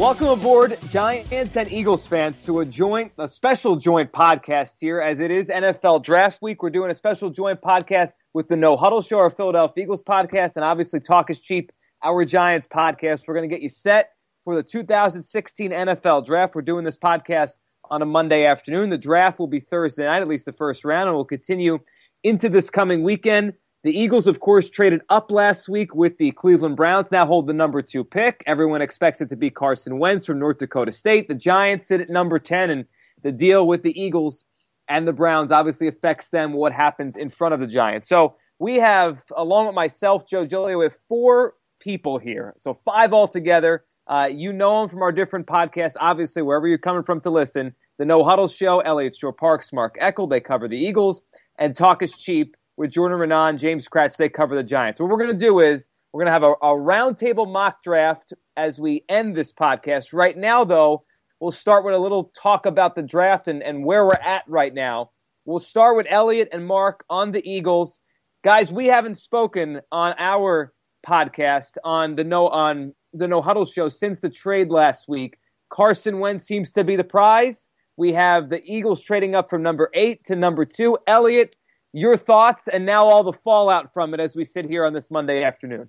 Welcome 0.00 0.28
aboard, 0.28 0.78
Giants 0.88 1.58
and 1.58 1.70
Eagles 1.70 2.06
fans, 2.06 2.42
to 2.46 2.60
a 2.60 2.64
joint, 2.64 3.12
a 3.18 3.28
special 3.28 3.76
joint 3.76 4.12
podcast 4.12 4.78
here, 4.80 4.98
as 4.98 5.20
it 5.20 5.30
is 5.30 5.50
NFL 5.50 6.04
Draft 6.04 6.40
Week. 6.40 6.62
We're 6.62 6.70
doing 6.70 6.90
a 6.90 6.94
special 6.94 7.28
joint 7.28 7.60
podcast 7.60 8.12
with 8.32 8.48
the 8.48 8.56
No 8.56 8.78
Huddle 8.78 9.02
Show, 9.02 9.18
our 9.18 9.28
Philadelphia 9.28 9.84
Eagles 9.84 10.02
podcast, 10.02 10.56
and 10.56 10.64
obviously 10.64 11.00
Talk 11.00 11.28
is 11.28 11.38
Cheap, 11.38 11.70
our 12.02 12.24
Giants 12.24 12.66
podcast. 12.66 13.28
We're 13.28 13.34
going 13.34 13.46
to 13.46 13.54
get 13.54 13.60
you 13.62 13.68
set 13.68 14.12
for 14.44 14.54
the 14.54 14.62
2016 14.62 15.70
NFL 15.70 16.24
Draft. 16.24 16.54
We're 16.54 16.62
doing 16.62 16.86
this 16.86 16.96
podcast 16.96 17.58
on 17.90 18.00
a 18.00 18.06
Monday 18.06 18.46
afternoon. 18.46 18.88
The 18.88 18.96
draft 18.96 19.38
will 19.38 19.48
be 19.48 19.60
Thursday 19.60 20.06
night, 20.06 20.22
at 20.22 20.28
least 20.28 20.46
the 20.46 20.54
first 20.54 20.82
round, 20.82 21.08
and 21.08 21.14
will 21.14 21.26
continue 21.26 21.78
into 22.24 22.48
this 22.48 22.70
coming 22.70 23.02
weekend. 23.02 23.52
The 23.82 23.98
Eagles, 23.98 24.26
of 24.26 24.40
course, 24.40 24.68
traded 24.68 25.00
up 25.08 25.32
last 25.32 25.66
week 25.66 25.94
with 25.94 26.18
the 26.18 26.32
Cleveland 26.32 26.76
Browns, 26.76 27.10
now 27.10 27.24
hold 27.24 27.46
the 27.46 27.54
number 27.54 27.80
two 27.80 28.04
pick. 28.04 28.42
Everyone 28.46 28.82
expects 28.82 29.22
it 29.22 29.30
to 29.30 29.36
be 29.36 29.48
Carson 29.48 29.98
Wentz 29.98 30.26
from 30.26 30.38
North 30.38 30.58
Dakota 30.58 30.92
State. 30.92 31.28
The 31.28 31.34
Giants 31.34 31.86
sit 31.86 32.02
at 32.02 32.10
number 32.10 32.38
10, 32.38 32.68
and 32.68 32.84
the 33.22 33.32
deal 33.32 33.66
with 33.66 33.82
the 33.82 33.98
Eagles 33.98 34.44
and 34.86 35.08
the 35.08 35.14
Browns 35.14 35.50
obviously 35.50 35.88
affects 35.88 36.28
them 36.28 36.52
what 36.52 36.72
happens 36.72 37.16
in 37.16 37.30
front 37.30 37.54
of 37.54 37.60
the 37.60 37.66
Giants. 37.66 38.06
So 38.06 38.34
we 38.58 38.76
have, 38.76 39.22
along 39.34 39.66
with 39.66 39.74
myself, 39.74 40.28
Joe 40.28 40.44
Giglio, 40.44 40.76
we 40.78 40.84
have 40.84 40.98
four 41.08 41.54
people 41.78 42.18
here. 42.18 42.54
So 42.58 42.74
five 42.74 43.14
altogether. 43.14 43.84
Uh, 44.06 44.28
you 44.30 44.52
know 44.52 44.80
them 44.80 44.90
from 44.90 45.00
our 45.02 45.12
different 45.12 45.46
podcasts, 45.46 45.94
obviously, 45.98 46.42
wherever 46.42 46.68
you're 46.68 46.76
coming 46.76 47.04
from 47.04 47.20
to 47.22 47.30
listen. 47.30 47.74
The 47.98 48.04
No 48.04 48.24
Huddle 48.24 48.48
Show, 48.48 48.80
Elliot 48.80 49.16
Shorr-Parks, 49.16 49.72
Mark 49.72 49.96
Eckel, 49.98 50.28
they 50.28 50.40
cover 50.40 50.68
the 50.68 50.76
Eagles. 50.76 51.22
And 51.58 51.76
Talk 51.76 52.02
is 52.02 52.12
Cheap, 52.18 52.56
with 52.80 52.90
Jordan 52.90 53.18
Raanan, 53.18 53.58
James 53.58 53.86
Kratch. 53.90 54.16
They 54.16 54.30
cover 54.30 54.56
the 54.56 54.62
Giants. 54.62 54.98
What 54.98 55.10
we're 55.10 55.18
going 55.18 55.30
to 55.30 55.36
do 55.36 55.60
is 55.60 55.90
we're 56.14 56.24
going 56.24 56.28
to 56.28 56.32
have 56.32 56.42
a, 56.42 56.52
a 56.52 56.74
roundtable 56.74 57.46
mock 57.46 57.82
draft 57.82 58.32
as 58.56 58.80
we 58.80 59.04
end 59.06 59.36
this 59.36 59.52
podcast. 59.52 60.14
Right 60.14 60.34
now, 60.34 60.64
though, 60.64 61.02
we'll 61.40 61.52
start 61.52 61.84
with 61.84 61.94
a 61.94 61.98
little 61.98 62.32
talk 62.34 62.64
about 62.64 62.94
the 62.94 63.02
draft 63.02 63.48
and, 63.48 63.62
and 63.62 63.84
where 63.84 64.06
we're 64.06 64.14
at 64.14 64.44
right 64.48 64.72
now. 64.72 65.10
We'll 65.44 65.58
start 65.58 65.94
with 65.94 66.06
Elliot 66.08 66.48
and 66.52 66.66
Mark 66.66 67.04
on 67.10 67.32
the 67.32 67.46
Eagles. 67.46 68.00
Guys, 68.42 68.72
we 68.72 68.86
haven't 68.86 69.16
spoken 69.16 69.82
on 69.92 70.14
our 70.18 70.72
podcast 71.06 71.76
on 71.84 72.16
the 72.16 72.24
no 72.24 72.48
on 72.48 72.94
the 73.12 73.28
No 73.28 73.42
Huddle 73.42 73.66
show 73.66 73.90
since 73.90 74.20
the 74.20 74.30
trade 74.30 74.70
last 74.70 75.06
week. 75.06 75.36
Carson 75.68 76.18
Wentz 76.18 76.44
seems 76.44 76.72
to 76.72 76.82
be 76.82 76.96
the 76.96 77.04
prize. 77.04 77.68
We 77.98 78.14
have 78.14 78.48
the 78.48 78.62
Eagles 78.64 79.02
trading 79.02 79.34
up 79.34 79.50
from 79.50 79.62
number 79.62 79.90
eight 79.92 80.24
to 80.24 80.34
number 80.34 80.64
two. 80.64 80.96
Elliot, 81.06 81.56
your 81.92 82.16
thoughts 82.16 82.68
and 82.68 82.86
now 82.86 83.04
all 83.04 83.24
the 83.24 83.32
fallout 83.32 83.92
from 83.92 84.14
it 84.14 84.20
as 84.20 84.36
we 84.36 84.44
sit 84.44 84.64
here 84.64 84.84
on 84.84 84.92
this 84.92 85.10
Monday 85.10 85.42
afternoon. 85.42 85.84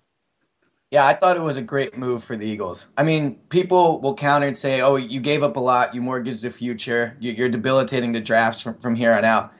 Yeah, 0.89 1.05
I 1.05 1.13
thought 1.13 1.37
it 1.37 1.41
was 1.41 1.55
a 1.55 1.61
great 1.61 1.97
move 1.97 2.21
for 2.21 2.35
the 2.35 2.45
Eagles. 2.45 2.89
I 2.97 3.03
mean, 3.03 3.35
people 3.47 4.01
will 4.01 4.13
counter 4.13 4.47
and 4.47 4.57
say, 4.57 4.81
"Oh, 4.81 4.97
you 4.97 5.21
gave 5.21 5.41
up 5.41 5.55
a 5.55 5.59
lot. 5.59 5.95
You 5.95 6.01
mortgaged 6.01 6.41
the 6.41 6.49
future. 6.49 7.15
You're 7.21 7.47
debilitating 7.47 8.11
the 8.11 8.19
drafts 8.19 8.59
from, 8.59 8.77
from 8.77 8.95
here 8.95 9.13
on 9.13 9.23
out." 9.23 9.53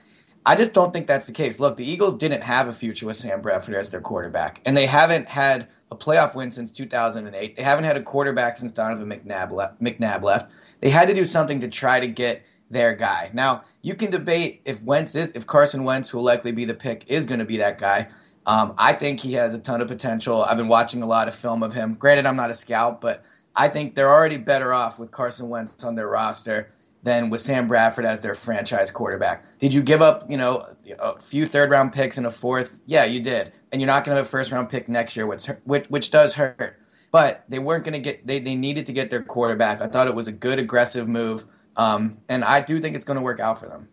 I 0.44 0.56
just 0.56 0.72
don't 0.72 0.92
think 0.92 1.06
that's 1.06 1.26
the 1.26 1.32
case. 1.32 1.60
Look, 1.60 1.76
the 1.76 1.90
Eagles 1.90 2.14
didn't 2.14 2.42
have 2.42 2.68
a 2.68 2.72
future 2.72 3.06
with 3.06 3.16
Sam 3.16 3.40
Bradford 3.40 3.76
as 3.76 3.90
their 3.90 4.00
quarterback, 4.00 4.60
and 4.66 4.76
they 4.76 4.86
haven't 4.86 5.26
had 5.26 5.68
a 5.90 5.96
playoff 5.96 6.34
win 6.34 6.50
since 6.50 6.70
2008. 6.70 7.56
They 7.56 7.62
haven't 7.62 7.84
had 7.84 7.96
a 7.96 8.02
quarterback 8.02 8.58
since 8.58 8.72
Donovan 8.72 9.08
McNabb 9.08 9.52
left. 9.52 9.80
McNabb 9.80 10.22
left. 10.22 10.50
They 10.80 10.90
had 10.90 11.08
to 11.08 11.14
do 11.14 11.24
something 11.24 11.60
to 11.60 11.68
try 11.68 12.00
to 12.00 12.08
get 12.08 12.42
their 12.72 12.94
guy. 12.94 13.30
Now, 13.32 13.64
you 13.82 13.94
can 13.94 14.10
debate 14.10 14.62
if 14.64 14.82
Wentz 14.82 15.14
is, 15.14 15.32
if 15.32 15.46
Carson 15.46 15.84
Wentz, 15.84 16.08
who 16.08 16.18
will 16.18 16.24
likely 16.24 16.52
be 16.52 16.64
the 16.64 16.74
pick, 16.74 17.04
is 17.06 17.26
going 17.26 17.38
to 17.38 17.44
be 17.44 17.58
that 17.58 17.78
guy. 17.78 18.08
Um, 18.46 18.74
I 18.78 18.92
think 18.92 19.20
he 19.20 19.34
has 19.34 19.54
a 19.54 19.58
ton 19.60 19.80
of 19.80 19.88
potential. 19.88 20.42
I've 20.42 20.56
been 20.56 20.68
watching 20.68 21.02
a 21.02 21.06
lot 21.06 21.28
of 21.28 21.34
film 21.34 21.62
of 21.62 21.72
him. 21.72 21.94
Granted, 21.94 22.26
I'm 22.26 22.36
not 22.36 22.50
a 22.50 22.54
scout, 22.54 23.00
but 23.00 23.22
I 23.54 23.68
think 23.68 23.94
they're 23.94 24.10
already 24.10 24.38
better 24.38 24.72
off 24.72 24.98
with 24.98 25.10
Carson 25.10 25.48
Wentz 25.48 25.84
on 25.84 25.94
their 25.94 26.08
roster 26.08 26.72
than 27.02 27.30
with 27.30 27.40
Sam 27.40 27.68
Bradford 27.68 28.04
as 28.04 28.20
their 28.20 28.34
franchise 28.34 28.90
quarterback. 28.90 29.44
Did 29.58 29.74
you 29.74 29.82
give 29.82 30.02
up, 30.02 30.28
you 30.30 30.36
know, 30.36 30.66
a 30.98 31.20
few 31.20 31.46
third 31.46 31.70
round 31.70 31.92
picks 31.92 32.16
and 32.16 32.26
a 32.26 32.30
fourth? 32.30 32.80
Yeah, 32.86 33.04
you 33.04 33.20
did. 33.20 33.52
And 33.70 33.80
you're 33.80 33.88
not 33.88 34.04
going 34.04 34.14
to 34.14 34.20
have 34.20 34.26
a 34.26 34.30
first 34.30 34.52
round 34.52 34.70
pick 34.70 34.88
next 34.88 35.16
year, 35.16 35.26
which 35.26 35.46
which, 35.64 35.86
which 35.86 36.10
does 36.10 36.34
hurt. 36.34 36.78
But 37.10 37.44
they 37.48 37.58
weren't 37.58 37.84
going 37.84 37.94
to 37.94 37.98
get. 38.00 38.26
They 38.26 38.38
they 38.38 38.54
needed 38.54 38.86
to 38.86 38.92
get 38.92 39.10
their 39.10 39.22
quarterback. 39.22 39.82
I 39.82 39.86
thought 39.86 40.06
it 40.06 40.14
was 40.14 40.28
a 40.28 40.32
good 40.32 40.58
aggressive 40.58 41.08
move. 41.08 41.44
Um, 41.76 42.18
and 42.28 42.44
I 42.44 42.60
do 42.60 42.80
think 42.80 42.96
it's 42.96 43.04
going 43.04 43.18
to 43.18 43.22
work 43.22 43.40
out 43.40 43.58
for 43.58 43.68
them. 43.68 43.88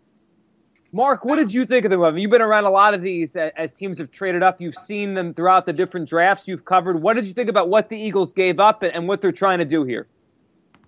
Mark, 0.91 1.23
what 1.23 1.35
did 1.35 1.53
you 1.53 1.65
think 1.65 1.85
of 1.85 1.91
the 1.91 1.97
move? 1.97 2.17
You've 2.17 2.31
been 2.31 2.41
around 2.41 2.63
a 2.63 2.69
lot 2.71 2.95
of 2.95 3.03
these 3.03 3.35
as 3.35 3.71
teams 3.71 3.99
have 3.99 4.09
traded 4.09 4.41
up. 4.41 4.59
You've 4.59 4.75
seen 4.75 5.13
them 5.13 5.35
throughout 5.35 5.67
the 5.67 5.73
different 5.73 6.09
drafts 6.09 6.47
you've 6.47 6.65
covered. 6.65 7.01
What 7.01 7.15
did 7.15 7.27
you 7.27 7.33
think 7.33 7.49
about 7.49 7.69
what 7.69 7.89
the 7.89 7.97
Eagles 7.97 8.33
gave 8.33 8.59
up 8.59 8.81
and 8.81 9.07
what 9.07 9.21
they're 9.21 9.31
trying 9.31 9.59
to 9.59 9.65
do 9.65 9.83
here? 9.83 10.07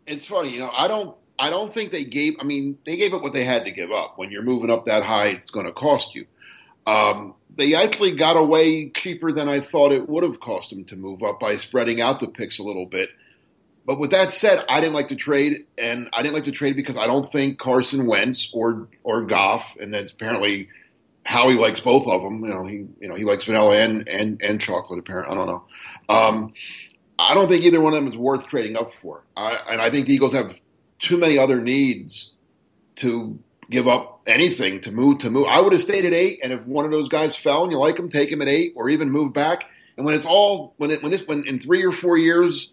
It's 0.08 0.26
funny, 0.26 0.50
you 0.50 0.60
know. 0.60 0.72
I 0.76 0.88
don't, 0.88 1.16
I 1.38 1.52
don't 1.52 1.72
think 1.72 1.92
they 1.92 2.04
gave. 2.04 2.34
I 2.40 2.44
mean, 2.44 2.80
they 2.86 2.98
gave 2.98 3.14
up 3.14 3.22
what 3.22 3.34
they 3.34 3.44
had 3.44 3.64
to 3.66 3.72
give 3.72 3.92
up. 3.92 4.18
When 4.18 4.32
you're 4.32 4.42
moving 4.42 4.72
up 4.72 4.88
that 4.88 5.04
high, 5.04 5.28
it's 5.28 5.52
going 5.52 5.68
to 5.68 5.72
cost 5.72 6.16
you. 6.16 6.26
Um, 6.88 7.36
they 7.56 7.76
actually 7.76 8.16
got 8.16 8.38
away 8.38 8.90
cheaper 8.90 9.32
than 9.32 9.48
I 9.48 9.60
thought 9.60 9.92
it 9.92 10.10
would 10.10 10.24
have 10.24 10.40
cost 10.40 10.72
them 10.72 10.84
to 10.86 10.96
move 10.96 11.22
up 11.22 11.40
by 11.40 11.58
spreading 11.58 12.02
out 12.02 12.20
the 12.20 12.28
picks 12.28 12.58
a 12.58 12.64
little 12.64 12.88
bit. 12.88 13.10
But 13.86 14.00
with 14.00 14.12
that 14.12 14.32
said, 14.32 14.64
I 14.70 14.80
didn't 14.80 14.94
like 14.94 15.08
to 15.10 15.16
trade, 15.16 15.66
and 15.78 16.10
I 16.14 16.22
didn't 16.22 16.36
like 16.36 16.46
to 16.46 16.52
trade 16.52 16.76
because 16.76 16.98
I 16.98 17.08
don't 17.08 17.30
think 17.30 17.60
Carson 17.60 18.06
Wentz 18.06 18.50
or 18.54 18.88
or 19.04 19.24
Goff, 19.24 19.76
and 19.80 19.94
then 19.94 20.08
apparently 20.12 20.70
Howie 21.26 21.56
likes 21.56 21.80
both 21.80 22.08
of 22.08 22.22
them. 22.22 22.44
You 22.44 22.50
know, 22.50 22.66
he 22.66 22.76
you 23.00 23.08
know 23.08 23.16
he 23.16 23.24
likes 23.24 23.46
vanilla 23.46 23.78
and 23.78 24.08
and 24.08 24.42
and 24.42 24.62
chocolate. 24.62 25.00
Apparently, 25.00 25.34
I 25.34 25.38
don't 25.38 25.48
know. 25.48 25.64
Um, 26.10 26.54
I 27.18 27.34
don't 27.34 27.48
think 27.48 27.64
either 27.64 27.82
one 27.82 27.94
of 27.94 28.04
them 28.04 28.12
is 28.12 28.18
worth 28.18 28.48
trading 28.48 28.78
up 28.78 28.94
for. 29.02 29.24
I, 29.36 29.60
and 29.70 29.82
I 29.82 29.90
think 29.90 30.08
the 30.08 30.14
Eagles 30.14 30.34
have 30.34 30.56
too 31.00 31.18
many 31.18 31.38
other 31.38 31.60
needs 31.60 32.32
to 32.98 33.40
give 33.70 33.88
up 33.88 34.22
anything 34.28 34.82
to 34.82 34.92
move 34.92 35.20
to 35.20 35.30
move. 35.30 35.48
I 35.50 35.62
would 35.62 35.74
have 35.74 35.82
stayed 35.82 36.06
at 36.06 36.14
eight, 36.14 36.40
and 36.44 36.54
if 36.54 36.62
one 36.66 36.86
of 36.86 36.92
those 36.92 37.10
guys 37.10 37.36
fell 37.36 37.64
and 37.64 37.72
you 37.72 37.78
like 37.78 37.98
him, 37.98 38.10
take 38.10 38.32
him 38.32 38.42
at 38.42 38.48
eight, 38.48 38.74
or 38.76 38.90
even 38.90 39.10
move 39.10 39.34
back. 39.34 39.66
And 39.98 40.06
when 40.06 40.16
it's 40.16 40.26
all 40.26 40.74
when 40.78 40.92
it 40.92 41.02
when 41.02 41.12
this 41.12 41.26
when 41.28 41.46
in 41.48 41.60
three 41.60 41.84
or 41.84 41.92
four 41.92 42.18
years 42.18 42.72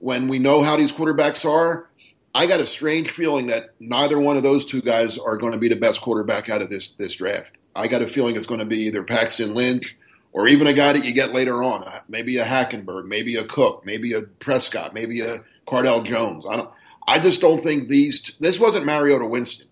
when 0.00 0.28
we 0.28 0.38
know 0.38 0.62
how 0.62 0.76
these 0.76 0.90
quarterbacks 0.90 1.48
are, 1.48 1.88
I 2.34 2.46
got 2.46 2.60
a 2.60 2.66
strange 2.66 3.10
feeling 3.10 3.48
that 3.48 3.74
neither 3.78 4.18
one 4.18 4.36
of 4.36 4.42
those 4.42 4.64
two 4.64 4.82
guys 4.82 5.18
are 5.18 5.36
going 5.36 5.52
to 5.52 5.58
be 5.58 5.68
the 5.68 5.76
best 5.76 6.00
quarterback 6.00 6.48
out 6.48 6.62
of 6.62 6.70
this 6.70 6.90
this 6.90 7.14
draft. 7.14 7.58
I 7.76 7.86
got 7.86 8.02
a 8.02 8.06
feeling 8.08 8.36
it's 8.36 8.46
going 8.46 8.60
to 8.60 8.66
be 8.66 8.78
either 8.86 9.02
Paxton 9.02 9.54
Lynch 9.54 9.96
or 10.32 10.48
even 10.48 10.66
a 10.66 10.72
guy 10.72 10.92
that 10.92 11.04
you 11.04 11.12
get 11.12 11.32
later 11.32 11.62
on, 11.62 11.84
uh, 11.84 12.00
maybe 12.08 12.38
a 12.38 12.44
Hackenberg, 12.44 13.06
maybe 13.06 13.36
a 13.36 13.44
Cook, 13.44 13.84
maybe 13.84 14.12
a 14.12 14.22
Prescott, 14.22 14.94
maybe 14.94 15.20
a 15.20 15.42
Cardale 15.66 16.04
Jones. 16.04 16.44
I 16.48 16.56
don't. 16.56 16.70
I 17.06 17.18
just 17.18 17.40
don't 17.40 17.62
think 17.62 17.88
these. 17.88 18.30
This 18.38 18.58
wasn't 18.58 18.86
Mariota 18.86 19.26
Winston, 19.26 19.66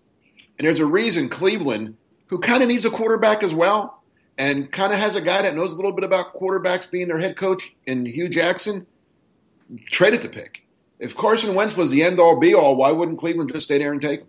and 0.57 0.67
there's 0.67 0.79
a 0.79 0.85
reason 0.85 1.29
Cleveland, 1.29 1.95
who 2.27 2.39
kind 2.39 2.61
of 2.61 2.69
needs 2.69 2.85
a 2.85 2.89
quarterback 2.89 3.41
as 3.41 3.53
well, 3.53 4.01
and 4.37 4.69
kind 4.71 4.91
of 4.91 4.99
has 4.99 5.15
a 5.15 5.21
guy 5.21 5.41
that 5.41 5.55
knows 5.55 5.73
a 5.73 5.75
little 5.77 5.93
bit 5.93 6.03
about 6.03 6.35
quarterbacks 6.35 6.89
being 6.89 7.07
their 7.07 7.19
head 7.19 7.37
coach 7.37 7.71
in 7.85 8.05
Hue 8.05 8.27
Jackson 8.27 8.85
traded 9.87 10.21
to 10.23 10.29
pick. 10.29 10.61
If 10.99 11.15
Carson 11.15 11.55
Wentz 11.55 11.77
was 11.77 11.89
the 11.89 12.03
end 12.03 12.19
all 12.19 12.39
be 12.39 12.53
all, 12.53 12.75
why 12.75 12.91
wouldn't 12.91 13.19
Cleveland 13.19 13.51
just 13.53 13.65
stay 13.65 13.77
there 13.77 13.91
and 13.91 14.01
take 14.01 14.21
him? 14.21 14.27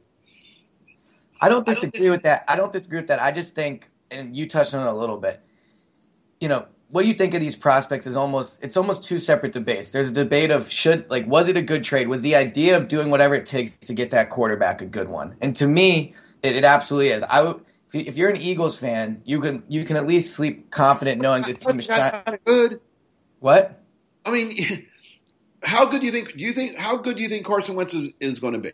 I 1.40 1.48
don't 1.48 1.64
disagree 1.64 2.10
with 2.10 2.22
that. 2.22 2.44
I 2.48 2.56
don't 2.56 2.70
disagree 2.70 2.98
with 2.98 3.08
that. 3.08 3.20
I 3.20 3.32
just 3.32 3.54
think, 3.54 3.88
and 4.10 4.36
you 4.36 4.46
touched 4.48 4.74
on 4.74 4.86
it 4.86 4.90
a 4.90 4.94
little 4.94 5.16
bit. 5.16 5.40
You 6.40 6.48
know, 6.48 6.66
what 6.90 7.02
do 7.02 7.08
you 7.08 7.14
think 7.14 7.34
of 7.34 7.40
these 7.40 7.56
prospects 7.56 8.06
is 8.06 8.16
almost 8.16 8.62
it's 8.62 8.76
almost 8.76 9.04
two 9.04 9.18
separate 9.18 9.52
debates. 9.52 9.92
There's 9.92 10.10
a 10.10 10.14
debate 10.14 10.50
of 10.50 10.70
should 10.70 11.08
like 11.10 11.26
was 11.26 11.48
it 11.48 11.56
a 11.56 11.62
good 11.62 11.84
trade? 11.84 12.08
Was 12.08 12.22
the 12.22 12.36
idea 12.36 12.76
of 12.76 12.88
doing 12.88 13.10
whatever 13.10 13.34
it 13.34 13.46
takes 13.46 13.78
to 13.78 13.94
get 13.94 14.10
that 14.10 14.30
quarterback 14.30 14.82
a 14.82 14.86
good 14.86 15.08
one? 15.08 15.36
And 15.40 15.54
to 15.56 15.66
me, 15.66 16.14
it, 16.42 16.56
it 16.56 16.64
absolutely 16.64 17.08
is. 17.08 17.22
I 17.24 17.42
would 17.42 17.60
if 17.92 18.16
you're 18.16 18.30
an 18.30 18.36
Eagles 18.36 18.78
fan, 18.78 19.20
you 19.24 19.40
can 19.40 19.62
you 19.68 19.84
can 19.84 19.96
at 19.96 20.06
least 20.06 20.34
sleep 20.34 20.70
confident 20.70 21.20
knowing 21.20 21.42
this 21.42 21.56
team 21.56 21.78
is 21.78 21.86
trying. 21.86 22.22
Good. 22.44 22.80
What? 23.40 23.80
I 24.24 24.30
mean, 24.30 24.86
how 25.62 25.84
good 25.86 26.00
do 26.00 26.06
you 26.06 26.12
think? 26.12 26.32
Do 26.32 26.38
you 26.42 26.52
think 26.52 26.76
how 26.76 26.96
good 26.96 27.16
do 27.16 27.22
you 27.22 27.28
think 27.28 27.46
Carson 27.46 27.74
Wentz 27.74 27.94
is, 27.94 28.08
is 28.20 28.38
going 28.40 28.54
to 28.54 28.60
be? 28.60 28.72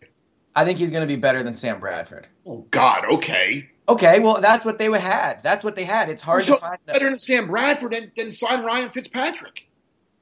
I 0.55 0.65
think 0.65 0.79
he's 0.79 0.91
going 0.91 1.07
to 1.07 1.07
be 1.07 1.19
better 1.19 1.43
than 1.43 1.53
Sam 1.53 1.79
Bradford. 1.79 2.27
Oh 2.45 2.65
God, 2.71 3.05
okay. 3.05 3.69
Okay, 3.89 4.19
well 4.19 4.41
that's 4.41 4.65
what 4.65 4.77
they 4.79 4.85
had. 4.91 5.41
That's 5.43 5.63
what 5.63 5.75
they 5.75 5.83
had. 5.83 6.09
It's 6.09 6.21
hard 6.21 6.43
so 6.45 6.55
to 6.55 6.61
find. 6.61 6.77
Better 6.85 7.09
than 7.09 7.19
Sam 7.19 7.47
Bradford 7.47 7.93
and 7.93 8.11
then 8.15 8.31
sign 8.31 8.63
Ryan 8.63 8.89
Fitzpatrick. 8.89 9.67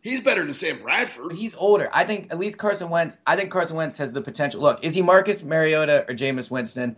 He's 0.02 0.22
better 0.22 0.44
than 0.44 0.54
Sam 0.54 0.82
Bradford. 0.84 1.32
He's 1.34 1.56
older. 1.56 1.90
I 1.92 2.04
think 2.04 2.32
at 2.32 2.38
least 2.38 2.60
Carson 2.60 2.90
Wentz. 2.90 3.18
I 3.26 3.36
think 3.36 3.50
Carson 3.50 3.76
Wentz 3.76 3.98
has 3.98 4.14
the 4.14 4.22
potential. 4.22 4.62
Look, 4.62 4.84
is 4.84 4.94
he 4.94 5.02
Marcus 5.02 5.42
Mariota 5.42 6.06
or 6.08 6.14
Jameis 6.14 6.52
Winston? 6.52 6.96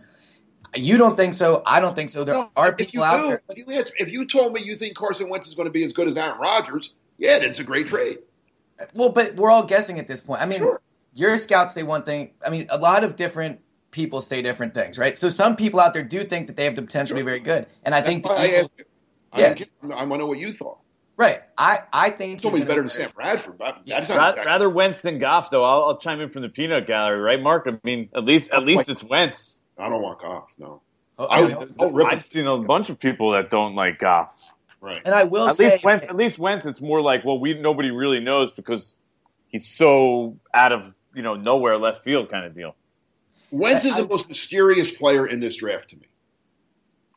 You 0.76 0.98
don't 0.98 1.16
think 1.16 1.32
so. 1.32 1.62
I 1.64 1.80
don't 1.80 1.94
think 1.96 2.10
so. 2.10 2.24
There 2.24 2.34
No, 2.34 2.50
are 2.54 2.74
people 2.74 3.02
out 3.02 3.22
do, 3.22 3.28
there. 3.28 3.42
If 3.48 3.56
you, 3.56 3.64
had- 3.74 3.90
if 3.98 4.10
you 4.10 4.26
told 4.26 4.52
me 4.52 4.60
you 4.60 4.76
think 4.76 4.94
Carson 4.94 5.30
Wentz 5.30 5.48
is 5.48 5.54
going 5.54 5.64
to 5.64 5.72
be 5.72 5.84
as 5.84 5.92
good 5.94 6.06
as 6.08 6.16
Aaron 6.18 6.38
Rodgers, 6.38 6.92
yeah, 7.16 7.38
that's 7.38 7.58
a 7.60 7.64
great 7.64 7.86
trade. 7.86 8.18
Well, 8.94 9.10
but 9.10 9.34
we're 9.36 9.50
all 9.50 9.64
guessing 9.64 9.98
at 9.98 10.06
this 10.06 10.20
point. 10.20 10.40
I 10.40 10.46
mean, 10.46 10.58
Sure. 10.60 10.80
your 11.14 11.36
scouts 11.38 11.74
say 11.74 11.82
one 11.82 12.02
thing. 12.02 12.32
I 12.46 12.50
mean, 12.50 12.66
a 12.70 12.78
lot 12.78 13.04
of 13.04 13.16
different 13.16 13.60
people 13.90 14.20
say 14.20 14.42
different 14.42 14.74
things, 14.74 14.98
right? 14.98 15.16
So 15.18 15.28
some 15.30 15.56
people 15.56 15.80
out 15.80 15.94
there 15.94 16.02
do 16.04 16.24
think 16.24 16.46
that 16.46 16.56
they 16.56 16.64
have 16.64 16.74
the 16.76 16.82
potential 16.82 17.16
to 17.16 17.22
be 17.22 17.26
very 17.26 17.40
good, 17.40 17.66
and 17.84 17.94
I 17.94 18.00
think 18.02 18.22
the 18.22 18.28
That's 18.30 18.40
why 18.40 18.44
I 18.46 18.48
Eagles. 18.58 18.70
I, 19.32 19.40
Yeah. 19.40 19.54
don't. 19.82 19.92
I 19.92 19.96
want 20.04 20.12
to 20.12 20.18
know 20.18 20.26
what 20.26 20.38
you 20.38 20.52
thought. 20.52 20.78
right? 21.16 21.40
I 21.58 21.80
I 21.92 22.10
think 22.10 22.44
You 22.44 22.50
told 22.50 22.60
me 22.60 22.64
better 22.66 22.82
be 22.82 22.88
than 22.90 22.96
very- 22.96 23.04
Sam 23.06 23.12
Bradford. 23.16 23.58
But 23.58 23.78
that's 23.86 24.08
Ra- 24.08 24.16
not 24.16 24.28
exactly- 24.34 24.46
rather 24.52 24.70
Wentz 24.70 25.00
than 25.00 25.18
Goff, 25.18 25.50
though. 25.50 25.64
I'll, 25.64 25.82
I'll 25.86 25.96
chime 25.98 26.20
in 26.20 26.28
from 26.30 26.42
the 26.42 26.48
peanut 26.48 26.86
gallery, 26.86 27.18
right, 27.20 27.42
Mark? 27.42 27.66
I 27.66 27.72
mean, 27.82 28.08
at 28.14 28.24
least 28.24 28.50
at 28.52 28.62
least 28.64 28.88
it's 28.88 29.02
Wentz. 29.02 29.62
I 29.76 29.88
don't 29.88 30.00
want 30.00 30.20
Goff. 30.20 30.44
No, 30.58 30.80
Oh, 31.18 31.24
I 31.26 31.40
would- 31.42 31.50
I 31.50 31.54
know. 31.54 31.68
I'll 31.80 31.90
rip 31.90 32.06
I've 32.06 32.18
it. 32.18 32.22
seen 32.22 32.46
a 32.46 32.56
bunch 32.58 32.88
of 32.90 33.00
people 33.00 33.32
that 33.32 33.50
don't 33.50 33.74
like 33.74 33.98
Goff. 33.98 34.32
Right. 34.80 35.00
and 35.04 35.14
I 35.14 35.24
will 35.24 35.48
At 35.48 35.56
say, 35.56 35.72
least 35.72 35.84
Wentz, 35.84 36.04
at 36.04 36.16
least 36.16 36.38
Wentz, 36.38 36.64
it's 36.66 36.80
more 36.80 37.00
like 37.00 37.24
well, 37.24 37.38
we 37.38 37.54
nobody 37.54 37.90
really 37.90 38.20
knows 38.20 38.52
because 38.52 38.94
he's 39.48 39.66
so 39.66 40.38
out 40.54 40.72
of 40.72 40.94
you 41.14 41.22
know 41.22 41.34
nowhere, 41.34 41.76
left 41.78 42.04
field 42.04 42.28
kind 42.30 42.46
of 42.46 42.54
deal. 42.54 42.76
Wentz 43.50 43.84
is 43.84 43.96
I- 43.96 44.02
the 44.02 44.08
most 44.08 44.28
mysterious 44.28 44.90
player 44.90 45.26
in 45.26 45.40
this 45.40 45.56
draft 45.56 45.90
to 45.90 45.96
me. 45.96 46.02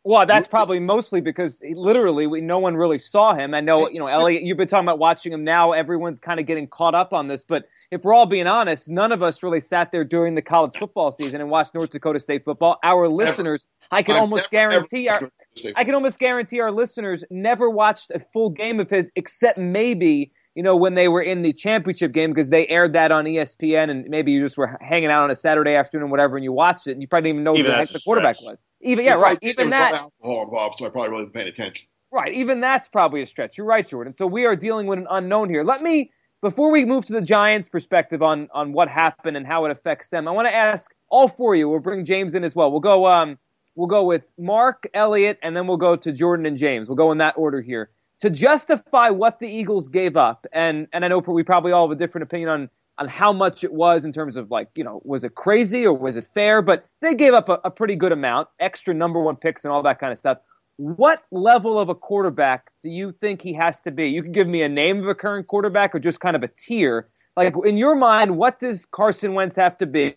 Well, 0.03 0.25
that's 0.25 0.47
probably 0.47 0.79
mostly 0.79 1.21
because 1.21 1.59
he, 1.59 1.75
literally 1.75 2.25
we, 2.25 2.41
no 2.41 2.57
one 2.57 2.75
really 2.75 2.97
saw 2.97 3.35
him. 3.35 3.53
I 3.53 3.59
know, 3.61 3.87
you 3.87 3.99
know, 3.99 4.07
Elliot, 4.07 4.41
you've 4.41 4.57
been 4.57 4.67
talking 4.67 4.85
about 4.85 4.97
watching 4.97 5.31
him 5.31 5.43
now. 5.43 5.73
Everyone's 5.73 6.19
kind 6.19 6.39
of 6.39 6.47
getting 6.47 6.67
caught 6.67 6.95
up 6.95 7.13
on 7.13 7.27
this, 7.27 7.43
but 7.43 7.65
if 7.91 8.03
we're 8.03 8.13
all 8.13 8.25
being 8.25 8.47
honest, 8.47 8.89
none 8.89 9.11
of 9.11 9.21
us 9.21 9.43
really 9.43 9.61
sat 9.61 9.91
there 9.91 10.03
during 10.03 10.35
the 10.35 10.41
college 10.41 10.75
football 10.77 11.11
season 11.11 11.41
and 11.41 11.49
watched 11.49 11.75
North 11.75 11.91
Dakota 11.91 12.19
State 12.19 12.45
football. 12.45 12.79
Our 12.83 13.09
listeners, 13.09 13.67
I 13.91 14.01
can 14.01 14.15
I've 14.15 14.21
almost 14.21 14.51
never, 14.51 14.71
guarantee 14.71 15.09
ever- 15.09 15.25
our, 15.65 15.71
I 15.75 15.83
can 15.83 15.93
almost 15.93 16.17
guarantee 16.17 16.61
our 16.61 16.71
listeners 16.71 17.23
never 17.29 17.69
watched 17.69 18.11
a 18.11 18.21
full 18.33 18.49
game 18.49 18.79
of 18.79 18.89
his, 18.89 19.11
except 19.15 19.57
maybe 19.57 20.31
you 20.55 20.63
know 20.63 20.75
when 20.75 20.95
they 20.95 21.07
were 21.07 21.21
in 21.21 21.41
the 21.41 21.53
championship 21.53 22.13
game 22.13 22.31
because 22.31 22.49
they 22.49 22.65
aired 22.67 22.93
that 22.93 23.11
on 23.11 23.25
ESPN, 23.25 23.89
and 23.89 24.05
maybe 24.07 24.31
you 24.31 24.41
just 24.41 24.57
were 24.57 24.77
hanging 24.81 25.11
out 25.11 25.23
on 25.23 25.31
a 25.31 25.35
Saturday 25.35 25.75
afternoon 25.75 26.07
or 26.07 26.11
whatever, 26.11 26.37
and 26.37 26.43
you 26.43 26.53
watched 26.53 26.87
it, 26.87 26.93
and 26.93 27.01
you 27.01 27.07
probably 27.07 27.29
didn't 27.29 27.41
even 27.41 27.43
know 27.43 27.55
who 27.55 27.63
the 27.63 27.73
heck 27.75 27.89
the 27.89 27.99
quarterback 27.99 28.37
stretch. 28.37 28.51
was. 28.51 28.63
Even 28.81 29.03
yeah, 29.05 29.13
right. 29.13 29.37
Even 29.41 29.69
that. 29.71 29.93
alcohol 29.93 30.43
involved, 30.43 30.75
so 30.79 30.85
I 30.85 30.89
probably 30.89 31.11
wasn't 31.11 31.33
paying 31.33 31.47
attention. 31.47 31.87
Right. 32.13 32.33
Even 32.33 32.59
that's 32.59 32.89
probably 32.89 33.21
a 33.21 33.27
stretch. 33.27 33.57
You're 33.57 33.67
right, 33.67 33.87
Jordan. 33.87 34.13
So 34.15 34.27
we 34.27 34.45
are 34.45 34.55
dealing 34.55 34.87
with 34.87 34.99
an 34.99 35.07
unknown 35.09 35.49
here. 35.49 35.63
Let 35.63 35.81
me, 35.81 36.11
before 36.41 36.71
we 36.71 36.85
move 36.85 37.05
to 37.05 37.13
the 37.13 37.21
Giants' 37.21 37.69
perspective 37.69 38.21
on 38.21 38.49
on 38.53 38.73
what 38.73 38.89
happened 38.89 39.37
and 39.37 39.45
how 39.45 39.65
it 39.65 39.71
affects 39.71 40.09
them, 40.09 40.27
I 40.27 40.31
want 40.31 40.47
to 40.47 40.53
ask 40.53 40.93
all 41.09 41.27
four 41.27 41.53
of 41.53 41.59
you. 41.59 41.69
We'll 41.69 41.79
bring 41.79 42.03
James 42.03 42.35
in 42.35 42.43
as 42.43 42.55
well. 42.55 42.71
We'll 42.71 42.79
go. 42.79 43.07
Um, 43.07 43.37
we'll 43.75 43.87
go 43.87 44.03
with 44.03 44.23
Mark, 44.37 44.87
Elliott, 44.93 45.39
and 45.43 45.55
then 45.55 45.67
we'll 45.67 45.77
go 45.77 45.95
to 45.95 46.11
Jordan 46.11 46.45
and 46.45 46.57
James. 46.57 46.87
We'll 46.87 46.97
go 46.97 47.11
in 47.11 47.19
that 47.19 47.37
order 47.37 47.61
here 47.61 47.91
to 48.21 48.29
justify 48.29 49.09
what 49.09 49.39
the 49.39 49.47
Eagles 49.47 49.89
gave 49.89 50.17
up. 50.17 50.47
And 50.51 50.87
and 50.93 51.05
I 51.05 51.07
know 51.07 51.19
we 51.19 51.43
probably 51.43 51.71
all 51.71 51.87
have 51.87 51.95
a 51.95 51.99
different 51.99 52.23
opinion 52.23 52.49
on 52.49 52.69
on 52.97 53.07
how 53.07 53.31
much 53.31 53.63
it 53.63 53.73
was 53.73 54.05
in 54.05 54.11
terms 54.11 54.35
of 54.35 54.49
like 54.51 54.69
you 54.75 54.83
know 54.83 55.01
was 55.03 55.23
it 55.23 55.35
crazy 55.35 55.85
or 55.85 55.93
was 55.93 56.15
it 56.15 56.25
fair? 56.33 56.61
But 56.61 56.85
they 57.01 57.13
gave 57.13 57.33
up 57.33 57.49
a, 57.49 57.59
a 57.63 57.71
pretty 57.71 57.95
good 57.95 58.11
amount, 58.11 58.47
extra 58.59 58.93
number 58.93 59.19
one 59.19 59.35
picks 59.35 59.63
and 59.63 59.71
all 59.71 59.83
that 59.83 59.99
kind 59.99 60.11
of 60.11 60.19
stuff. 60.19 60.39
What 60.77 61.23
level 61.31 61.77
of 61.77 61.89
a 61.89 61.95
quarterback 61.95 62.71
do 62.81 62.89
you 62.89 63.11
think 63.11 63.41
he 63.41 63.53
has 63.53 63.81
to 63.81 63.91
be? 63.91 64.07
You 64.07 64.23
can 64.23 64.31
give 64.31 64.47
me 64.47 64.63
a 64.63 64.69
name 64.69 64.99
of 64.99 65.07
a 65.07 65.15
current 65.15 65.47
quarterback 65.47 65.93
or 65.93 65.99
just 65.99 66.19
kind 66.19 66.35
of 66.35 66.43
a 66.43 66.47
tier. 66.47 67.09
Like 67.37 67.53
in 67.65 67.77
your 67.77 67.95
mind, 67.95 68.37
what 68.37 68.59
does 68.59 68.85
Carson 68.85 69.33
Wentz 69.33 69.55
have 69.55 69.77
to 69.77 69.85
be 69.85 70.15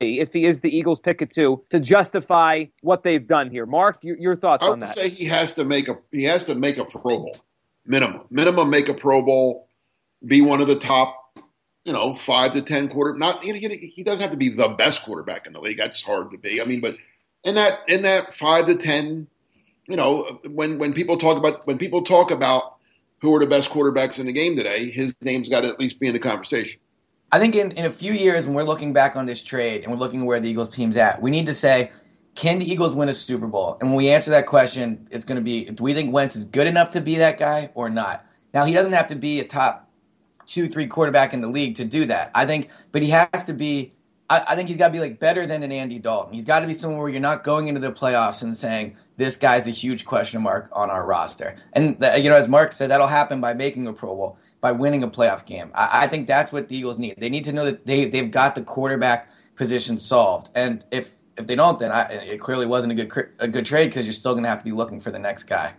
if 0.00 0.32
he 0.32 0.44
is 0.44 0.60
the 0.60 0.76
Eagles 0.76 1.00
pick 1.00 1.22
at 1.22 1.30
two 1.30 1.64
to 1.70 1.80
justify 1.80 2.64
what 2.82 3.02
they've 3.02 3.26
done 3.26 3.50
here? 3.50 3.64
Mark, 3.64 3.98
your, 4.02 4.18
your 4.18 4.36
thoughts 4.36 4.64
I 4.64 4.70
on 4.70 4.80
would 4.80 4.88
that? 4.88 4.94
say 4.94 5.08
he 5.08 5.26
has 5.26 5.52
to 5.54 5.64
make 5.64 5.88
a 5.88 5.96
he 6.10 6.24
has 6.24 6.44
to 6.44 6.54
make 6.54 6.78
a 6.78 6.84
Pro 6.84 7.00
Bowl 7.00 7.36
minimum. 7.86 8.22
Minimum 8.30 8.68
make 8.68 8.88
a 8.88 8.94
Pro 8.94 9.22
Bowl, 9.22 9.68
be 10.26 10.42
one 10.42 10.60
of 10.60 10.68
the 10.68 10.78
top, 10.78 11.38
you 11.84 11.92
know, 11.92 12.14
five 12.14 12.52
to 12.54 12.62
ten 12.62 12.88
quarter. 12.88 13.16
Not 13.16 13.44
he 13.44 14.02
doesn't 14.04 14.20
have 14.20 14.32
to 14.32 14.36
be 14.36 14.54
the 14.54 14.68
best 14.68 15.02
quarterback 15.02 15.46
in 15.46 15.52
the 15.52 15.60
league. 15.60 15.78
That's 15.78 16.02
hard 16.02 16.32
to 16.32 16.38
be. 16.38 16.60
I 16.60 16.64
mean, 16.64 16.80
but 16.80 16.96
in 17.44 17.54
that 17.54 17.80
in 17.88 18.02
that 18.02 18.34
five 18.34 18.66
to 18.66 18.74
ten, 18.74 19.28
you 19.88 19.96
know, 19.96 20.40
when 20.46 20.78
when 20.78 20.92
people 20.92 21.18
talk 21.18 21.36
about 21.36 21.66
when 21.66 21.78
people 21.78 22.02
talk 22.02 22.30
about 22.30 22.76
who 23.20 23.34
are 23.34 23.40
the 23.40 23.46
best 23.46 23.70
quarterbacks 23.70 24.18
in 24.18 24.26
the 24.26 24.32
game 24.32 24.56
today, 24.56 24.90
his 24.90 25.14
name's 25.22 25.48
got 25.48 25.62
to 25.62 25.68
at 25.68 25.80
least 25.80 25.98
be 26.00 26.06
in 26.06 26.12
the 26.12 26.18
conversation. 26.18 26.80
I 27.32 27.38
think 27.38 27.56
in, 27.56 27.72
in 27.72 27.86
a 27.86 27.90
few 27.90 28.12
years 28.12 28.46
when 28.46 28.54
we're 28.54 28.62
looking 28.62 28.92
back 28.92 29.16
on 29.16 29.26
this 29.26 29.42
trade 29.42 29.82
and 29.82 29.90
we're 29.90 29.98
looking 29.98 30.26
where 30.26 30.38
the 30.38 30.48
Eagles 30.48 30.74
team's 30.74 30.96
at, 30.96 31.20
we 31.20 31.30
need 31.30 31.46
to 31.46 31.54
say, 31.54 31.90
can 32.36 32.58
the 32.58 32.70
Eagles 32.70 32.94
win 32.94 33.08
a 33.08 33.14
Super 33.14 33.48
Bowl? 33.48 33.78
And 33.80 33.90
when 33.90 33.96
we 33.96 34.10
answer 34.10 34.30
that 34.30 34.46
question, 34.46 35.08
it's 35.10 35.24
going 35.24 35.36
to 35.36 35.42
be, 35.42 35.64
do 35.64 35.82
we 35.82 35.92
think 35.92 36.14
Wentz 36.14 36.36
is 36.36 36.44
good 36.44 36.68
enough 36.68 36.90
to 36.90 37.00
be 37.00 37.16
that 37.16 37.38
guy 37.38 37.70
or 37.74 37.90
not? 37.90 38.24
Now 38.54 38.64
he 38.64 38.72
doesn't 38.72 38.92
have 38.92 39.08
to 39.08 39.16
be 39.16 39.40
a 39.40 39.44
top 39.44 39.90
two, 40.46 40.68
three 40.68 40.86
quarterback 40.86 41.34
in 41.34 41.40
the 41.40 41.48
league 41.48 41.74
to 41.76 41.84
do 41.84 42.04
that. 42.04 42.30
I 42.34 42.46
think, 42.46 42.68
but 42.92 43.02
he 43.02 43.10
has 43.10 43.44
to 43.44 43.52
be. 43.52 43.92
I, 44.28 44.44
I 44.48 44.56
think 44.56 44.68
he's 44.68 44.76
got 44.76 44.88
to 44.88 44.92
be 44.92 45.00
like 45.00 45.18
better 45.18 45.46
than 45.46 45.62
an 45.62 45.72
Andy 45.72 45.98
Dalton. 45.98 46.32
He's 46.32 46.44
got 46.44 46.60
to 46.60 46.66
be 46.66 46.74
someone 46.74 47.00
where 47.00 47.08
you're 47.08 47.20
not 47.20 47.44
going 47.44 47.68
into 47.68 47.80
the 47.80 47.92
playoffs 47.92 48.42
and 48.42 48.56
saying 48.56 48.96
this 49.16 49.36
guy's 49.36 49.66
a 49.66 49.70
huge 49.70 50.04
question 50.04 50.42
mark 50.42 50.68
on 50.72 50.90
our 50.90 51.06
roster. 51.06 51.56
And 51.72 51.98
the, 52.00 52.20
you 52.20 52.28
know, 52.28 52.36
as 52.36 52.48
Mark 52.48 52.72
said, 52.72 52.90
that'll 52.90 53.06
happen 53.06 53.40
by 53.40 53.54
making 53.54 53.86
a 53.86 53.92
Pro 53.92 54.14
Bowl, 54.14 54.38
by 54.60 54.72
winning 54.72 55.02
a 55.02 55.08
playoff 55.08 55.46
game. 55.46 55.70
I, 55.74 56.04
I 56.04 56.06
think 56.06 56.26
that's 56.26 56.52
what 56.52 56.68
the 56.68 56.76
Eagles 56.76 56.98
need. 56.98 57.14
They 57.18 57.28
need 57.28 57.44
to 57.44 57.52
know 57.52 57.64
that 57.64 57.86
they 57.86 58.06
they've 58.06 58.30
got 58.30 58.54
the 58.54 58.62
quarterback 58.62 59.30
position 59.56 59.98
solved. 59.98 60.50
And 60.54 60.84
if 60.90 61.14
if 61.36 61.46
they 61.46 61.54
don't, 61.54 61.78
then 61.78 61.92
I, 61.92 62.02
it 62.08 62.40
clearly 62.40 62.66
wasn't 62.66 62.92
a 62.92 63.04
good 63.04 63.30
a 63.38 63.48
good 63.48 63.64
trade 63.66 63.86
because 63.86 64.04
you're 64.04 64.12
still 64.12 64.32
going 64.32 64.44
to 64.44 64.50
have 64.50 64.58
to 64.58 64.64
be 64.64 64.72
looking 64.72 65.00
for 65.00 65.10
the 65.10 65.18
next 65.18 65.44
guy. 65.44 65.74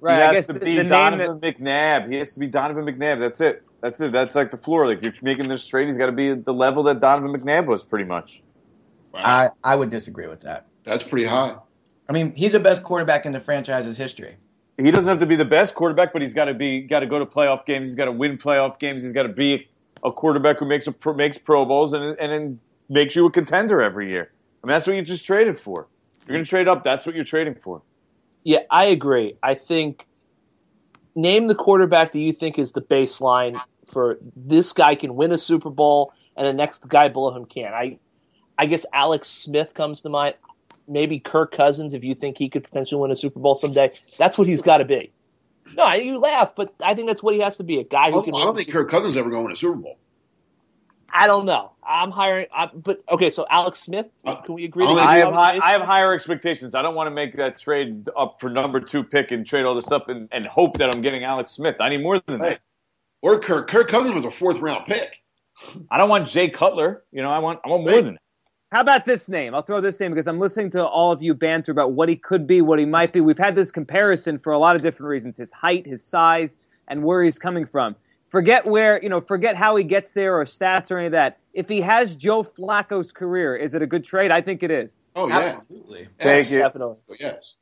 Right. 0.00 0.16
he 0.16 0.22
I 0.22 0.26
has 0.26 0.34
guess 0.34 0.46
to 0.48 0.54
be 0.54 0.76
the 0.76 0.82
name 0.82 0.88
Donovan 0.88 1.40
that, 1.40 1.58
McNabb. 1.58 2.10
He 2.10 2.18
has 2.18 2.34
to 2.34 2.40
be 2.40 2.48
Donovan 2.48 2.84
McNabb. 2.84 3.20
That's 3.20 3.40
it. 3.40 3.62
That's 3.80 4.00
it. 4.00 4.12
That's 4.12 4.34
like 4.34 4.50
the 4.50 4.56
floor. 4.56 4.86
Like 4.86 5.02
you're 5.02 5.12
making 5.22 5.48
this 5.48 5.66
trade, 5.66 5.88
he's 5.88 5.96
got 5.96 6.06
to 6.06 6.12
be 6.12 6.30
at 6.30 6.44
the 6.44 6.52
level 6.52 6.82
that 6.84 7.00
Donovan 7.00 7.32
McNabb 7.32 7.66
was, 7.66 7.84
pretty 7.84 8.04
much. 8.04 8.42
Wow. 9.14 9.20
I 9.22 9.48
I 9.62 9.76
would 9.76 9.90
disagree 9.90 10.26
with 10.26 10.40
that. 10.42 10.66
That's 10.84 11.04
pretty 11.04 11.26
high. 11.26 11.56
I 12.12 12.14
mean, 12.14 12.34
he's 12.34 12.52
the 12.52 12.60
best 12.60 12.82
quarterback 12.82 13.24
in 13.24 13.32
the 13.32 13.40
franchise's 13.40 13.96
history. 13.96 14.36
He 14.76 14.90
doesn't 14.90 15.08
have 15.08 15.20
to 15.20 15.26
be 15.26 15.34
the 15.34 15.46
best 15.46 15.74
quarterback, 15.74 16.12
but 16.12 16.20
he's 16.20 16.34
got 16.34 16.44
to 16.44 16.52
be 16.52 16.82
got 16.82 17.00
to 17.00 17.06
go 17.06 17.18
to 17.18 17.24
playoff 17.24 17.64
games. 17.64 17.88
He's 17.88 17.94
got 17.94 18.04
to 18.04 18.12
win 18.12 18.36
playoff 18.36 18.78
games. 18.78 19.02
He's 19.02 19.12
got 19.14 19.22
to 19.22 19.30
be 19.30 19.66
a 20.04 20.12
quarterback 20.12 20.58
who 20.58 20.66
makes 20.66 20.86
a 20.86 20.92
pro, 20.92 21.14
makes 21.14 21.38
Pro 21.38 21.64
Bowls 21.64 21.94
and 21.94 22.04
and 22.18 22.30
then 22.30 22.60
makes 22.90 23.16
you 23.16 23.24
a 23.24 23.30
contender 23.30 23.80
every 23.80 24.12
year. 24.12 24.30
I 24.62 24.66
mean, 24.66 24.74
that's 24.74 24.86
what 24.86 24.94
you 24.94 25.00
just 25.00 25.24
traded 25.24 25.58
for. 25.58 25.88
You're 26.26 26.34
going 26.34 26.44
to 26.44 26.50
trade 26.50 26.68
up. 26.68 26.84
That's 26.84 27.06
what 27.06 27.14
you're 27.14 27.24
trading 27.24 27.54
for. 27.54 27.80
Yeah, 28.44 28.60
I 28.70 28.84
agree. 28.84 29.38
I 29.42 29.54
think 29.54 30.06
name 31.14 31.46
the 31.46 31.54
quarterback 31.54 32.12
that 32.12 32.20
you 32.20 32.34
think 32.34 32.58
is 32.58 32.72
the 32.72 32.82
baseline 32.82 33.58
for 33.86 34.18
this 34.36 34.74
guy 34.74 34.96
can 34.96 35.14
win 35.14 35.32
a 35.32 35.38
Super 35.38 35.70
Bowl 35.70 36.12
and 36.36 36.46
the 36.46 36.52
next 36.52 36.86
guy 36.88 37.08
below 37.08 37.34
him 37.34 37.46
can. 37.46 37.72
I 37.72 37.98
I 38.58 38.66
guess 38.66 38.84
Alex 38.92 39.30
Smith 39.30 39.72
comes 39.72 40.02
to 40.02 40.10
mind. 40.10 40.34
Maybe 40.88 41.18
Kirk 41.20 41.52
Cousins 41.52 41.94
if 41.94 42.02
you 42.04 42.14
think 42.14 42.38
he 42.38 42.48
could 42.48 42.64
potentially 42.64 43.00
win 43.00 43.10
a 43.10 43.16
Super 43.16 43.38
Bowl 43.40 43.54
someday. 43.54 43.92
That's 44.18 44.36
what 44.36 44.46
he's 44.46 44.62
got 44.62 44.78
to 44.78 44.84
be. 44.84 45.12
No, 45.76 45.90
you 45.92 46.18
laugh, 46.18 46.54
but 46.56 46.74
I 46.84 46.94
think 46.94 47.06
that's 47.08 47.22
what 47.22 47.34
he 47.34 47.40
has 47.40 47.56
to 47.58 47.62
be 47.64 47.78
a 47.78 47.84
guy 47.84 48.10
who 48.10 48.16
Also, 48.18 48.32
can. 48.32 48.40
I 48.40 48.44
don't 48.44 48.56
think 48.56 48.70
Kirk 48.70 48.90
Cousins 48.90 49.16
ever 49.16 49.30
going 49.30 49.42
to 49.42 49.44
win 49.46 49.52
a 49.52 49.56
Super 49.56 49.76
Bowl. 49.76 49.96
I 51.14 51.26
don't 51.26 51.44
know. 51.44 51.72
I'm 51.86 52.10
hiring, 52.10 52.46
I, 52.54 52.66
but 52.74 53.02
okay. 53.10 53.28
So 53.28 53.46
Alex 53.50 53.80
Smith, 53.80 54.06
Uh, 54.24 54.36
can 54.36 54.54
we 54.54 54.64
agree? 54.64 54.84
I 54.84 54.86
don't 54.88 54.96
that 54.96 55.02
think- 55.02 55.10
I 55.10 55.18
have 55.18 55.34
high. 55.34 55.58
I 55.68 55.72
have 55.72 55.82
higher 55.82 56.14
expectations. 56.14 56.74
I 56.74 56.80
don't 56.82 56.94
want 56.94 57.06
to 57.06 57.10
make 57.10 57.36
that 57.36 57.58
trade 57.58 58.08
up 58.16 58.40
for 58.40 58.48
number 58.48 58.80
two 58.80 59.04
pick 59.04 59.30
and 59.30 59.46
trade 59.46 59.64
all 59.64 59.74
this 59.74 59.84
stuff 59.84 60.08
and, 60.08 60.28
and 60.32 60.46
hope 60.46 60.78
that 60.78 60.94
I'm 60.94 61.02
getting 61.02 61.22
Alex 61.22 61.50
Smith. 61.50 61.76
I 61.80 61.90
need 61.90 62.02
more 62.02 62.20
than 62.26 62.40
Hey, 62.40 62.48
that. 62.50 62.60
or 63.20 63.38
Kirk 63.40 63.68
Kirk 63.68 63.88
Cousins 63.88 64.14
was 64.14 64.24
a 64.24 64.30
fourth 64.30 64.58
round 64.58 64.86
pick. 64.86 65.18
I 65.90 65.98
don't 65.98 66.08
want 66.08 66.28
Jay 66.28 66.48
Cutler. 66.48 67.04
You 67.12 67.20
know, 67.22 67.30
I 67.30 67.40
want 67.40 67.60
I 67.64 67.68
want 67.68 67.82
more 67.84 67.92
Hey. 67.92 68.00
than 68.02 68.14
that. 68.14 68.21
How 68.72 68.80
about 68.80 69.04
this 69.04 69.28
name? 69.28 69.54
I'll 69.54 69.60
throw 69.60 69.82
this 69.82 70.00
name 70.00 70.12
because 70.12 70.26
I'm 70.26 70.38
listening 70.38 70.70
to 70.70 70.86
all 70.86 71.12
of 71.12 71.20
you 71.20 71.34
banter 71.34 71.70
about 71.70 71.92
what 71.92 72.08
he 72.08 72.16
could 72.16 72.46
be, 72.46 72.62
what 72.62 72.78
he 72.78 72.86
might 72.86 73.12
be. 73.12 73.20
We've 73.20 73.36
had 73.36 73.54
this 73.54 73.70
comparison 73.70 74.38
for 74.38 74.54
a 74.54 74.58
lot 74.58 74.76
of 74.76 74.80
different 74.80 75.10
reasons: 75.10 75.36
his 75.36 75.52
height, 75.52 75.86
his 75.86 76.02
size, 76.02 76.58
and 76.88 77.04
where 77.04 77.22
he's 77.22 77.38
coming 77.38 77.66
from. 77.66 77.94
Forget 78.30 78.64
where 78.64 78.98
you 79.02 79.10
know, 79.10 79.20
forget 79.20 79.56
how 79.56 79.76
he 79.76 79.84
gets 79.84 80.12
there 80.12 80.40
or 80.40 80.46
stats 80.46 80.90
or 80.90 80.96
any 80.96 81.08
of 81.08 81.12
that. 81.12 81.36
If 81.52 81.68
he 81.68 81.82
has 81.82 82.16
Joe 82.16 82.42
Flacco's 82.42 83.12
career, 83.12 83.54
is 83.56 83.74
it 83.74 83.82
a 83.82 83.86
good 83.86 84.04
trade? 84.04 84.30
I 84.30 84.40
think 84.40 84.62
it 84.62 84.70
is. 84.70 85.02
Oh 85.14 85.28
yeah, 85.28 85.56
Absolutely. 85.56 86.08
Thank 86.18 86.50
you. 86.50 86.60
Definitely. 86.60 86.96
Oh, 87.10 87.16
yes. 87.20 87.52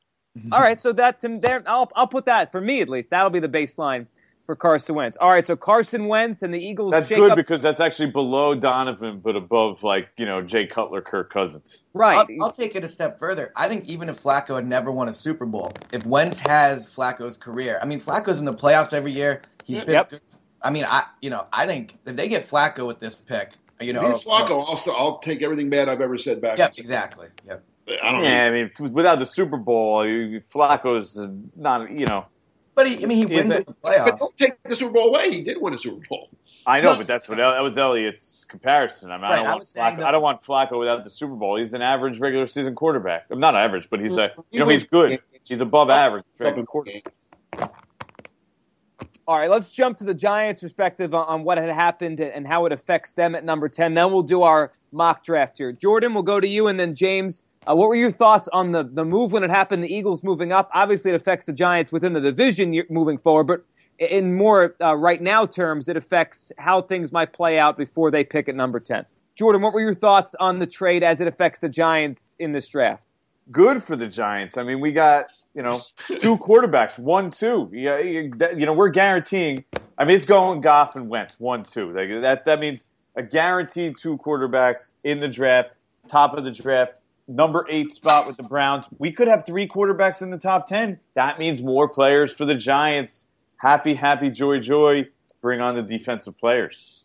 All 0.52 0.60
right, 0.60 0.78
so 0.78 0.92
that 0.92 1.20
to 1.22 1.34
there, 1.40 1.64
I'll 1.66 1.90
I'll 1.96 2.06
put 2.06 2.26
that 2.26 2.52
for 2.52 2.60
me 2.60 2.82
at 2.82 2.88
least. 2.88 3.10
That'll 3.10 3.30
be 3.30 3.40
the 3.40 3.48
baseline 3.48 4.06
for 4.50 4.56
Carson 4.56 4.96
Wentz. 4.96 5.16
All 5.20 5.30
right, 5.30 5.46
so 5.46 5.54
Carson 5.54 6.08
Wentz 6.08 6.42
and 6.42 6.52
the 6.52 6.58
Eagles. 6.58 6.90
That's 6.90 7.06
shake 7.06 7.18
good 7.18 7.30
up, 7.30 7.36
because 7.36 7.62
that's 7.62 7.78
actually 7.78 8.10
below 8.10 8.56
Donovan, 8.56 9.20
but 9.20 9.36
above 9.36 9.84
like 9.84 10.08
you 10.16 10.26
know 10.26 10.42
Jay 10.42 10.66
Cutler, 10.66 11.00
Kirk 11.00 11.32
Cousins. 11.32 11.84
right. 11.94 12.16
I'll, 12.16 12.46
I'll 12.46 12.50
take 12.50 12.74
it 12.74 12.82
a 12.82 12.88
step 12.88 13.20
further. 13.20 13.52
I 13.54 13.68
think 13.68 13.84
even 13.88 14.08
if 14.08 14.20
Flacco 14.20 14.56
had 14.56 14.66
never 14.66 14.90
won 14.90 15.08
a 15.08 15.12
Super 15.12 15.46
Bowl, 15.46 15.72
if 15.92 16.04
Wentz 16.04 16.40
has 16.40 16.84
Flacco's 16.92 17.36
career, 17.36 17.78
I 17.80 17.86
mean, 17.86 18.00
Flacco's 18.00 18.40
in 18.40 18.44
the 18.44 18.52
playoffs 18.52 18.92
every 18.92 19.12
year. 19.12 19.40
He's 19.64 19.78
been 19.82 19.94
Yep. 19.94 20.08
good. 20.08 20.20
I 20.62 20.70
mean, 20.70 20.84
I 20.84 21.04
you 21.22 21.30
know, 21.30 21.46
I 21.52 21.68
think 21.68 21.96
if 22.04 22.16
they 22.16 22.26
get 22.28 22.44
Flacco 22.44 22.88
with 22.88 22.98
this 22.98 23.14
pick, 23.14 23.52
you 23.80 23.92
know, 23.92 24.04
If 24.04 24.16
he's 24.16 24.24
Flacco, 24.24 24.50
also 24.50 24.90
I'll 24.90 25.20
take 25.20 25.42
everything 25.42 25.70
bad 25.70 25.88
I've 25.88 26.00
ever 26.00 26.18
said 26.18 26.40
back. 26.42 26.58
Yep, 26.58 26.72
exactly. 26.76 27.28
Yep. 27.46 27.62
I 28.02 28.10
don't 28.10 28.24
Yeah, 28.24 28.48
know. 28.50 28.56
I 28.56 28.62
mean, 28.64 28.92
without 28.92 29.20
the 29.20 29.26
Super 29.26 29.58
Bowl, 29.58 30.04
you- 30.04 30.42
Flacco's 30.52 31.24
not. 31.54 31.88
You 31.92 32.06
know, 32.06 32.26
But 32.74 32.86
he, 32.88 33.02
I 33.02 33.06
mean, 33.06 33.18
he 33.28 33.34
Is 33.34 33.42
wins 33.44 33.54
it- 33.54 33.58
in 33.58 33.64
the 33.66 33.74
But 33.82 33.96
playoffs. 33.96 34.18
don't 34.18 34.36
take 34.38 34.62
the 34.62 34.76
Super 34.76 34.92
Bowl 34.92 35.08
away. 35.14 35.30
He 35.30 35.42
did 35.42 35.60
win 35.60 35.74
a 35.74 35.78
Super 35.78 36.06
Bowl. 36.08 36.28
I 36.66 36.80
know, 36.80 36.92
No. 36.92 36.98
but 36.98 37.06
that's 37.06 37.28
what 37.28 37.38
that 37.38 37.58
was 37.60 37.76
Elliott's 37.78 38.44
comparison. 38.44 39.10
I 39.10 39.14
mean, 39.16 39.22
Right, 39.22 39.32
I 39.32 39.36
don't 39.36 39.46
I 39.46 39.50
want 39.50 39.60
was 39.60 39.74
Flacco. 39.74 39.96
that- 39.98 40.04
I 40.06 40.10
don't 40.12 40.22
want 40.22 40.42
Flacco 40.42 40.78
without 40.78 41.04
the 41.04 41.10
Super 41.10 41.34
Bowl. 41.34 41.56
He's 41.58 41.74
an 41.74 41.82
average 41.82 42.18
regular 42.20 42.46
season 42.46 42.74
quarterback. 42.74 43.26
I'm 43.30 43.40
not 43.40 43.56
average, 43.56 43.88
but 43.90 44.00
he's 44.00 44.16
a 44.16 44.32
you 44.50 44.60
know 44.60 44.68
he's 44.68 44.84
good. 44.84 45.20
He's 45.42 45.60
above 45.60 45.90
average. 45.90 46.24
Up 46.40 46.56
in 46.56 46.66
game. 46.84 47.02
All 49.26 49.38
right, 49.38 49.50
let's 49.50 49.70
jump 49.72 49.96
to 49.98 50.04
the 50.04 50.14
Giants' 50.14 50.60
perspective 50.60 51.14
on, 51.14 51.24
on 51.26 51.44
what 51.44 51.56
had 51.56 51.68
happened 51.68 52.18
and 52.20 52.46
how 52.46 52.66
it 52.66 52.72
affects 52.72 53.12
them 53.12 53.34
at 53.36 53.44
number 53.44 53.68
10. 53.68 53.94
Then 53.94 54.10
we'll 54.12 54.22
do 54.22 54.42
our 54.42 54.72
mock 54.90 55.22
draft 55.22 55.58
here. 55.58 55.70
Jordan, 55.72 56.14
we'll 56.14 56.24
go 56.24 56.40
to 56.40 56.48
you, 56.48 56.66
and 56.66 56.80
then 56.80 56.94
James. 56.96 57.42
Uh, 57.68 57.76
what 57.76 57.88
were 57.88 57.94
your 57.94 58.10
thoughts 58.10 58.48
on 58.52 58.72
the, 58.72 58.82
the 58.82 59.04
move 59.04 59.32
when 59.32 59.42
it 59.42 59.50
happened, 59.50 59.84
the 59.84 59.94
Eagles 59.94 60.22
moving 60.22 60.52
up? 60.52 60.70
Obviously, 60.72 61.10
it 61.10 61.14
affects 61.14 61.46
the 61.46 61.52
Giants 61.52 61.92
within 61.92 62.12
the 62.14 62.20
division 62.20 62.82
moving 62.88 63.18
forward, 63.18 63.44
but 63.44 63.64
in 63.98 64.34
more 64.34 64.74
uh, 64.80 64.94
right 64.94 65.20
now 65.20 65.44
terms, 65.44 65.88
it 65.88 65.96
affects 65.96 66.52
how 66.56 66.80
things 66.80 67.12
might 67.12 67.32
play 67.32 67.58
out 67.58 67.76
before 67.76 68.10
they 68.10 68.24
pick 68.24 68.48
at 68.48 68.54
number 68.54 68.80
10. 68.80 69.04
Jordan, 69.34 69.60
what 69.60 69.74
were 69.74 69.80
your 69.80 69.94
thoughts 69.94 70.34
on 70.40 70.58
the 70.58 70.66
trade 70.66 71.02
as 71.02 71.20
it 71.20 71.26
affects 71.26 71.60
the 71.60 71.68
Giants 71.68 72.34
in 72.38 72.52
this 72.52 72.68
draft? 72.68 73.02
good 73.50 73.82
for 73.82 73.96
the 73.96 74.06
Giants. 74.06 74.56
I 74.56 74.62
mean, 74.62 74.80
we 74.80 74.92
got 74.92 75.32
you 75.54 75.62
know 75.62 75.80
two 76.06 76.36
quarterbacks, 76.38 76.98
one 76.98 77.30
two. 77.30 77.70
Yeah, 77.72 77.98
you, 77.98 78.32
you 78.56 78.66
know 78.66 78.72
we're 78.72 78.90
guaranteeing. 78.90 79.64
I 79.98 80.04
mean, 80.04 80.16
it's 80.16 80.26
going 80.26 80.60
Goff 80.60 80.96
and 80.96 81.08
Wentz, 81.08 81.38
one 81.38 81.64
two. 81.64 81.92
Like, 81.92 82.08
that 82.22 82.44
that 82.44 82.60
means 82.60 82.86
a 83.16 83.22
guaranteed 83.22 83.96
two 83.98 84.18
quarterbacks 84.18 84.92
in 85.04 85.20
the 85.20 85.28
draft, 85.28 85.72
top 86.08 86.36
of 86.36 86.44
the 86.44 86.50
draft, 86.50 86.99
number 87.30 87.66
eight 87.68 87.92
spot 87.92 88.26
with 88.26 88.36
the 88.36 88.42
Browns. 88.42 88.86
We 88.98 89.12
could 89.12 89.28
have 89.28 89.46
three 89.46 89.66
quarterbacks 89.66 90.22
in 90.22 90.30
the 90.30 90.38
top 90.38 90.66
ten. 90.66 91.00
That 91.14 91.38
means 91.38 91.62
more 91.62 91.88
players 91.88 92.32
for 92.32 92.44
the 92.44 92.54
Giants. 92.54 93.26
Happy, 93.56 93.94
happy, 93.94 94.30
joy, 94.30 94.58
joy. 94.58 95.08
Bring 95.40 95.60
on 95.60 95.74
the 95.74 95.82
defensive 95.82 96.36
players. 96.38 97.04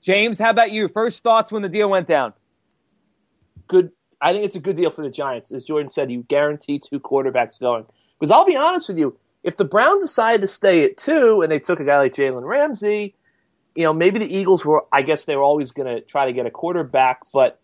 James, 0.00 0.38
how 0.38 0.50
about 0.50 0.72
you? 0.72 0.88
First 0.88 1.22
thoughts 1.22 1.52
when 1.52 1.62
the 1.62 1.68
deal 1.68 1.90
went 1.90 2.06
down? 2.06 2.32
good. 3.68 3.92
I 4.20 4.32
think 4.32 4.44
it's 4.44 4.56
a 4.56 4.60
good 4.60 4.74
deal 4.74 4.90
for 4.90 5.02
the 5.02 5.10
Giants. 5.10 5.52
As 5.52 5.64
Jordan 5.64 5.90
said, 5.90 6.10
you 6.10 6.24
guarantee 6.24 6.80
two 6.80 6.98
quarterbacks 6.98 7.60
going. 7.60 7.86
Because 8.18 8.32
I'll 8.32 8.44
be 8.44 8.56
honest 8.56 8.88
with 8.88 8.98
you, 8.98 9.16
if 9.44 9.56
the 9.56 9.64
Browns 9.64 10.02
decided 10.02 10.40
to 10.40 10.48
stay 10.48 10.84
at 10.84 10.96
two 10.96 11.42
and 11.42 11.52
they 11.52 11.60
took 11.60 11.78
a 11.78 11.84
guy 11.84 11.98
like 11.98 12.14
Jalen 12.14 12.44
Ramsey, 12.44 13.14
you 13.76 13.84
know, 13.84 13.92
maybe 13.92 14.18
the 14.18 14.36
Eagles 14.36 14.64
were. 14.64 14.84
I 14.92 15.02
guess 15.02 15.24
they 15.24 15.36
were 15.36 15.42
always 15.42 15.70
going 15.70 15.86
to 15.86 16.00
try 16.00 16.26
to 16.26 16.32
get 16.32 16.46
a 16.46 16.50
quarterback, 16.50 17.20
but 17.32 17.60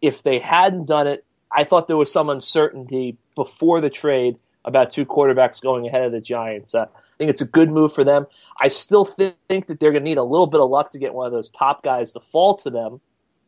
if 0.00 0.22
they 0.22 0.38
hadn't 0.38 0.86
done 0.86 1.06
it, 1.06 1.24
I 1.54 1.64
thought 1.64 1.88
there 1.88 1.96
was 1.96 2.12
some 2.12 2.30
uncertainty 2.30 3.18
before 3.34 3.80
the 3.80 3.90
trade 3.90 4.38
about 4.64 4.90
two 4.90 5.06
quarterbacks 5.06 5.60
going 5.60 5.86
ahead 5.86 6.02
of 6.02 6.12
the 6.12 6.20
Giants. 6.20 6.74
Uh, 6.74 6.86
I 6.94 7.16
think 7.18 7.30
it's 7.30 7.40
a 7.40 7.46
good 7.46 7.70
move 7.70 7.92
for 7.92 8.04
them. 8.04 8.26
I 8.60 8.68
still 8.68 9.04
think 9.04 9.34
that 9.48 9.80
they're 9.80 9.92
going 9.92 10.04
to 10.04 10.08
need 10.08 10.18
a 10.18 10.22
little 10.22 10.46
bit 10.46 10.60
of 10.60 10.70
luck 10.70 10.90
to 10.90 10.98
get 10.98 11.14
one 11.14 11.26
of 11.26 11.32
those 11.32 11.50
top 11.50 11.82
guys 11.82 12.12
to 12.12 12.20
fall 12.20 12.54
to 12.58 12.70
them, 12.70 13.00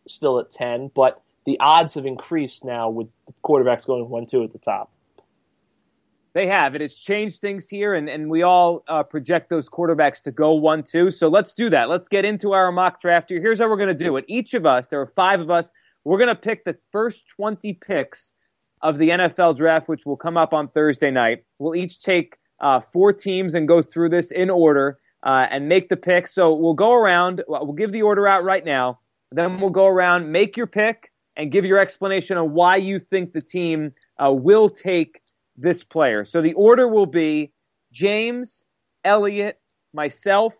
still 0.07 0.39
at 0.41 0.51
ten, 0.51 0.91
but 0.95 1.23
the 1.45 1.59
odds 1.61 1.95
have 1.95 2.07
increased 2.07 2.65
now 2.65 2.89
with 2.89 3.09
the 3.27 3.35
quarterbacks 3.45 3.87
going 3.87 4.09
one 4.09 4.27
two 4.27 4.43
at 4.43 4.53
the 4.53 4.59
top. 4.59 4.91
They 6.35 6.47
have. 6.47 6.75
It 6.75 6.81
has 6.81 6.97
changed 6.97 7.41
things 7.41 7.69
here, 7.69 7.93
and, 7.95 8.09
and 8.09 8.31
we 8.31 8.43
all 8.43 8.85
uh, 8.89 9.03
project 9.03 9.51
those 9.51 9.69
quarterbacks 9.69 10.23
to 10.23 10.31
go 10.31 10.55
1 10.55 10.83
2. 10.83 11.11
So 11.11 11.29
let's 11.29 11.53
do 11.53 11.69
that. 11.71 11.91
Let's 11.91 12.09
get 12.09 12.25
into 12.25 12.53
our 12.53 12.73
mock 12.73 13.03
draft 13.03 13.29
here. 13.29 13.41
Here's 13.41 13.59
how 13.59 13.69
we're 13.69 13.77
going 13.77 13.95
to 13.97 14.05
do 14.05 14.17
it. 14.17 14.25
Each 14.29 14.55
of 14.55 14.65
us, 14.65 14.89
there 14.89 15.01
are 15.03 15.07
five 15.07 15.41
of 15.41 15.51
us, 15.51 15.73
we're 16.05 16.19
going 16.19 16.29
to 16.29 16.35
pick 16.35 16.65
the 16.65 16.77
first 16.91 17.29
20 17.29 17.75
picks 17.75 18.33
of 18.81 18.99
the 18.99 19.11
NFL 19.11 19.57
draft, 19.57 19.89
which 19.89 20.05
will 20.05 20.17
come 20.17 20.37
up 20.37 20.53
on 20.53 20.69
Thursday 20.69 21.11
night. 21.11 21.45
We'll 21.59 21.75
each 21.75 22.01
take 22.01 22.37
uh, 22.61 22.81
four 22.81 23.13
teams 23.13 23.55
and 23.55 23.69
go 23.69 23.83
through 23.83 24.09
this 24.09 24.31
in 24.31 24.51
order 24.51 24.99
uh, 25.23 25.47
and 25.51 25.69
make 25.69 25.89
the 25.89 25.97
pick. 25.97 26.27
So 26.27 26.53
we'll 26.55 26.75
go 26.75 26.95
around, 26.95 27.43
we'll 27.47 27.73
give 27.73 27.93
the 27.93 28.03
order 28.03 28.27
out 28.27 28.45
right 28.45 28.65
now. 28.65 29.01
Then 29.31 29.61
we'll 29.61 29.71
go 29.71 29.87
around, 29.87 30.31
make 30.31 30.57
your 30.57 30.67
pick, 30.67 31.11
and 31.37 31.51
give 31.51 31.65
your 31.65 31.79
explanation 31.79 32.37
on 32.37 32.53
why 32.53 32.77
you 32.77 32.99
think 32.99 33.33
the 33.33 33.41
team 33.41 33.93
uh, 34.23 34.31
will 34.31 34.69
take 34.69 35.23
this 35.57 35.83
player. 35.83 36.25
So 36.25 36.43
the 36.43 36.53
order 36.55 36.89
will 36.89 37.07
be 37.07 37.53
James, 37.93 38.65
Elliot, 39.05 39.59
myself, 39.95 40.55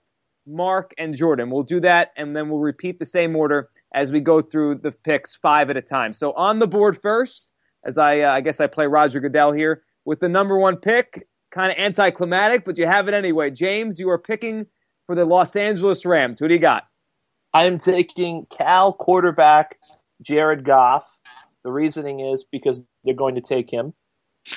Mark, 0.47 0.93
and 0.99 1.15
Jordan. 1.15 1.51
We'll 1.51 1.63
do 1.63 1.81
that, 1.81 2.11
and 2.17 2.37
then 2.37 2.49
we'll 2.49 2.61
repeat 2.61 2.99
the 2.99 3.07
same 3.07 3.37
order 3.37 3.69
as 3.95 4.11
we 4.11 4.21
go 4.21 4.41
through 4.41 4.77
the 4.77 4.93
picks 4.93 5.37
five 5.37 5.71
at 5.71 5.77
a 5.77 5.83
time. 5.83 6.15
So 6.15 6.33
on 6.33 6.59
the 6.59 6.67
board 6.67 7.01
first, 7.01 7.51
as 7.85 7.99
I, 7.99 8.21
uh, 8.21 8.35
I 8.37 8.41
guess 8.41 8.61
I 8.61 8.67
play 8.67 8.87
Roger 8.87 9.21
Goodell 9.21 9.53
here 9.53 9.83
with 10.05 10.21
the 10.21 10.29
number 10.29 10.59
one 10.59 10.77
pick, 10.77 11.29
kind 11.51 11.71
of 11.71 11.79
anticlimactic, 11.79 12.65
but 12.65 12.79
you 12.79 12.87
have 12.87 13.09
it 13.09 13.15
anyway. 13.15 13.51
James, 13.51 13.99
you 13.99 14.09
are 14.11 14.19
picking 14.19 14.67
for 15.07 15.15
the 15.15 15.25
Los 15.25 15.57
Angeles 15.57 16.05
Rams. 16.05 16.39
Who 16.39 16.49
do 16.49 16.55
you 16.55 16.61
got? 16.61 16.85
I 17.55 17.67
am 17.67 17.79
taking 17.79 18.47
Cal 18.51 18.93
quarterback 18.93 19.77
Jared 20.23 20.65
Goff. 20.65 21.19
The 21.65 21.71
reasoning 21.71 22.21
is 22.21 22.45
because 22.51 22.83
they're 23.05 23.15
going 23.15 23.35
to 23.35 23.41
take 23.41 23.71
him. 23.71 23.95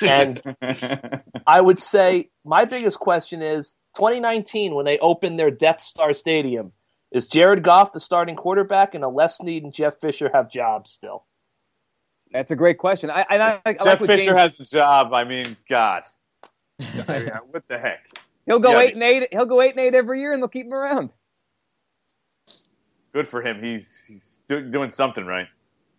And 0.02 0.42
I 1.48 1.62
would 1.62 1.80
say 1.80 2.28
my 2.44 2.66
biggest 2.66 3.00
question 3.00 3.42
is 3.42 3.76
2019 3.96 4.76
when 4.76 4.86
they 4.86 4.98
opened 5.00 5.40
their 5.40 5.52
Death 5.52 5.82
Star 5.82 6.14
Stadium. 6.14 6.74
Is 7.12 7.28
Jared 7.28 7.64
Goff 7.64 7.94
the 7.94 8.00
starting 8.00 8.36
quarterback 8.36 8.94
and 8.94 9.04
a 9.04 9.08
Les 9.08 9.38
Snead 9.38 9.64
and 9.64 9.74
Jeff 9.74 10.00
Fisher 10.02 10.30
have 10.34 10.50
jobs 10.50 10.92
still? 10.92 11.26
That's 12.32 12.52
a 12.52 12.56
great 12.56 12.78
question. 12.78 13.10
I, 13.10 13.26
I, 13.30 13.38
I, 13.38 13.62
I 13.66 13.74
Jeff 13.74 14.02
what 14.02 14.08
Fisher 14.08 14.26
James- 14.26 14.38
has 14.38 14.60
a 14.60 14.66
job. 14.66 15.14
I 15.14 15.24
mean, 15.24 15.56
God, 15.70 16.04
I 17.08 17.20
mean, 17.20 17.30
what 17.52 17.68
the 17.68 17.78
heck? 17.78 18.08
He'll 18.46 18.60
go 18.60 18.72
Yeah, 18.72 18.82
eight 18.82 18.94
and 18.96 19.04
eight. 19.04 19.28
He'll 19.32 19.46
go 19.46 19.62
eight 19.62 19.72
and 19.72 19.80
eight 19.80 19.96
every 19.96 20.20
year, 20.20 20.34
and 20.34 20.42
they'll 20.42 20.50
keep 20.50 20.66
him 20.66 20.74
around. 20.74 21.14
Good 23.14 23.28
for 23.28 23.42
him. 23.42 23.64
He's 23.64 24.04
he's 24.06 24.44
do, 24.48 24.70
doing 24.70 24.92
something 24.92 25.26
right. 25.26 25.48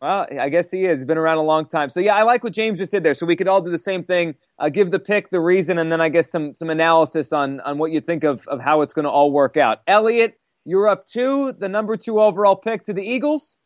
Well, 0.06 0.28
I 0.40 0.50
guess 0.50 0.70
he 0.70 0.84
is. 0.84 1.00
He's 1.00 1.04
been 1.04 1.18
around 1.18 1.38
a 1.38 1.42
long 1.42 1.66
time. 1.66 1.90
So 1.90 1.98
yeah, 1.98 2.14
I 2.14 2.22
like 2.22 2.44
what 2.44 2.52
James 2.52 2.78
just 2.78 2.92
did 2.92 3.02
there. 3.02 3.12
So 3.12 3.26
we 3.26 3.34
could 3.34 3.48
all 3.48 3.60
do 3.60 3.72
the 3.72 3.78
same 3.78 4.04
thing. 4.04 4.36
Uh, 4.56 4.68
give 4.68 4.92
the 4.92 5.00
pick, 5.00 5.30
the 5.30 5.40
reason, 5.40 5.78
and 5.78 5.90
then 5.90 6.00
I 6.00 6.10
guess 6.10 6.30
some 6.30 6.54
some 6.54 6.70
analysis 6.70 7.32
on 7.32 7.58
on 7.62 7.78
what 7.78 7.90
you 7.90 8.00
think 8.00 8.22
of 8.22 8.46
of 8.46 8.60
how 8.60 8.82
it's 8.82 8.94
going 8.94 9.02
to 9.02 9.10
all 9.10 9.32
work 9.32 9.56
out. 9.56 9.80
Elliot, 9.88 10.38
you're 10.64 10.86
up 10.86 11.06
two, 11.06 11.50
the 11.58 11.68
number 11.68 11.96
two 11.96 12.20
overall 12.20 12.54
pick 12.54 12.84
to 12.84 12.92
the 12.92 13.02
Eagles. 13.02 13.56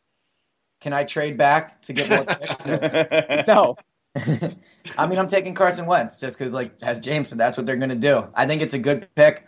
Can 0.79 0.93
I 0.93 1.03
trade 1.03 1.37
back 1.37 1.79
to 1.83 1.93
get 1.93 2.09
more 2.09 2.25
picks? 2.25 3.45
No, 3.47 3.75
I 4.97 5.05
mean, 5.07 5.19
I'm 5.19 5.27
taking 5.27 5.53
Carson 5.53 5.85
Wentz 5.85 6.19
just 6.19 6.39
because, 6.39 6.53
like, 6.53 6.73
as 6.81 6.97
James 6.97 7.29
said, 7.29 7.37
that's 7.37 7.55
what 7.55 7.67
they're 7.67 7.75
going 7.75 7.89
to 7.89 7.95
do. 7.95 8.27
I 8.33 8.47
think 8.47 8.63
it's 8.63 8.73
a 8.73 8.79
good 8.79 9.07
pick. 9.13 9.45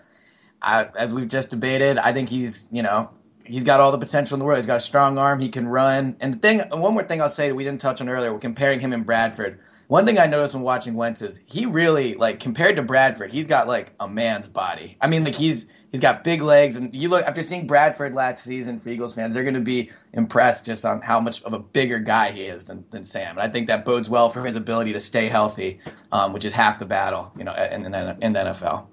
I, 0.62 0.90
as 0.96 1.12
we've 1.12 1.28
just 1.28 1.50
debated, 1.50 1.98
I 1.98 2.14
think 2.14 2.30
he's, 2.30 2.68
you 2.72 2.84
know, 2.84 3.10
he's 3.46 3.64
got 3.64 3.80
all 3.80 3.92
the 3.92 3.98
potential 3.98 4.36
in 4.36 4.40
the 4.40 4.46
world. 4.46 4.58
He's 4.58 4.66
got 4.66 4.78
a 4.78 4.82
strong 4.82 5.18
arm. 5.18 5.40
He 5.40 5.50
can 5.50 5.68
run. 5.68 6.16
And 6.22 6.34
the 6.34 6.38
thing, 6.38 6.60
one 6.72 6.94
more 6.94 7.04
thing 7.04 7.22
I'll 7.22 7.30
say 7.30 7.50
that 7.50 7.56
we 7.56 7.64
didn't 7.64 7.82
touch 7.82 8.02
on 8.02 8.10
earlier, 8.10 8.34
we're 8.34 8.40
comparing 8.40 8.80
him 8.80 8.94
and 8.94 9.06
Bradford. 9.06 9.60
One 9.88 10.06
thing 10.06 10.18
I 10.18 10.26
noticed 10.26 10.54
when 10.54 10.64
watching 10.64 10.96
Wentz 10.96 11.22
is 11.22 11.42
he 11.46 11.66
really, 11.66 12.16
like, 12.16 12.40
compared 12.40 12.78
to 12.78 12.82
Bradford, 12.82 13.32
he's 13.32 13.48
got 13.48 13.68
like 13.68 13.94
a 14.00 14.08
man's 14.08 14.48
body. 14.48 14.98
I 15.02 15.08
mean, 15.08 15.24
like 15.24 15.36
he's 15.36 15.68
he's 15.92 16.00
got 16.00 16.24
big 16.24 16.42
legs, 16.42 16.78
and 16.78 16.96
you 16.96 17.10
look 17.10 17.26
after 17.26 17.44
seeing 17.44 17.68
Bradford 17.68 18.16
last 18.16 18.44
season 18.44 18.80
for 18.80 18.90
Eagles 18.90 19.14
fans, 19.14 19.34
they're 19.34 19.44
going 19.44 19.54
to 19.54 19.60
be 19.60 19.92
impressed 20.14 20.66
just 20.66 20.86
on 20.86 21.02
how 21.02 21.20
much 21.20 21.44
of 21.44 21.54
a 21.54 21.60
bigger 21.60 22.00
guy 22.00 22.32
he 22.32 22.44
is 22.44 22.66
than, 22.66 22.86
than 22.92 23.04
Sam. 23.04 23.38
And 23.38 23.42
I 23.42 23.52
think 23.52 23.68
that 23.68 23.84
bodes 23.86 24.10
well 24.10 24.30
for 24.30 24.44
his 24.44 24.56
ability 24.56 24.94
to 24.94 25.00
stay 25.00 25.28
healthy, 25.28 25.80
um, 26.12 26.34
which 26.34 26.46
is 26.46 26.54
half 26.54 26.80
the 26.80 26.86
battle, 26.86 27.32
you 27.38 27.44
know, 27.44 27.54
in, 27.54 27.86
in, 27.86 27.94
in 27.94 28.34
the 28.34 28.40
NFL. 28.40 28.88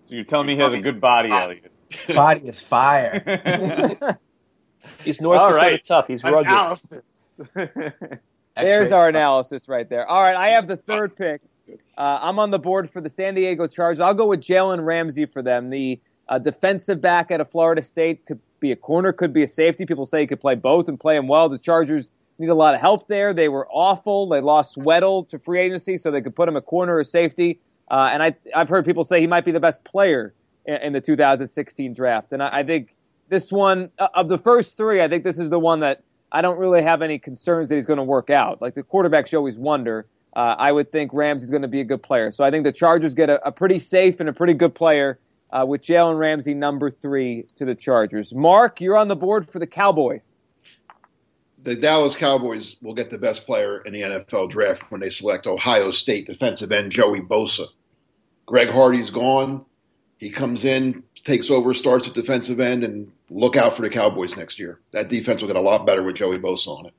So 0.00 0.14
you're 0.14 0.24
telling 0.24 0.46
me 0.46 0.54
he 0.54 0.60
has 0.60 0.72
a 0.72 0.80
good 0.80 1.00
body, 1.00 1.30
Elliot? 1.30 1.72
Body 2.08 2.48
is 2.48 2.60
fire. 2.60 3.22
He's 5.04 5.20
North 5.20 5.38
All 5.38 5.48
Dakota 5.50 5.66
right. 5.72 5.84
tough. 5.84 6.08
He's 6.08 6.24
rugged. 6.24 6.46
Analysis. 6.50 7.40
There's 8.56 8.92
our 8.92 9.08
analysis 9.08 9.68
right 9.68 9.88
there. 9.88 10.06
All 10.06 10.22
right, 10.22 10.34
I 10.36 10.50
have 10.50 10.66
the 10.66 10.76
third 10.76 11.14
pick. 11.16 11.42
Uh, 11.96 12.18
I'm 12.22 12.38
on 12.38 12.50
the 12.50 12.58
board 12.58 12.90
for 12.90 13.00
the 13.00 13.10
San 13.10 13.34
Diego 13.34 13.66
Chargers. 13.66 14.00
I'll 14.00 14.14
go 14.14 14.28
with 14.28 14.40
Jalen 14.40 14.84
Ramsey 14.84 15.26
for 15.26 15.42
them. 15.42 15.70
The 15.70 16.00
uh, 16.28 16.38
defensive 16.38 17.00
back 17.00 17.30
out 17.30 17.40
of 17.40 17.50
Florida 17.50 17.82
State 17.82 18.24
could 18.24 18.40
be 18.60 18.72
a 18.72 18.76
corner, 18.76 19.12
could 19.12 19.32
be 19.32 19.42
a 19.42 19.48
safety. 19.48 19.84
People 19.84 20.06
say 20.06 20.20
he 20.20 20.26
could 20.26 20.40
play 20.40 20.54
both 20.54 20.88
and 20.88 20.98
play 20.98 21.16
him 21.16 21.28
well. 21.28 21.48
The 21.48 21.58
Chargers 21.58 22.08
need 22.38 22.48
a 22.48 22.54
lot 22.54 22.74
of 22.74 22.80
help 22.80 23.08
there. 23.08 23.34
They 23.34 23.48
were 23.48 23.68
awful. 23.70 24.28
They 24.28 24.40
lost 24.40 24.76
Weddle 24.78 25.28
to 25.28 25.38
free 25.38 25.60
agency, 25.60 25.98
so 25.98 26.10
they 26.10 26.20
could 26.20 26.34
put 26.34 26.48
him 26.48 26.56
a 26.56 26.62
corner 26.62 26.96
or 26.96 27.04
safety. 27.04 27.60
Uh, 27.90 28.08
and 28.12 28.22
I, 28.22 28.34
I've 28.54 28.68
heard 28.68 28.84
people 28.84 29.04
say 29.04 29.20
he 29.20 29.26
might 29.26 29.44
be 29.44 29.52
the 29.52 29.60
best 29.60 29.84
player 29.84 30.34
in, 30.66 30.92
the 30.92 31.00
2016 31.00 31.94
draft. 31.94 32.32
And 32.32 32.42
I, 32.42 32.50
I 32.52 32.62
think 32.62 32.94
this 33.28 33.50
one, 33.50 33.90
uh, 33.98 34.08
of 34.14 34.28
the 34.28 34.38
first 34.38 34.76
three, 34.76 35.02
I 35.02 35.08
think 35.08 35.24
this 35.24 35.38
is 35.38 35.50
the 35.50 35.58
one 35.58 35.80
that 35.80 36.02
I 36.32 36.42
don't 36.42 36.58
really 36.58 36.82
have 36.82 37.02
any 37.02 37.18
concerns 37.18 37.68
that 37.68 37.76
he's 37.76 37.86
going 37.86 37.98
to 37.98 38.04
work 38.04 38.30
out. 38.30 38.60
Like 38.60 38.74
the 38.74 38.82
quarterbacks 38.82 39.32
you 39.32 39.38
always 39.38 39.56
wonder. 39.56 40.06
Uh, 40.34 40.54
I 40.58 40.70
would 40.70 40.92
think 40.92 41.12
Ramsey's 41.14 41.50
going 41.50 41.62
to 41.62 41.68
be 41.68 41.80
a 41.80 41.84
good 41.84 42.02
player. 42.02 42.30
So 42.30 42.44
I 42.44 42.50
think 42.50 42.64
the 42.64 42.72
Chargers 42.72 43.14
get 43.14 43.30
a, 43.30 43.46
a 43.46 43.50
pretty 43.50 43.78
safe 43.78 44.20
and 44.20 44.28
a 44.28 44.32
pretty 44.34 44.52
good 44.52 44.74
player 44.74 45.18
uh, 45.50 45.64
with 45.66 45.82
Jalen 45.82 46.18
Ramsey 46.18 46.52
number 46.52 46.90
three 46.90 47.46
to 47.56 47.64
the 47.64 47.74
Chargers. 47.74 48.34
Mark, 48.34 48.80
you're 48.80 48.96
on 48.96 49.08
the 49.08 49.16
board 49.16 49.48
for 49.48 49.58
the 49.58 49.66
Cowboys. 49.66 50.36
The 51.62 51.74
Dallas 51.74 52.14
Cowboys 52.14 52.76
will 52.82 52.94
get 52.94 53.10
the 53.10 53.18
best 53.18 53.46
player 53.46 53.80
in 53.80 53.92
the 53.92 54.02
NFL 54.02 54.50
draft 54.50 54.82
when 54.90 55.00
they 55.00 55.10
select 55.10 55.46
Ohio 55.46 55.90
State 55.90 56.26
defensive 56.26 56.70
end 56.70 56.92
Joey 56.92 57.20
Bosa. 57.20 57.66
Greg 58.44 58.68
Hardy's 58.68 59.10
gone. 59.10 59.64
He 60.18 60.30
comes 60.30 60.64
in, 60.64 61.02
takes 61.24 61.50
over, 61.50 61.74
starts 61.74 62.06
at 62.06 62.14
defensive 62.14 62.60
end, 62.60 62.84
and 62.84 63.10
look 63.28 63.56
out 63.56 63.76
for 63.76 63.82
the 63.82 63.90
Cowboys 63.90 64.36
next 64.36 64.58
year. 64.58 64.80
That 64.92 65.08
defense 65.08 65.40
will 65.40 65.48
get 65.48 65.56
a 65.56 65.60
lot 65.60 65.84
better 65.84 66.02
with 66.02 66.16
Joey 66.16 66.38
Bosa 66.38 66.68
on 66.68 66.86
it. 66.86 66.94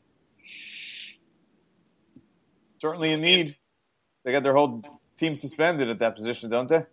Certainly 2.79 3.13
a 3.13 3.17
need. 3.17 3.55
They 4.23 4.31
got 4.31 4.43
their 4.43 4.53
whole 4.53 4.83
team 5.17 5.35
suspended 5.35 5.89
at 5.89 5.99
that 5.99 6.15
position, 6.15 6.49
don't 6.49 6.69
they? 6.69 6.85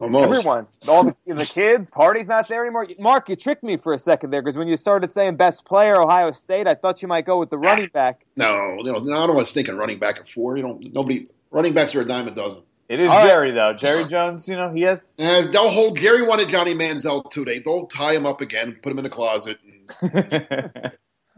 Almost. 0.00 0.24
Everyone, 0.24 0.66
all 0.88 1.04
the, 1.04 1.14
the 1.26 1.44
kids, 1.44 1.90
party's 1.90 2.26
not 2.26 2.48
there 2.48 2.64
anymore. 2.64 2.86
Mark, 2.98 3.28
you 3.28 3.36
tricked 3.36 3.62
me 3.62 3.76
for 3.76 3.92
a 3.92 3.98
second 3.98 4.30
there 4.30 4.40
because 4.40 4.56
when 4.56 4.66
you 4.66 4.78
started 4.78 5.10
saying 5.10 5.36
best 5.36 5.66
player 5.66 6.00
Ohio 6.00 6.32
State, 6.32 6.66
I 6.66 6.74
thought 6.74 7.02
you 7.02 7.08
might 7.08 7.26
go 7.26 7.38
with 7.38 7.50
the 7.50 7.58
running 7.58 7.90
back. 7.92 8.24
No, 8.34 8.78
you 8.78 8.84
know, 8.84 8.96
I 8.96 9.26
don't 9.26 9.34
want 9.34 9.46
to 9.46 9.52
think 9.52 9.68
of 9.68 9.76
running 9.76 9.98
back 9.98 10.16
at 10.16 10.26
four. 10.26 10.56
You 10.56 10.62
don't. 10.62 10.94
Nobody. 10.94 11.28
Running 11.50 11.74
backs 11.74 11.94
are 11.94 12.00
a 12.00 12.06
dime 12.06 12.28
a 12.28 12.30
dozen. 12.30 12.62
It 12.90 12.98
is 12.98 13.08
All 13.08 13.18
right. 13.18 13.24
Jerry 13.24 13.52
though. 13.52 13.72
Jerry 13.72 14.04
Jones, 14.04 14.48
you 14.48 14.56
know, 14.56 14.72
he 14.72 14.82
has. 14.82 15.14
And 15.20 15.54
they'll 15.54 15.68
hold. 15.68 15.96
Gary 15.96 16.22
wanted 16.22 16.48
Johnny 16.48 16.74
Manziel 16.74 17.30
too. 17.30 17.44
They 17.44 17.60
they'll 17.60 17.86
tie 17.86 18.14
him 18.14 18.26
up 18.26 18.40
again, 18.40 18.76
put 18.82 18.90
him 18.90 18.98
in 18.98 19.04
the 19.04 19.10
closet. 19.10 19.58
And, 19.62 20.92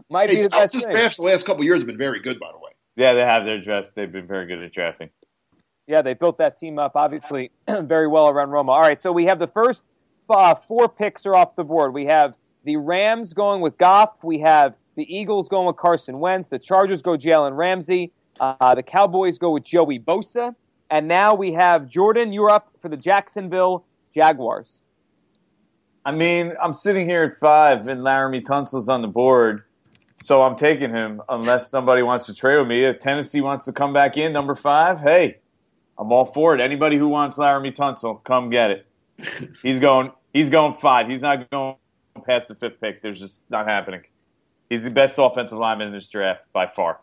Might 0.09 0.31
be 0.31 0.37
the 0.37 0.49
best 0.49 0.73
Dallas' 0.73 0.83
thing. 0.83 0.91
drafts 0.91 1.17
the 1.19 1.25
last 1.25 1.45
couple 1.45 1.61
of 1.61 1.67
years 1.67 1.81
have 1.81 1.87
been 1.87 1.99
very 1.99 2.23
good, 2.23 2.41
by 2.41 2.49
the 2.51 2.59
way. 2.59 2.71
yeah, 2.97 3.13
they 3.13 3.21
have 3.21 3.45
their 3.45 3.61
drafts. 3.61 3.93
They've 3.93 4.11
been 4.11 4.27
very 4.27 4.47
good 4.47 4.63
at 4.63 4.73
drafting. 4.73 5.11
Yeah, 5.87 6.01
they 6.01 6.15
built 6.15 6.39
that 6.39 6.57
team 6.57 6.79
up 6.79 6.93
obviously 6.95 7.51
very 7.69 8.09
well 8.09 8.31
around 8.31 8.49
Romo. 8.49 8.71
All 8.71 8.81
right, 8.81 8.99
so 8.99 9.13
we 9.13 9.27
have 9.27 9.39
the 9.39 9.47
first 9.47 9.83
uh, 10.31 10.55
four 10.55 10.89
picks 10.89 11.27
are 11.27 11.35
off 11.35 11.55
the 11.55 11.65
board. 11.65 11.93
We 11.93 12.07
have 12.07 12.35
the 12.65 12.77
Rams 12.77 13.35
going 13.35 13.61
with 13.61 13.77
Goff. 13.77 14.25
We 14.25 14.39
have 14.39 14.79
the 14.97 15.05
Eagles 15.15 15.49
going 15.49 15.67
with 15.67 15.77
Carson 15.77 16.19
Wentz. 16.19 16.49
The 16.49 16.59
Chargers 16.59 17.03
go 17.03 17.19
Jalen 17.19 17.59
Ramsey. 17.59 18.11
Uh, 18.41 18.75
the 18.75 18.83
Cowboys 18.83 19.37
go 19.37 19.51
with 19.51 19.65
Joey 19.65 19.99
Bosa. 19.99 20.55
And 20.93 21.09
now 21.09 21.35
we 21.35 21.53
have 21.53 21.89
Jordan. 21.89 22.35
You're 22.35 22.51
up 22.51 22.75
for 22.79 22.91
the 22.91 22.99
Jacksonville 22.99 23.87
Jaguars. 24.13 24.83
I 26.05 26.13
mean, 26.13 26.53
I'm 26.63 26.75
sitting 26.75 27.09
here 27.09 27.23
at 27.23 27.39
five, 27.39 27.89
and 27.89 28.03
Laremy 28.03 28.45
Tunsil's 28.45 28.91
on 28.91 29.01
the 29.01 29.09
board, 29.09 29.63
so 30.23 30.43
I'm 30.43 30.55
taking 30.55 30.91
him 30.91 31.23
unless 31.31 31.71
somebody 31.71 32.03
wants 32.03 32.27
to 32.27 32.35
trade 32.35 32.59
with 32.59 32.69
me. 32.69 32.85
If 32.85 32.99
Tennessee 32.99 33.41
wants 33.41 33.65
to 33.65 33.73
come 33.73 33.95
back 33.95 34.19
in, 34.19 34.35
number 34.35 34.55
five, 34.55 35.01
hey, 35.01 35.39
I'm 35.97 36.13
all 36.13 36.27
for 36.27 36.55
it. 36.55 36.61
Anybody 36.61 36.99
who 36.99 37.09
wants 37.09 37.39
Laremy 37.39 37.75
Tunsil, 37.75 38.23
come 38.23 38.51
get 38.51 38.71
it. 38.71 38.87
He's 39.63 39.81
going. 39.81 40.13
He's 40.35 40.51
going 40.51 40.75
five. 40.75 41.09
He's 41.09 41.23
not 41.23 41.49
going 41.49 41.77
past 42.27 42.49
the 42.49 42.55
fifth 42.55 42.83
pick. 42.83 43.01
There's 43.01 43.19
just 43.19 43.51
not 43.51 43.67
happening. 43.67 44.03
He's 44.69 44.85
the 44.85 44.91
best 44.91 45.17
offensive 45.19 45.57
lineman 45.57 45.87
in 45.87 45.95
this 45.95 46.11
draft 46.11 46.45
by 46.53 46.67
far. 46.67 47.01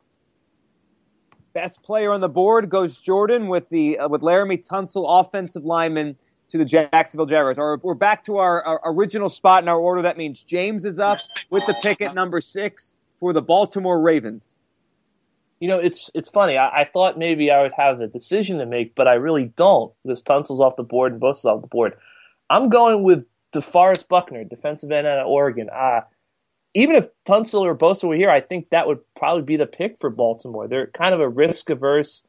Best 1.62 1.84
player 1.84 2.14
on 2.14 2.22
the 2.22 2.30
board 2.30 2.70
goes 2.70 3.02
Jordan 3.02 3.50
with 3.50 3.68
the 3.68 4.00
uh, 4.00 4.08
with 4.08 4.22
Laremy 4.22 4.66
Tunsil, 4.66 5.04
offensive 5.06 5.66
lineman 5.66 6.16
to 6.48 6.58
the 6.58 6.64
Jacksonville 6.64 7.26
Jaguars. 7.26 7.58
Our, 7.58 7.76
we're 7.84 7.96
back 7.96 8.24
to 8.28 8.38
our, 8.38 8.64
our 8.64 8.82
original 8.86 9.30
spot 9.30 9.62
in 9.62 9.68
our 9.68 9.78
order. 9.78 10.04
That 10.04 10.18
means 10.18 10.42
James 10.42 10.86
is 10.86 11.02
up 11.02 11.20
with 11.50 11.66
the 11.66 11.76
pick 11.84 12.00
at 12.00 12.16
number 12.16 12.40
six 12.40 12.96
for 13.20 13.34
the 13.34 13.42
Baltimore 13.42 14.02
Ravens. 14.02 14.58
You 15.60 15.68
know, 15.68 15.80
it's 15.80 16.10
it's 16.14 16.30
funny. 16.30 16.56
I, 16.56 16.70
I 16.70 16.86
thought 16.86 17.18
maybe 17.18 17.52
I 17.52 17.62
would 17.62 17.74
have 17.74 18.00
a 18.00 18.08
decision 18.08 18.60
to 18.60 18.66
make, 18.66 18.96
but 18.96 19.10
I 19.10 19.16
really 19.16 19.52
don't 19.58 19.92
because 20.06 20.24
Tunsil's 20.24 20.62
off 20.62 20.78
the 20.78 20.84
board 20.84 21.12
and 21.12 21.20
Bosa's 21.20 21.44
off 21.44 21.62
the 21.62 21.68
board. 21.68 21.98
I'm 22.50 22.70
going 22.70 23.04
with 23.04 23.26
DeForest 23.52 24.08
Buckner, 24.08 24.46
defensive 24.46 24.94
end 24.94 25.08
out 25.08 25.20
of 25.20 25.28
Oregon. 25.28 25.70
Uh, 25.70 26.04
even 26.74 26.96
if 26.96 27.08
Tunsil 27.28 27.62
or 27.62 27.76
Bosa 27.76 28.08
were 28.08 28.16
here, 28.16 28.30
I 28.30 28.42
think 28.42 28.70
that 28.70 28.88
would 28.88 29.00
probably 29.16 29.44
be 29.44 29.58
the 29.58 29.66
pick 29.66 30.00
for 30.00 30.10
Baltimore. 30.10 30.68
They're 30.68 30.88
kind 30.88 31.14
of 31.14 31.20
a 31.20 31.30
risk 31.30 31.70
averse, 31.70 32.24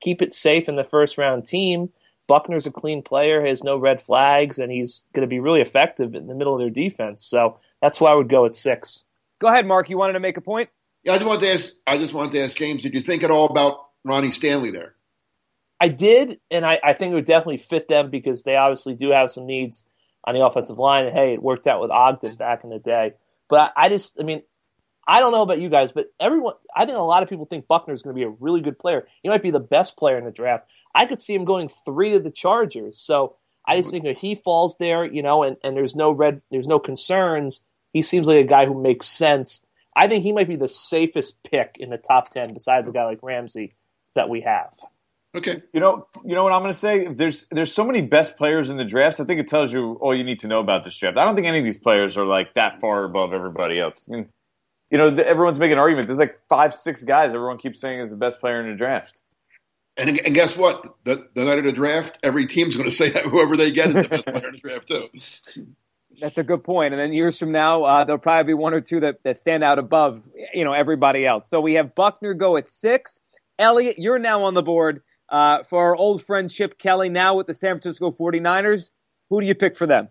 keep 0.00 0.22
it 0.22 0.32
safe 0.32 0.68
in 0.68 0.76
the 0.76 0.84
first 0.84 1.18
round 1.18 1.46
team. 1.46 1.90
Buckner's 2.26 2.66
a 2.66 2.70
clean 2.70 3.02
player, 3.02 3.44
has 3.44 3.64
no 3.64 3.76
red 3.76 4.00
flags, 4.00 4.58
and 4.58 4.70
he's 4.72 5.04
going 5.12 5.22
to 5.22 5.26
be 5.26 5.40
really 5.40 5.60
effective 5.60 6.14
in 6.14 6.28
the 6.28 6.34
middle 6.34 6.54
of 6.54 6.60
their 6.60 6.70
defense. 6.70 7.26
So 7.26 7.58
that's 7.80 8.00
why 8.00 8.12
I 8.12 8.14
would 8.14 8.28
go 8.28 8.46
at 8.46 8.54
six. 8.54 9.04
Go 9.40 9.48
ahead, 9.48 9.66
Mark. 9.66 9.90
You 9.90 9.98
wanted 9.98 10.14
to 10.14 10.20
make 10.20 10.36
a 10.36 10.40
point? 10.40 10.70
Yeah, 11.02 11.12
I 11.12 11.16
just 11.16 11.26
wanted 11.26 11.40
to 11.40 11.52
ask. 11.52 11.68
I 11.86 11.98
just 11.98 12.14
wanted 12.14 12.32
to 12.32 12.44
ask 12.44 12.56
James. 12.56 12.82
Did 12.82 12.94
you 12.94 13.02
think 13.02 13.24
at 13.24 13.30
all 13.30 13.46
about 13.46 13.88
Ronnie 14.04 14.30
Stanley 14.30 14.70
there? 14.70 14.94
I 15.80 15.88
did, 15.88 16.38
and 16.48 16.64
I, 16.64 16.78
I 16.82 16.92
think 16.92 17.10
it 17.10 17.16
would 17.16 17.24
definitely 17.24 17.56
fit 17.56 17.88
them 17.88 18.08
because 18.08 18.44
they 18.44 18.54
obviously 18.54 18.94
do 18.94 19.10
have 19.10 19.32
some 19.32 19.46
needs 19.46 19.82
on 20.24 20.34
the 20.34 20.46
offensive 20.46 20.78
line. 20.78 21.06
And 21.06 21.16
hey, 21.16 21.34
it 21.34 21.42
worked 21.42 21.66
out 21.66 21.80
with 21.80 21.90
Ogden 21.90 22.36
back 22.36 22.62
in 22.62 22.70
the 22.70 22.78
day. 22.78 23.14
But 23.52 23.74
I, 23.76 23.84
I 23.84 23.88
just, 23.90 24.18
I 24.18 24.24
mean, 24.24 24.40
I 25.06 25.20
don't 25.20 25.30
know 25.30 25.42
about 25.42 25.60
you 25.60 25.68
guys, 25.68 25.92
but 25.92 26.06
everyone, 26.18 26.54
I 26.74 26.86
think 26.86 26.96
a 26.96 27.02
lot 27.02 27.22
of 27.22 27.28
people 27.28 27.44
think 27.44 27.68
Buckner 27.68 27.92
is 27.92 28.00
going 28.00 28.16
to 28.16 28.18
be 28.18 28.24
a 28.24 28.34
really 28.40 28.62
good 28.62 28.78
player. 28.78 29.06
He 29.22 29.28
might 29.28 29.42
be 29.42 29.50
the 29.50 29.60
best 29.60 29.98
player 29.98 30.16
in 30.16 30.24
the 30.24 30.30
draft. 30.30 30.70
I 30.94 31.04
could 31.04 31.20
see 31.20 31.34
him 31.34 31.44
going 31.44 31.68
three 31.68 32.12
to 32.12 32.18
the 32.18 32.30
Chargers. 32.30 32.98
So 32.98 33.36
I 33.68 33.76
just 33.76 33.90
think 33.90 34.06
if 34.06 34.16
he 34.16 34.34
falls 34.34 34.78
there, 34.78 35.04
you 35.04 35.22
know, 35.22 35.42
and, 35.42 35.58
and 35.62 35.76
there's 35.76 35.94
no 35.94 36.12
red, 36.12 36.40
there's 36.50 36.66
no 36.66 36.78
concerns. 36.78 37.60
He 37.92 38.00
seems 38.00 38.26
like 38.26 38.38
a 38.38 38.48
guy 38.48 38.64
who 38.64 38.80
makes 38.80 39.06
sense. 39.06 39.62
I 39.94 40.08
think 40.08 40.22
he 40.22 40.32
might 40.32 40.48
be 40.48 40.56
the 40.56 40.66
safest 40.66 41.42
pick 41.42 41.76
in 41.78 41.90
the 41.90 41.98
top 41.98 42.30
ten, 42.30 42.54
besides 42.54 42.88
a 42.88 42.92
guy 42.92 43.04
like 43.04 43.22
Ramsey 43.22 43.74
that 44.14 44.30
we 44.30 44.40
have. 44.40 44.72
Okay. 45.34 45.62
You 45.72 45.80
know, 45.80 46.06
you 46.24 46.34
know 46.34 46.44
what 46.44 46.52
I'm 46.52 46.60
going 46.60 46.72
to 46.72 46.78
say. 46.78 47.06
There's 47.06 47.46
there's 47.50 47.72
so 47.72 47.84
many 47.84 48.02
best 48.02 48.36
players 48.36 48.68
in 48.68 48.76
the 48.76 48.84
drafts. 48.84 49.18
I 49.18 49.24
think 49.24 49.40
it 49.40 49.48
tells 49.48 49.72
you 49.72 49.94
all 49.94 50.14
you 50.14 50.24
need 50.24 50.40
to 50.40 50.48
know 50.48 50.60
about 50.60 50.84
this 50.84 50.96
draft. 50.96 51.16
I 51.16 51.24
don't 51.24 51.34
think 51.34 51.46
any 51.46 51.58
of 51.58 51.64
these 51.64 51.78
players 51.78 52.16
are 52.18 52.26
like 52.26 52.54
that 52.54 52.80
far 52.80 53.04
above 53.04 53.32
everybody 53.32 53.80
else. 53.80 54.06
I 54.08 54.12
mean, 54.12 54.28
you 54.90 54.98
know, 54.98 55.08
the, 55.08 55.26
everyone's 55.26 55.58
making 55.58 55.74
an 55.74 55.78
argument. 55.78 56.06
There's 56.06 56.18
like 56.18 56.38
five, 56.50 56.74
six 56.74 57.02
guys 57.02 57.32
everyone 57.32 57.56
keeps 57.56 57.80
saying 57.80 58.00
is 58.00 58.10
the 58.10 58.16
best 58.16 58.40
player 58.40 58.60
in 58.60 58.68
the 58.68 58.76
draft. 58.76 59.22
And, 59.96 60.20
and 60.20 60.34
guess 60.34 60.56
what? 60.56 60.96
The, 61.04 61.28
the 61.34 61.44
night 61.44 61.58
of 61.58 61.64
the 61.64 61.72
draft, 61.72 62.18
every 62.22 62.46
team's 62.46 62.76
going 62.76 62.88
to 62.88 62.94
say 62.94 63.10
that 63.10 63.24
whoever 63.24 63.56
they 63.56 63.70
get 63.70 63.88
is 63.88 63.94
the 63.94 64.08
best 64.08 64.24
player 64.24 64.48
in 64.48 64.52
the 64.52 64.58
draft 64.58 64.88
too. 64.88 65.66
That's 66.20 66.36
a 66.36 66.42
good 66.42 66.62
point. 66.62 66.92
And 66.92 67.02
then 67.02 67.12
years 67.12 67.38
from 67.38 67.52
now, 67.52 67.84
uh, 67.84 68.04
there'll 68.04 68.18
probably 68.18 68.50
be 68.50 68.54
one 68.54 68.74
or 68.74 68.82
two 68.82 69.00
that, 69.00 69.22
that 69.24 69.38
stand 69.38 69.64
out 69.64 69.78
above, 69.78 70.22
you 70.52 70.64
know, 70.64 70.72
everybody 70.72 71.26
else. 71.26 71.48
So 71.48 71.60
we 71.60 71.74
have 71.74 71.94
Buckner 71.94 72.34
go 72.34 72.58
at 72.58 72.68
six. 72.68 73.18
Elliot, 73.58 73.96
you're 73.98 74.18
now 74.18 74.44
on 74.44 74.54
the 74.54 74.62
board 74.62 75.02
uh, 75.32 75.64
for 75.64 75.82
our 75.82 75.96
old 75.96 76.22
friend 76.22 76.48
Chip 76.48 76.78
Kelly, 76.78 77.08
now 77.08 77.34
with 77.34 77.48
the 77.48 77.54
San 77.54 77.72
Francisco 77.72 78.12
49ers. 78.12 78.90
Who 79.30 79.40
do 79.40 79.46
you 79.46 79.54
pick 79.54 79.76
for 79.76 79.86
them? 79.86 80.10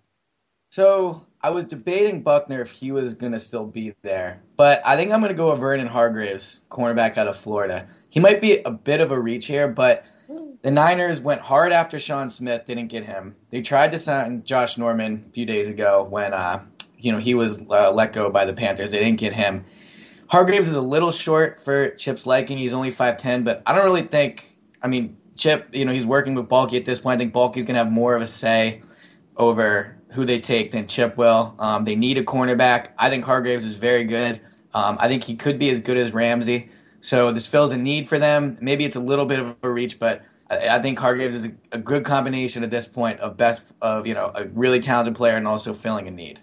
So 0.71 1.25
I 1.41 1.51
was 1.51 1.65
debating 1.65 2.23
Buckner 2.23 2.61
if 2.61 2.71
he 2.71 2.91
was 2.91 3.13
going 3.13 3.33
to 3.33 3.39
still 3.39 3.65
be 3.65 3.93
there, 4.01 4.41
but 4.57 4.81
I 4.85 4.95
think 4.95 5.11
I'm 5.11 5.19
going 5.19 5.31
to 5.31 5.37
go 5.37 5.51
with 5.51 5.59
Vernon 5.59 5.87
Hargreaves, 5.87 6.63
cornerback 6.69 7.17
out 7.17 7.27
of 7.27 7.37
Florida. 7.37 7.87
He 8.09 8.19
might 8.19 8.41
be 8.41 8.59
a 8.59 8.71
bit 8.71 8.99
of 8.99 9.11
a 9.11 9.19
reach 9.19 9.45
here, 9.45 9.67
but 9.67 10.05
the 10.61 10.71
Niners 10.71 11.19
went 11.19 11.41
hard 11.41 11.71
after 11.71 11.99
Sean 11.99 12.29
Smith, 12.29 12.65
didn't 12.65 12.87
get 12.87 13.05
him. 13.05 13.35
They 13.49 13.61
tried 13.61 13.91
to 13.91 13.99
sign 13.99 14.43
Josh 14.43 14.77
Norman 14.77 15.25
a 15.27 15.31
few 15.31 15.45
days 15.45 15.69
ago 15.69 16.03
when 16.03 16.33
uh, 16.33 16.63
you 16.97 17.11
know 17.11 17.17
he 17.17 17.33
was 17.33 17.63
uh, 17.69 17.91
let 17.91 18.13
go 18.13 18.29
by 18.29 18.45
the 18.45 18.53
Panthers. 18.53 18.91
They 18.91 18.99
didn't 18.99 19.19
get 19.19 19.33
him. 19.33 19.65
Hargreaves 20.27 20.67
is 20.67 20.75
a 20.75 20.81
little 20.81 21.11
short 21.11 21.61
for 21.61 21.89
Chip's 21.89 22.25
liking. 22.25 22.57
He's 22.57 22.71
only 22.71 22.91
5'10, 22.91 23.43
but 23.43 23.61
I 23.65 23.75
don't 23.75 23.83
really 23.83 24.03
think. 24.07 24.50
I 24.81 24.87
mean, 24.87 25.17
Chip, 25.35 25.69
you 25.73 25.85
know, 25.85 25.91
he's 25.91 26.05
working 26.05 26.35
with 26.35 26.49
Baalke 26.49 26.77
at 26.77 26.85
this 26.85 26.99
point. 26.99 27.15
I 27.15 27.23
think 27.23 27.33
Baalke's 27.33 27.65
going 27.65 27.75
to 27.75 27.83
have 27.83 27.91
more 27.91 28.15
of 28.15 28.21
a 28.21 28.27
say 28.27 28.81
over 29.37 29.95
who 30.09 30.25
they 30.25 30.39
take 30.39 30.71
than 30.71 30.87
Chip 30.87 31.17
will. 31.17 31.55
Um, 31.57 31.85
they 31.85 31.95
need 31.95 32.17
a 32.17 32.23
cornerback. 32.23 32.89
I 32.97 33.09
think 33.09 33.23
Hargreaves 33.23 33.63
is 33.63 33.75
very 33.75 34.03
good. 34.03 34.41
Um, 34.73 34.97
I 34.99 35.07
think 35.07 35.23
he 35.23 35.35
could 35.35 35.57
be 35.57 35.69
as 35.69 35.79
good 35.79 35.97
as 35.97 36.13
Ramsey. 36.13 36.69
So 37.01 37.31
this 37.31 37.47
fills 37.47 37.71
a 37.71 37.77
need 37.77 38.07
for 38.07 38.19
them. 38.19 38.57
Maybe 38.61 38.85
it's 38.85 38.95
a 38.95 38.99
little 38.99 39.25
bit 39.25 39.39
of 39.39 39.55
a 39.63 39.69
reach, 39.69 39.99
but 39.99 40.21
I, 40.49 40.77
I 40.77 40.79
think 40.79 40.99
Hargreaves 40.99 41.33
is 41.33 41.45
a, 41.45 41.51
a 41.71 41.77
good 41.77 42.05
combination 42.05 42.63
at 42.63 42.69
this 42.69 42.87
point 42.87 43.19
of 43.19 43.37
best 43.37 43.71
of 43.81 44.05
you 44.05 44.13
know 44.13 44.31
a 44.35 44.47
really 44.49 44.79
talented 44.79 45.15
player 45.15 45.35
and 45.35 45.47
also 45.47 45.73
filling 45.73 46.07
a 46.07 46.11
need. 46.11 46.39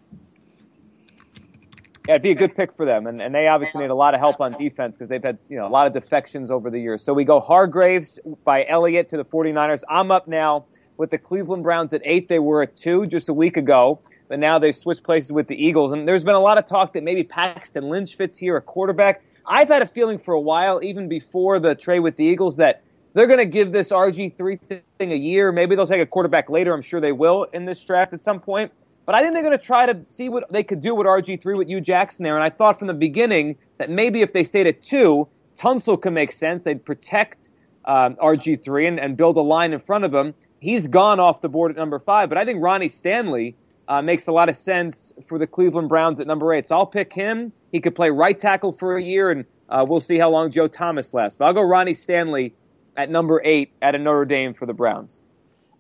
Yeah, 2.09 2.13
it'd 2.13 2.23
be 2.23 2.31
a 2.31 2.35
good 2.35 2.57
pick 2.57 2.75
for 2.75 2.87
them, 2.87 3.07
and, 3.07 3.21
and 3.21 3.35
they 3.35 3.49
obviously 3.49 3.83
need 3.83 3.91
a 3.91 3.95
lot 3.95 4.15
of 4.15 4.21
help 4.21 4.41
on 4.41 4.53
defense 4.53 4.97
because 4.97 5.11
they've 5.11 5.23
had 5.23 5.37
you 5.51 5.59
know 5.59 5.67
a 5.67 5.69
lot 5.69 5.87
of 5.87 5.93
defections 5.93 6.51
over 6.51 6.71
the 6.71 6.81
years. 6.81 7.05
So 7.05 7.13
we 7.13 7.23
go 7.23 7.39
Hargreaves 7.39 8.19
by 8.45 8.65
Elliott 8.65 9.11
to 9.11 9.19
the 9.19 9.27
49ers. 9.27 9.83
I'm 9.91 10.11
up 10.11 10.27
now 10.27 10.65
with 10.97 11.11
the 11.11 11.19
Cleveland 11.19 11.65
Browns 11.65 11.93
at 11.93 12.01
eight. 12.07 12.29
They 12.29 12.39
were 12.39 12.63
at 12.63 12.75
two 12.75 13.05
just 13.05 13.29
a 13.29 13.35
week 13.35 13.59
ago, 13.59 14.01
but 14.27 14.39
now 14.39 14.59
they've 14.59 14.75
switched 14.75 15.03
places 15.05 15.33
with 15.33 15.49
the 15.49 15.63
Eagles. 15.63 15.93
And 15.93 16.09
there's 16.09 16.25
been 16.25 16.35
a 16.35 16.41
lot 16.41 16.57
of 16.57 16.65
talk 16.65 16.95
that 16.95 17.03
maybe 17.03 17.25
Paxton 17.25 17.91
Lynch 17.91 18.17
fits 18.17 18.39
here, 18.39 18.57
a 18.57 18.63
quarterback. 18.63 19.23
I've 19.47 19.69
had 19.69 19.83
a 19.83 19.87
feeling 19.87 20.19
for 20.19 20.33
a 20.33 20.41
while, 20.41 20.83
even 20.83 21.11
before 21.11 21.61
the 21.61 21.75
trade 21.75 22.01
with 22.01 22.17
the 22.17 22.25
Eagles, 22.25 22.57
that 22.57 22.83
they're 23.13 23.27
going 23.27 23.39
to 23.39 23.45
give 23.45 23.71
this 23.71 23.91
RG3 23.91 24.83
thing 24.99 25.13
a 25.13 25.15
year. 25.15 25.53
Maybe 25.53 25.77
they'll 25.77 25.87
take 25.87 26.01
a 26.01 26.07
quarterback 26.07 26.49
later. 26.49 26.73
I'm 26.73 26.81
sure 26.81 27.03
they 27.03 27.13
will 27.13 27.45
in 27.53 27.67
this 27.67 27.85
draft 27.85 28.15
at 28.15 28.23
some 28.23 28.41
point. 28.41 28.73
But 29.09 29.15
I 29.15 29.23
think 29.23 29.33
they're 29.33 29.43
going 29.43 29.57
to 29.57 29.65
try 29.65 29.87
to 29.87 30.05
see 30.09 30.29
what 30.29 30.53
they 30.53 30.63
could 30.63 30.83
do 30.83 30.95
with 30.95 31.07
RG3 31.07 31.57
with 31.57 31.69
Hue 31.69 31.81
Jackson 31.81 32.25
there. 32.25 32.35
And 32.35 32.45
I 32.45 32.51
thought 32.51 32.79
from 32.79 32.89
the 32.89 32.93
beginning 32.93 33.57
that 33.79 33.89
maybe 33.89 34.21
if 34.21 34.35
they 34.35 34.45
stayed 34.45 34.67
at 34.67 34.83
two, 34.83 35.27
Tunsil 35.57 35.99
could 35.99 36.13
make 36.13 36.31
sense. 36.31 36.61
They'd 36.61 36.85
protect 36.85 37.49
um, 37.87 38.17
RG3 38.17 38.87
and, 38.87 39.01
and, 39.01 39.17
build 39.17 39.39
a 39.39 39.41
line 39.41 39.73
in 39.73 39.81
front 39.81 40.05
of 40.05 40.13
him. 40.13 40.35
He's 40.61 40.89
gone 40.89 41.21
off 41.21 41.41
the 41.41 41.49
board 41.49 41.71
at 41.71 41.79
number 41.79 41.99
five. 41.99 42.29
But 42.29 42.37
I 42.37 42.45
think 42.45 42.63
Ronnie 42.63 42.91
Stanley 42.91 43.57
uh, 43.89 44.03
makes 44.03 44.27
a 44.27 44.33
lot 44.33 44.51
of 44.51 44.57
sense 44.57 45.15
for 45.27 45.39
the 45.39 45.47
Cleveland 45.47 45.89
Browns 45.89 46.21
at 46.21 46.27
number 46.27 46.53
eight. 46.53 46.67
So 46.67 46.77
I'll 46.77 46.85
pick 46.85 47.15
him. 47.15 47.51
He 47.73 47.81
could 47.81 47.95
play 47.95 48.11
right 48.11 48.39
tackle 48.39 48.73
for 48.73 48.99
a 48.99 49.03
year, 49.03 49.31
and 49.31 49.47
uh, 49.71 49.87
we'll 49.89 50.03
see 50.03 50.19
how 50.19 50.29
long 50.29 50.51
Joe 50.51 50.69
Thomas 50.69 51.15
lasts. 51.15 51.35
But 51.35 51.47
I'll 51.47 51.55
go 51.55 51.63
Ronnie 51.63 51.95
Stanley 51.95 52.53
at 52.95 53.09
number 53.09 53.41
eight 53.43 53.73
at 53.81 53.95
a 53.95 53.99
Notre 53.99 54.27
Dame 54.27 54.53
for 54.53 54.67
the 54.67 54.75
Browns. 54.75 55.23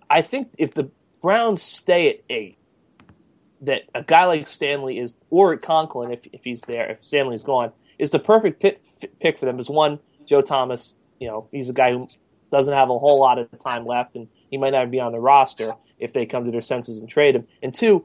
I 0.08 0.22
think 0.22 0.48
if 0.56 0.72
the 0.72 0.90
Browns 1.20 1.60
stay 1.60 2.08
at 2.08 2.20
eight, 2.30 2.57
that 3.62 3.82
a 3.94 4.02
guy 4.02 4.24
like 4.24 4.46
Stanley 4.46 4.98
is, 4.98 5.16
or 5.30 5.56
Conklin, 5.56 6.12
if, 6.12 6.20
if 6.32 6.44
he's 6.44 6.62
there, 6.62 6.90
if 6.90 7.02
Stanley's 7.02 7.44
gone, 7.44 7.72
is 7.98 8.10
the 8.10 8.18
perfect 8.18 8.60
pit, 8.60 8.80
pick 9.20 9.38
for 9.38 9.46
them. 9.46 9.58
Is 9.58 9.68
one, 9.68 9.98
Joe 10.24 10.40
Thomas, 10.40 10.96
you 11.18 11.28
know, 11.28 11.48
he's 11.50 11.68
a 11.68 11.72
guy 11.72 11.92
who 11.92 12.08
doesn't 12.52 12.72
have 12.72 12.90
a 12.90 12.98
whole 12.98 13.20
lot 13.20 13.38
of 13.38 13.48
time 13.58 13.84
left, 13.84 14.16
and 14.16 14.28
he 14.50 14.56
might 14.56 14.70
not 14.70 14.90
be 14.90 15.00
on 15.00 15.12
the 15.12 15.20
roster 15.20 15.72
if 15.98 16.12
they 16.12 16.26
come 16.26 16.44
to 16.44 16.50
their 16.50 16.62
senses 16.62 16.98
and 16.98 17.08
trade 17.08 17.34
him. 17.34 17.46
And 17.62 17.74
two, 17.74 18.04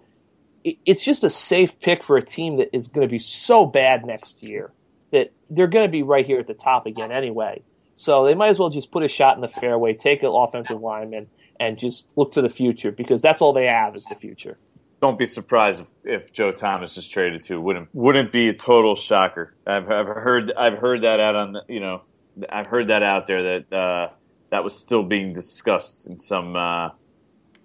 it, 0.63 0.77
it's 0.85 1.03
just 1.03 1.23
a 1.23 1.29
safe 1.29 1.79
pick 1.79 2.03
for 2.03 2.17
a 2.17 2.23
team 2.23 2.57
that 2.57 2.75
is 2.75 2.87
going 2.87 3.07
to 3.07 3.11
be 3.11 3.19
so 3.19 3.65
bad 3.65 4.05
next 4.05 4.41
year 4.41 4.71
that 5.11 5.31
they're 5.49 5.67
going 5.67 5.85
to 5.85 5.91
be 5.91 6.01
right 6.01 6.25
here 6.25 6.39
at 6.39 6.47
the 6.47 6.55
top 6.55 6.87
again 6.87 7.11
anyway. 7.11 7.61
So 7.95 8.25
they 8.25 8.33
might 8.33 8.47
as 8.47 8.57
well 8.57 8.71
just 8.71 8.91
put 8.91 9.03
a 9.03 9.07
shot 9.07 9.35
in 9.35 9.41
the 9.41 9.47
fairway, 9.47 9.93
take 9.93 10.23
an 10.23 10.29
offensive 10.29 10.81
lineman, 10.81 11.27
and 11.59 11.77
just 11.77 12.11
look 12.17 12.31
to 12.31 12.41
the 12.41 12.49
future 12.49 12.91
because 12.91 13.21
that's 13.21 13.39
all 13.39 13.53
they 13.53 13.67
have 13.67 13.95
is 13.95 14.05
the 14.05 14.15
future 14.15 14.57
don't 15.03 15.19
be 15.19 15.25
surprised 15.25 15.81
if, 15.81 15.87
if, 16.05 16.31
Joe 16.31 16.53
Thomas 16.53 16.97
is 16.97 17.05
traded 17.09 17.43
too. 17.43 17.59
Wouldn't 17.59 17.89
wouldn't 17.91 18.31
be 18.31 18.47
a 18.47 18.53
total 18.53 18.95
shocker. 18.95 19.53
I've, 19.67 19.91
I've 19.91 20.07
heard 20.07 20.53
I've 20.53 20.77
heard 20.77 21.01
that 21.01 21.19
out 21.19 21.35
on 21.35 21.51
the, 21.51 21.61
you 21.67 21.81
know 21.81 22.03
I've 22.49 22.67
heard 22.67 22.87
that 22.87 23.03
out 23.03 23.27
there 23.27 23.43
that 23.43 23.73
uh, 23.73 24.13
that 24.49 24.63
was 24.63 24.79
still 24.79 25.03
being 25.03 25.33
discussed 25.33 26.07
in 26.07 26.21
some 26.21 26.55
uh, 26.55 26.91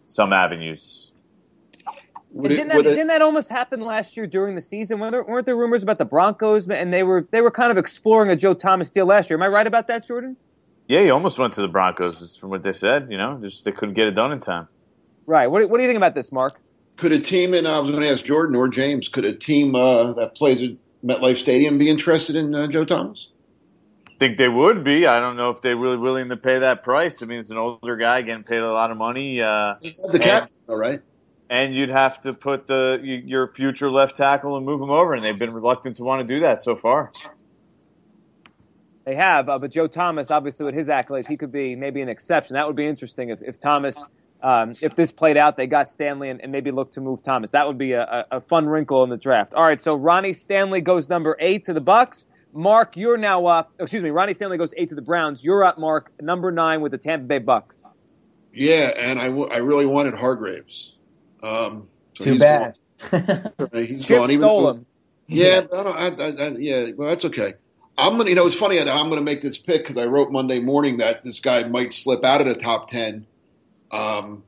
some 0.05 0.33
avenues. 0.33 1.13
It, 2.35 2.49
didn't, 2.49 2.69
that, 2.69 2.81
it, 2.81 2.83
didn't 2.83 3.07
that 3.07 3.23
almost 3.23 3.49
happen 3.49 3.81
last 3.81 4.17
year 4.17 4.27
during 4.27 4.55
the 4.55 4.61
season? 4.61 4.99
Weren't 4.99 5.13
there, 5.13 5.25
weren't 5.25 5.47
there 5.47 5.57
rumors 5.57 5.83
about 5.83 5.97
the 5.97 6.05
Broncos 6.05 6.69
and 6.69 6.93
they 6.93 7.05
were 7.05 7.27
they 7.31 7.41
were 7.41 7.53
kind 7.53 7.71
of 7.71 7.79
exploring 7.79 8.31
a 8.31 8.37
Joe 8.37 8.53
Thomas 8.53 8.91
deal 8.91 9.07
last 9.07 9.31
year? 9.31 9.39
Am 9.39 9.43
I 9.45 9.49
right 9.49 9.67
about 9.67 9.87
that, 9.87 10.07
Jordan? 10.07 10.37
Yeah, 10.89 11.03
he 11.03 11.11
almost 11.11 11.39
went 11.39 11.53
to 11.55 11.61
the 11.61 11.69
Broncos, 11.69 12.37
from 12.37 12.51
what 12.51 12.65
they 12.65 12.73
said. 12.73 13.09
You 13.11 13.17
know, 13.17 13.39
just 13.41 13.65
they 13.65 13.73
couldn't 13.73 13.95
get 13.95 14.09
it 14.09 14.13
done 14.13 14.33
in 14.33 14.41
time. 14.41 14.67
Right. 15.25 15.47
What, 15.47 15.71
what 15.71 15.77
do 15.77 15.85
you 15.85 15.89
think 15.89 15.99
about 15.99 16.15
this, 16.15 16.33
Mark? 16.33 16.61
Could 16.99 17.13
a 17.13 17.21
team, 17.21 17.55
and 17.55 17.67
I 17.67 17.79
was 17.79 17.93
going 17.93 18.03
to 18.03 18.11
ask 18.11 18.25
Jordan 18.25 18.57
or 18.57 18.69
James, 18.69 19.09
could 19.09 19.25
a 19.25 19.35
team 19.35 19.75
uh, 19.75 20.13
that 20.15 20.35
plays 20.35 20.61
at 20.61 20.71
MetLife 21.05 21.39
Stadium 21.39 21.79
be 21.79 21.89
interested 21.89 22.37
in 22.37 22.55
uh, 22.55 22.67
Joe 22.67 22.85
Thomas? 22.85 23.29
I 24.07 24.19
think 24.19 24.37
they 24.37 24.49
would 24.49 24.83
be. 24.83 25.07
I 25.07 25.21
don't 25.21 25.37
know 25.37 25.51
if 25.51 25.63
they're 25.63 25.77
really 25.77 25.97
willing 25.97 26.29
to 26.31 26.37
pay 26.37 26.59
that 26.59 26.83
price. 26.83 27.23
I 27.23 27.27
mean, 27.27 27.39
it's 27.39 27.51
an 27.51 27.57
older 27.57 27.97
guy 27.97 28.23
getting 28.23 28.43
paid 28.43 28.59
a 28.59 28.73
lot 28.73 28.91
of 28.91 28.97
money. 28.97 29.41
Uh, 29.41 29.77
the 30.11 30.19
cap, 30.21 30.51
all 30.69 30.77
right. 30.77 31.01
And 31.49 31.75
you'd 31.75 31.89
have 31.89 32.21
to 32.23 32.35
put 32.35 32.67
the 32.67 33.01
your 33.03 33.53
future 33.55 33.91
left 33.91 34.17
tackle 34.17 34.57
and 34.57 34.67
move 34.67 34.83
him 34.83 34.91
over, 34.91 35.15
and 35.15 35.25
they've 35.25 35.39
been 35.39 35.55
reluctant 35.55 35.97
to 35.99 36.05
want 36.05 36.27
to 36.27 36.35
do 36.35 36.41
that 36.41 36.63
so 36.63 36.75
far. 36.75 37.13
They 39.05 39.15
have, 39.15 39.49
uh, 39.49 39.59
but 39.59 39.71
Joe 39.71 39.87
Thomas, 39.87 40.31
obviously, 40.31 40.67
with 40.67 40.75
his 40.75 40.89
accolades, 40.89 41.27
he 41.27 41.39
could 41.39 41.53
be 41.53 41.75
maybe 41.77 42.03
an 42.03 42.11
exception. 42.11 42.55
That 42.55 42.67
would 42.67 42.77
be 42.77 42.87
interesting 42.87 43.31
if, 43.31 43.41
if 43.41 43.59
Thomas 43.59 44.05
um, 44.43 44.71
if 44.81 44.95
this 44.95 45.11
played 45.11 45.37
out, 45.37 45.57
they 45.57 45.67
got 45.67 45.91
Stanley 45.91 46.31
and, 46.31 46.41
and, 46.41 46.53
maybe 46.53 46.71
look 46.71 46.93
to 46.93 47.01
move 47.01 47.23
Thomas. 47.23 47.51
That 47.51 47.67
would 47.67 47.79
be 47.79 47.93
a, 47.93 48.27
a, 48.31 48.41
fun 48.41 48.69
wrinkle 48.69 49.03
in 49.03 49.11
the 49.11 49.17
draft. 49.17 49.53
All 49.53 49.65
right, 49.65 49.81
so 49.81 49.97
Ronnie 49.97 50.33
Stanley 50.33 50.81
goes 50.81 51.09
number 51.09 51.37
eight 51.41 51.65
to 51.65 51.73
the 51.73 51.81
Bucks. 51.81 52.25
Mark, 52.53 52.97
you're 52.97 53.17
now 53.17 53.47
up. 53.47 53.73
Excuse 53.81 54.03
me, 54.03 54.11
Ronnie 54.11 54.35
Stanley 54.35 54.57
goes 54.57 54.73
eight 54.77 54.91
to 54.91 54.95
the 54.95 55.03
Browns. 55.03 55.43
You're 55.43 55.65
up, 55.65 55.79
Mark, 55.79 56.13
number 56.21 56.53
nine 56.53 56.81
with 56.81 56.93
the 56.93 56.99
Tampa 56.99 57.27
Bay 57.27 57.39
Bucks. 57.39 57.83
Yeah, 58.55 58.93
and 58.97 59.21
I, 59.21 59.27
w- 59.27 59.49
I 59.49 59.59
really 59.59 59.87
wanted 59.87 60.15
Hargreaves. 60.15 60.93
Um, 61.43 61.89
so 62.17 62.25
Too 62.25 62.39
bad. 62.39 62.79
he's 63.73 64.05
Chip 64.05 64.17
gone. 64.17 64.31
Stole 64.31 64.71
him. 64.71 64.87
Yeah, 65.27 65.63
I 65.73 65.77
I, 65.77 66.29
I, 66.29 66.49
yeah. 66.59 66.91
Well, 66.97 67.11
that's 67.11 67.25
okay. 67.27 67.55
I'm 67.99 68.17
gonna. 68.17 68.31
You 68.31 68.37
know, 68.37 68.47
it's 68.47 68.57
funny. 68.57 68.81
I'm 68.81 69.09
gonna 69.09 69.21
make 69.21 69.43
this 69.43 69.59
pick 69.59 69.83
because 69.83 69.97
I 69.97 70.07
wrote 70.07 70.33
Monday 70.33 70.59
morning 70.59 70.99
that 70.99 71.23
this 71.23 71.41
guy 71.41 71.65
might 71.65 71.93
slip 71.93 72.25
out 72.25 72.41
of 72.41 72.47
the 72.47 72.55
top 72.55 72.89
ten 72.89 73.27
um, 73.91 74.43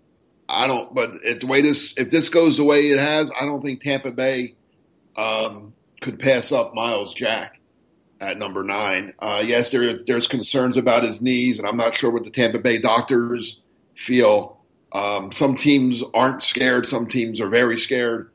I 0.48 0.66
don't, 0.66 0.94
but 0.94 1.12
the 1.22 1.46
way 1.46 1.60
this, 1.62 1.94
if 1.96 2.10
this 2.10 2.28
goes 2.28 2.56
the 2.56 2.64
way 2.64 2.90
it 2.90 2.98
has, 2.98 3.30
I 3.40 3.44
don't 3.44 3.62
think 3.62 3.80
Tampa 3.80 4.10
Bay 4.10 4.54
um, 5.16 5.72
could 6.00 6.18
pass 6.18 6.50
up 6.50 6.74
Myles 6.74 7.14
Jack 7.14 7.60
at 8.20 8.36
number 8.36 8.64
nine. 8.64 9.14
Uh, 9.18 9.42
yes, 9.44 9.70
there 9.70 9.82
is, 9.82 10.04
there's 10.04 10.26
concerns 10.26 10.76
about 10.76 11.04
his 11.04 11.20
knees, 11.20 11.58
and 11.58 11.68
I'm 11.68 11.76
not 11.76 11.94
sure 11.94 12.10
what 12.10 12.24
the 12.24 12.30
Tampa 12.30 12.58
Bay 12.58 12.78
doctors 12.78 13.60
feel. 13.94 14.58
Um, 14.92 15.30
some 15.30 15.56
teams 15.56 16.02
aren't 16.14 16.42
scared, 16.42 16.86
some 16.86 17.06
teams 17.06 17.40
are 17.40 17.48
very 17.48 17.78
scared. 17.78 18.30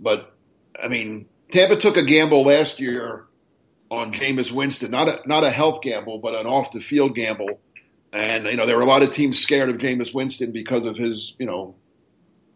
But 0.00 0.34
I 0.82 0.88
mean, 0.88 1.28
Tampa 1.52 1.76
took 1.76 1.96
a 1.96 2.02
gamble 2.02 2.44
last 2.44 2.80
year 2.80 3.26
on 3.90 4.12
Jameis 4.12 4.50
Winston, 4.50 4.90
not 4.90 5.08
a 5.08 5.20
not 5.26 5.44
a 5.44 5.50
health 5.50 5.82
gamble, 5.82 6.18
but 6.18 6.34
an 6.34 6.46
off 6.46 6.70
the 6.70 6.80
field 6.80 7.14
gamble 7.14 7.60
and 8.12 8.46
you 8.46 8.56
know 8.56 8.66
there 8.66 8.76
were 8.76 8.82
a 8.82 8.86
lot 8.86 9.02
of 9.02 9.10
teams 9.10 9.38
scared 9.38 9.68
of 9.68 9.76
Jameis 9.76 10.12
Winston 10.14 10.52
because 10.52 10.84
of 10.84 10.96
his 10.96 11.34
you 11.38 11.46
know 11.46 11.74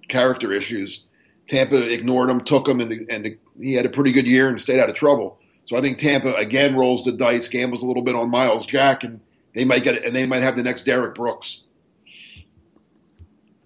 character 0.08 0.52
issues. 0.52 1.04
Tampa 1.48 1.92
ignored 1.92 2.30
him, 2.30 2.42
took 2.42 2.66
him, 2.66 2.80
and, 2.80 3.10
and 3.10 3.36
he 3.60 3.74
had 3.74 3.84
a 3.84 3.90
pretty 3.90 4.12
good 4.12 4.26
year 4.26 4.48
and 4.48 4.60
stayed 4.60 4.80
out 4.80 4.88
of 4.88 4.94
trouble. 4.94 5.38
So 5.66 5.76
I 5.76 5.82
think 5.82 5.98
Tampa 5.98 6.34
again 6.34 6.74
rolls 6.74 7.04
the 7.04 7.12
dice, 7.12 7.48
gambles 7.48 7.82
a 7.82 7.86
little 7.86 8.02
bit 8.02 8.14
on 8.14 8.30
Myles 8.30 8.66
Jack, 8.66 9.04
and 9.04 9.20
they 9.54 9.64
might 9.64 9.82
get 9.82 10.04
and 10.04 10.14
they 10.14 10.26
might 10.26 10.42
have 10.42 10.56
the 10.56 10.62
next 10.62 10.84
Derrick 10.84 11.14
Brooks. 11.14 11.60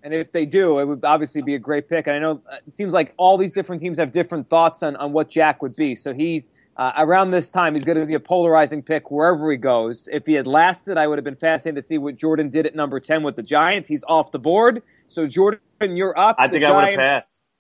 And 0.03 0.15
if 0.15 0.33
they 0.33 0.47
do, 0.47 0.79
it 0.79 0.87
would 0.87 1.05
obviously 1.05 1.43
be 1.43 1.55
a 1.55 1.59
great 1.59 1.89
pick. 1.89 2.07
And 2.07 2.17
I 2.17 2.19
know 2.19 2.41
uh, 2.51 2.57
it 2.67 2.73
seems 2.73 2.95
like 2.95 3.13
all 3.17 3.37
these 3.37 3.53
different 3.53 3.83
teams 3.83 3.99
have 3.99 4.13
different 4.13 4.49
thoughts 4.49 4.83
on, 4.83 4.97
on 4.97 5.13
what 5.13 5.29
Jack 5.29 5.61
would 5.61 5.77
be. 5.77 5.97
So 5.97 6.15
he's 6.15 6.49
uh, 6.79 6.93
around 6.97 7.33
this 7.33 7.51
time, 7.51 7.75
he's 7.75 7.85
going 7.85 7.99
to 7.99 8.07
be 8.07 8.15
a 8.15 8.21
polarizing 8.21 8.83
pick 8.83 9.11
wherever 9.11 9.51
he 9.51 9.57
goes. 9.57 10.09
If 10.13 10.27
he 10.27 10.35
had 10.35 10.47
lasted, 10.47 10.97
I 10.97 11.09
would 11.09 11.19
have 11.19 11.25
been 11.25 11.35
fascinated 11.35 11.83
to 11.83 11.87
see 11.87 11.99
what 11.99 12.15
Jordan 12.15 12.51
did 12.51 12.67
at 12.67 12.77
number 12.77 13.01
10 13.01 13.25
with 13.25 13.35
the 13.35 13.43
Giants. 13.43 13.89
He's 13.89 14.05
off 14.07 14.31
the 14.31 14.39
board. 14.39 14.83
So, 15.09 15.27
Jordan, 15.27 15.61
you're 15.81 16.17
up. 16.17 16.37
I 16.39 16.47
think 16.47 16.65
I 16.65 16.71
would 16.71 16.85
have 16.85 16.99
passed. 16.99 17.51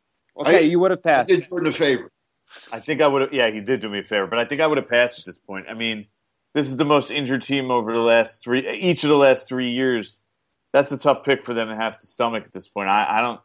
Okay, 0.41 0.59
I, 0.59 0.61
you 0.61 0.79
would 0.79 0.93
have 0.93 1.03
passed. 1.03 1.33
I 1.33 1.35
did 1.35 1.49
Jordan 1.49 1.69
a 1.69 1.73
favor. 1.73 2.13
I 2.73 2.79
think 2.79 3.03
I 3.03 3.09
would 3.09 3.23
have, 3.23 3.33
yeah, 3.33 3.51
he 3.51 3.61
did 3.61 3.81
do 3.81 3.89
me 3.89 3.99
a 3.99 4.05
favor, 4.05 4.29
but 4.29 4.39
I 4.39 4.45
think 4.45 4.61
I 4.61 4.69
would 4.69 4.79
have 4.79 4.89
passed 4.89 5.19
at 5.19 5.25
this 5.27 5.39
point. 5.39 5.67
I 5.69 5.75
mean, 5.75 6.07
this 6.55 6.69
is 6.69 6.77
the 6.77 6.85
most 6.85 7.11
injured 7.11 7.43
team 7.43 7.73
over 7.73 7.93
the 7.93 7.99
last 7.99 8.45
three, 8.45 8.69
each 8.79 9.03
of 9.03 9.11
the 9.11 9.17
last 9.17 9.49
three 9.49 9.71
years. 9.71 10.21
That's 10.73 10.93
a 10.93 10.97
tough 10.97 11.25
pick 11.25 11.45
for 11.45 11.55
them 11.55 11.69
to 11.69 11.75
have 11.75 11.99
to 11.99 12.07
stomach 12.07 12.45
at 12.45 12.53
this 12.53 12.69
point. 12.69 12.89
I, 12.89 13.19
I 13.19 13.21
don't, 13.21 13.41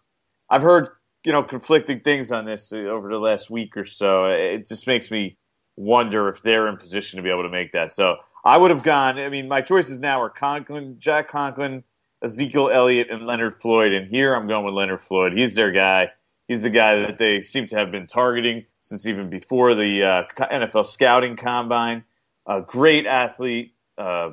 I've 0.50 0.62
heard, 0.62 0.90
you 1.24 1.32
know, 1.32 1.42
conflicting 1.42 2.02
things 2.02 2.32
on 2.32 2.46
this 2.46 2.72
over 2.72 3.10
the 3.10 3.18
last 3.18 3.50
week 3.50 3.76
or 3.76 3.86
so. 3.86 4.26
It 4.26 4.68
just 4.68 4.86
makes 4.86 5.10
me 5.10 5.38
wonder 5.76 6.30
if 6.30 6.42
they're 6.42 6.68
in 6.68 6.78
position 6.78 7.18
to 7.18 7.24
be 7.24 7.30
able 7.30 7.44
to 7.44 7.50
make 7.50 7.72
that. 7.72 7.94
So 7.94 8.18
I 8.46 8.58
would 8.58 8.72
have 8.72 8.84
gone. 8.84 9.18
I 9.18 9.30
mean, 9.30 9.48
my 9.48 9.62
choices 9.62 10.00
now 10.00 10.22
are 10.22 10.30
Conklin, 10.30 10.98
Jack 11.00 11.28
Conklin, 11.28 11.84
Ezekiel 12.24 12.70
Elliott, 12.72 13.10
and 13.10 13.26
Leonard 13.26 13.56
Floyd. 13.56 13.94
And 13.94 14.10
here 14.10 14.34
I'm 14.34 14.48
going 14.48 14.66
with 14.66 14.74
Leonard 14.74 15.02
Floyd. 15.02 15.34
He's 15.34 15.56
their 15.56 15.72
guy. 15.72 16.12
He's 16.48 16.62
the 16.62 16.70
guy 16.70 17.00
that 17.00 17.18
they 17.18 17.42
seem 17.42 17.68
to 17.68 17.78
have 17.78 17.92
been 17.92 18.08
targeting 18.08 18.66
since 18.80 19.06
even 19.06 19.30
before 19.30 19.76
the 19.76 20.04
uh, 20.04 20.44
NFL 20.46 20.86
scouting 20.86 21.36
combine. 21.36 22.04
A 22.46 22.62
great 22.62 23.06
athlete, 23.06 23.76
uh, 23.98 24.32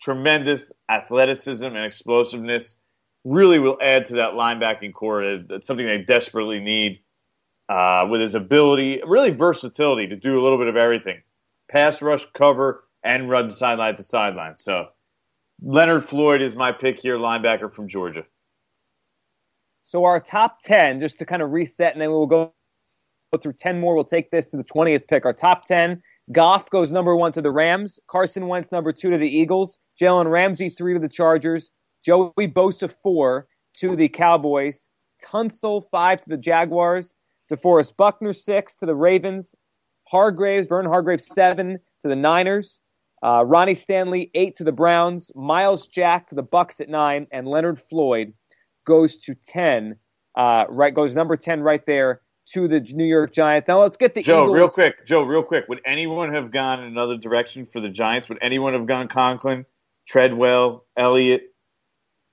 tremendous 0.00 0.72
athleticism 0.88 1.66
and 1.66 1.84
explosiveness. 1.84 2.76
Really 3.24 3.58
will 3.58 3.76
add 3.82 4.06
to 4.06 4.14
that 4.14 4.32
linebacking 4.32 4.94
core. 4.94 5.22
It's 5.22 5.66
something 5.66 5.86
they 5.86 5.98
desperately 5.98 6.58
need 6.58 7.00
uh, 7.70 8.06
with 8.10 8.20
his 8.20 8.34
ability, 8.34 9.00
really 9.06 9.30
versatility 9.30 10.08
to 10.08 10.16
do 10.16 10.38
a 10.38 10.42
little 10.42 10.58
bit 10.58 10.66
of 10.66 10.76
everything 10.76 11.22
pass 11.70 12.02
rush, 12.02 12.26
cover, 12.34 12.84
and 13.04 13.30
run 13.30 13.48
sideline 13.48 13.94
to 13.94 14.02
sideline. 14.02 14.56
So 14.56 14.88
Leonard 15.62 16.04
Floyd 16.04 16.42
is 16.42 16.56
my 16.56 16.72
pick 16.72 16.98
here, 16.98 17.16
linebacker 17.16 17.72
from 17.72 17.86
Georgia. 17.86 18.24
So 19.84 20.04
our 20.04 20.18
top 20.18 20.60
10, 20.64 21.00
just 21.00 21.18
to 21.20 21.26
kind 21.26 21.42
of 21.42 21.52
reset, 21.52 21.92
and 21.92 22.02
then 22.02 22.10
we'll 22.10 22.26
go 22.26 22.52
through 23.40 23.52
10 23.52 23.78
more. 23.78 23.94
We'll 23.94 24.04
take 24.04 24.32
this 24.32 24.46
to 24.46 24.56
the 24.56 24.64
20th 24.64 25.06
pick. 25.06 25.24
Our 25.24 25.32
top 25.32 25.64
10 25.66 26.02
Goff 26.32 26.70
goes 26.70 26.92
number 26.92 27.16
one 27.16 27.32
to 27.32 27.42
the 27.42 27.50
Rams. 27.50 27.98
Carson 28.06 28.46
Wentz 28.46 28.70
number 28.70 28.92
two 28.92 29.10
to 29.10 29.18
the 29.18 29.28
Eagles. 29.28 29.78
Jalen 30.00 30.30
Ramsey 30.30 30.68
three 30.68 30.94
to 30.94 31.00
the 31.00 31.08
Chargers. 31.08 31.70
Joey 32.04 32.32
Bosa 32.38 32.92
four 33.02 33.46
to 33.78 33.96
the 33.96 34.08
Cowboys. 34.08 34.88
Tunsil 35.24 35.84
five 35.90 36.20
to 36.20 36.28
the 36.28 36.36
Jaguars. 36.36 37.14
DeForest 37.50 37.96
Buckner 37.96 38.32
six 38.32 38.76
to 38.78 38.86
the 38.86 38.94
Ravens. 38.94 39.54
Hargreaves, 40.08 40.68
Vernon 40.68 40.90
Hargreaves 40.90 41.26
seven 41.26 41.78
to 42.00 42.08
the 42.08 42.16
Niners. 42.16 42.80
Uh, 43.22 43.44
Ronnie 43.46 43.74
Stanley 43.74 44.30
eight 44.34 44.56
to 44.56 44.64
the 44.64 44.72
Browns. 44.72 45.30
Myles 45.34 45.86
Jack 45.86 46.26
to 46.28 46.34
the 46.34 46.42
Bucks 46.42 46.80
at 46.80 46.88
nine, 46.88 47.26
and 47.30 47.46
Leonard 47.46 47.78
Floyd 47.80 48.32
goes 48.86 49.16
to 49.18 49.34
ten. 49.34 49.96
Uh, 50.34 50.64
right 50.70 50.94
goes 50.94 51.14
number 51.14 51.36
ten 51.36 51.60
right 51.60 51.84
there 51.86 52.22
to 52.52 52.66
the 52.66 52.80
New 52.80 53.04
York 53.04 53.32
Giants. 53.32 53.68
Now 53.68 53.80
let's 53.82 53.96
get 53.96 54.14
the 54.14 54.22
Joe, 54.22 54.44
Eagles. 54.44 54.56
real 54.56 54.68
quick. 54.68 55.06
Joe, 55.06 55.22
real 55.22 55.42
quick. 55.42 55.66
Would 55.68 55.80
anyone 55.84 56.32
have 56.32 56.50
gone 56.50 56.80
in 56.80 56.86
another 56.86 57.16
direction 57.16 57.64
for 57.64 57.80
the 57.80 57.88
Giants? 57.90 58.28
Would 58.28 58.38
anyone 58.40 58.72
have 58.72 58.86
gone 58.86 59.06
Conklin, 59.06 59.66
Treadwell, 60.08 60.86
Elliott 60.96 61.54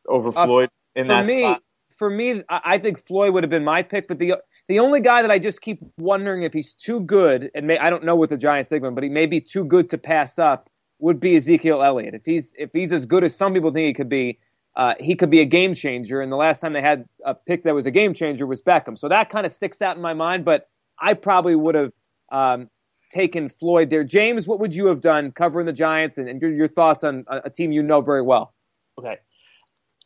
over 0.07 0.29
Uh, 0.29 0.45
Floyd 0.45 0.69
in 0.95 1.05
for 1.05 1.07
that 1.09 1.25
me, 1.25 1.41
spot? 1.41 1.61
for 1.97 2.09
me, 2.09 2.43
I 2.49 2.77
think 2.79 3.05
Floyd 3.05 3.33
would 3.33 3.43
have 3.43 3.49
been 3.51 3.65
my 3.65 3.83
pick, 3.83 4.07
but 4.07 4.17
the 4.19 4.35
the 4.67 4.79
only 4.79 4.99
guy 4.99 5.21
that 5.21 5.31
I 5.31 5.39
just 5.39 5.61
keep 5.61 5.79
wondering 5.97 6.43
if 6.43 6.53
he's 6.53 6.73
too 6.73 6.99
good, 6.99 7.49
and 7.55 7.67
may, 7.67 7.77
I 7.77 7.89
don't 7.89 8.03
know 8.03 8.15
what 8.15 8.29
the 8.29 8.37
Giants 8.37 8.69
think 8.69 8.83
of 8.83 8.87
him, 8.87 8.95
but 8.95 9.03
he 9.03 9.09
may 9.09 9.25
be 9.25 9.39
too 9.39 9.63
good 9.63 9.89
to 9.91 9.97
pass 9.97 10.37
up, 10.37 10.69
would 10.99 11.19
be 11.19 11.35
Ezekiel 11.35 11.81
Elliott. 11.81 12.13
If 12.13 12.25
he's 12.25 12.53
if 12.57 12.71
he's 12.73 12.91
as 12.91 13.05
good 13.05 13.23
as 13.23 13.35
some 13.35 13.53
people 13.53 13.71
think 13.71 13.87
he 13.87 13.93
could 13.93 14.09
be, 14.09 14.39
uh, 14.75 14.93
he 14.99 15.15
could 15.15 15.29
be 15.29 15.39
a 15.39 15.45
game 15.45 15.73
changer. 15.73 16.21
And 16.21 16.31
the 16.31 16.37
last 16.37 16.59
time 16.59 16.73
they 16.73 16.81
had 16.81 17.05
a 17.23 17.33
pick 17.33 17.63
that 17.63 17.75
was 17.75 17.85
a 17.85 17.91
game 17.91 18.13
changer 18.13 18.45
was 18.45 18.61
Beckham, 18.61 18.97
so 18.97 19.07
that 19.07 19.29
kind 19.29 19.45
of 19.45 19.51
sticks 19.51 19.81
out 19.81 19.95
in 19.95 20.01
my 20.01 20.13
mind. 20.13 20.43
But 20.43 20.67
I 20.99 21.13
probably 21.13 21.55
would 21.55 21.75
have 21.75 21.93
um, 22.31 22.69
taken 23.11 23.49
Floyd 23.49 23.89
there. 23.89 24.03
James, 24.03 24.47
what 24.47 24.59
would 24.59 24.75
you 24.75 24.87
have 24.87 25.01
done 25.01 25.31
covering 25.31 25.65
the 25.65 25.73
Giants, 25.73 26.17
and, 26.17 26.27
and 26.27 26.41
your, 26.41 26.51
your 26.51 26.67
thoughts 26.67 27.03
on 27.03 27.25
a, 27.27 27.43
a 27.45 27.49
team 27.49 27.71
you 27.71 27.83
know 27.83 28.01
very 28.01 28.21
well? 28.21 28.53
Okay. 28.99 29.17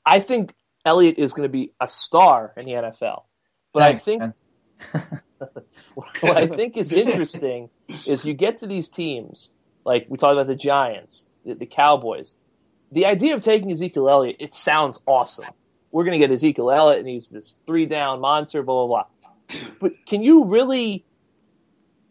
I 0.05 0.19
think 0.19 0.53
Elliott 0.85 1.17
is 1.17 1.33
going 1.33 1.47
to 1.47 1.51
be 1.51 1.71
a 1.79 1.87
star 1.87 2.53
in 2.57 2.65
the 2.65 2.71
NFL. 2.71 3.23
But 3.73 3.81
Thanks, 3.81 4.03
I 4.03 4.05
think 4.05 4.19
man. 4.19 4.33
what 5.93 6.37
I 6.37 6.47
think 6.47 6.77
is 6.77 6.91
interesting 6.91 7.69
is 8.07 8.25
you 8.25 8.33
get 8.33 8.57
to 8.59 8.67
these 8.67 8.89
teams, 8.89 9.51
like 9.85 10.05
we 10.09 10.17
talked 10.17 10.33
about 10.33 10.47
the 10.47 10.55
Giants, 10.55 11.27
the, 11.45 11.53
the 11.55 11.65
Cowboys. 11.65 12.35
The 12.91 13.05
idea 13.05 13.35
of 13.35 13.41
taking 13.41 13.71
Ezekiel 13.71 14.09
Elliott, 14.09 14.37
it 14.39 14.53
sounds 14.53 14.99
awesome. 15.05 15.45
We're 15.91 16.03
going 16.03 16.19
to 16.19 16.25
get 16.25 16.31
Ezekiel 16.33 16.71
Elliott, 16.71 16.99
and 16.99 17.07
he's 17.07 17.29
this 17.29 17.57
three 17.65 17.85
down 17.85 18.19
monster, 18.19 18.63
blah, 18.63 18.85
blah, 18.85 19.05
blah. 19.49 19.61
But 19.79 20.05
can 20.05 20.23
you 20.23 20.45
really 20.45 21.05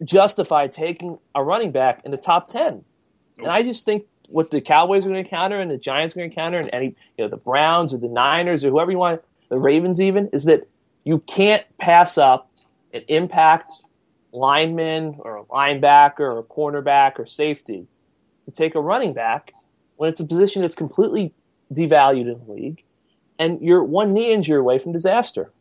justify 0.03 0.67
taking 0.67 1.17
a 1.33 1.43
running 1.43 1.71
back 1.71 2.01
in 2.05 2.11
the 2.11 2.17
top 2.17 2.47
10? 2.47 2.83
And 3.37 3.47
I 3.47 3.63
just 3.63 3.85
think 3.85 4.05
what 4.27 4.51
the 4.51 4.61
Cowboys 4.61 5.05
are 5.05 5.09
going 5.09 5.23
to 5.23 5.27
encounter 5.27 5.59
and 5.59 5.69
the 5.69 5.77
Giants 5.77 6.15
are 6.15 6.19
going 6.19 6.29
to 6.29 6.33
encounter, 6.33 6.59
and 6.59 6.69
any, 6.73 6.95
you 7.17 7.25
know, 7.25 7.27
the 7.27 7.37
Browns 7.37 7.93
or 7.93 7.97
the 7.97 8.07
Niners 8.07 8.63
or 8.63 8.69
whoever 8.69 8.91
you 8.91 8.97
want, 8.97 9.21
the 9.49 9.57
Ravens 9.57 9.99
even, 9.99 10.29
is 10.29 10.45
that 10.45 10.67
you 11.03 11.19
can't 11.19 11.65
pass 11.79 12.17
up 12.17 12.50
an 12.93 13.03
impact 13.07 13.71
lineman 14.33 15.15
or 15.19 15.37
a 15.37 15.43
linebacker 15.45 16.19
or 16.21 16.39
a 16.39 16.43
cornerback 16.43 17.19
or 17.19 17.25
safety 17.25 17.87
to 18.45 18.51
take 18.51 18.75
a 18.75 18.81
running 18.81 19.13
back 19.13 19.51
when 19.97 20.09
it's 20.09 20.19
a 20.19 20.25
position 20.25 20.61
that's 20.61 20.75
completely 20.75 21.33
devalued 21.73 22.31
in 22.31 22.41
the 22.45 22.51
league 22.51 22.83
and 23.41 23.59
you're 23.61 23.83
one 23.83 24.13
knee 24.13 24.31
injury 24.31 24.59
away 24.59 24.77
from 24.77 24.91
disaster. 24.91 25.51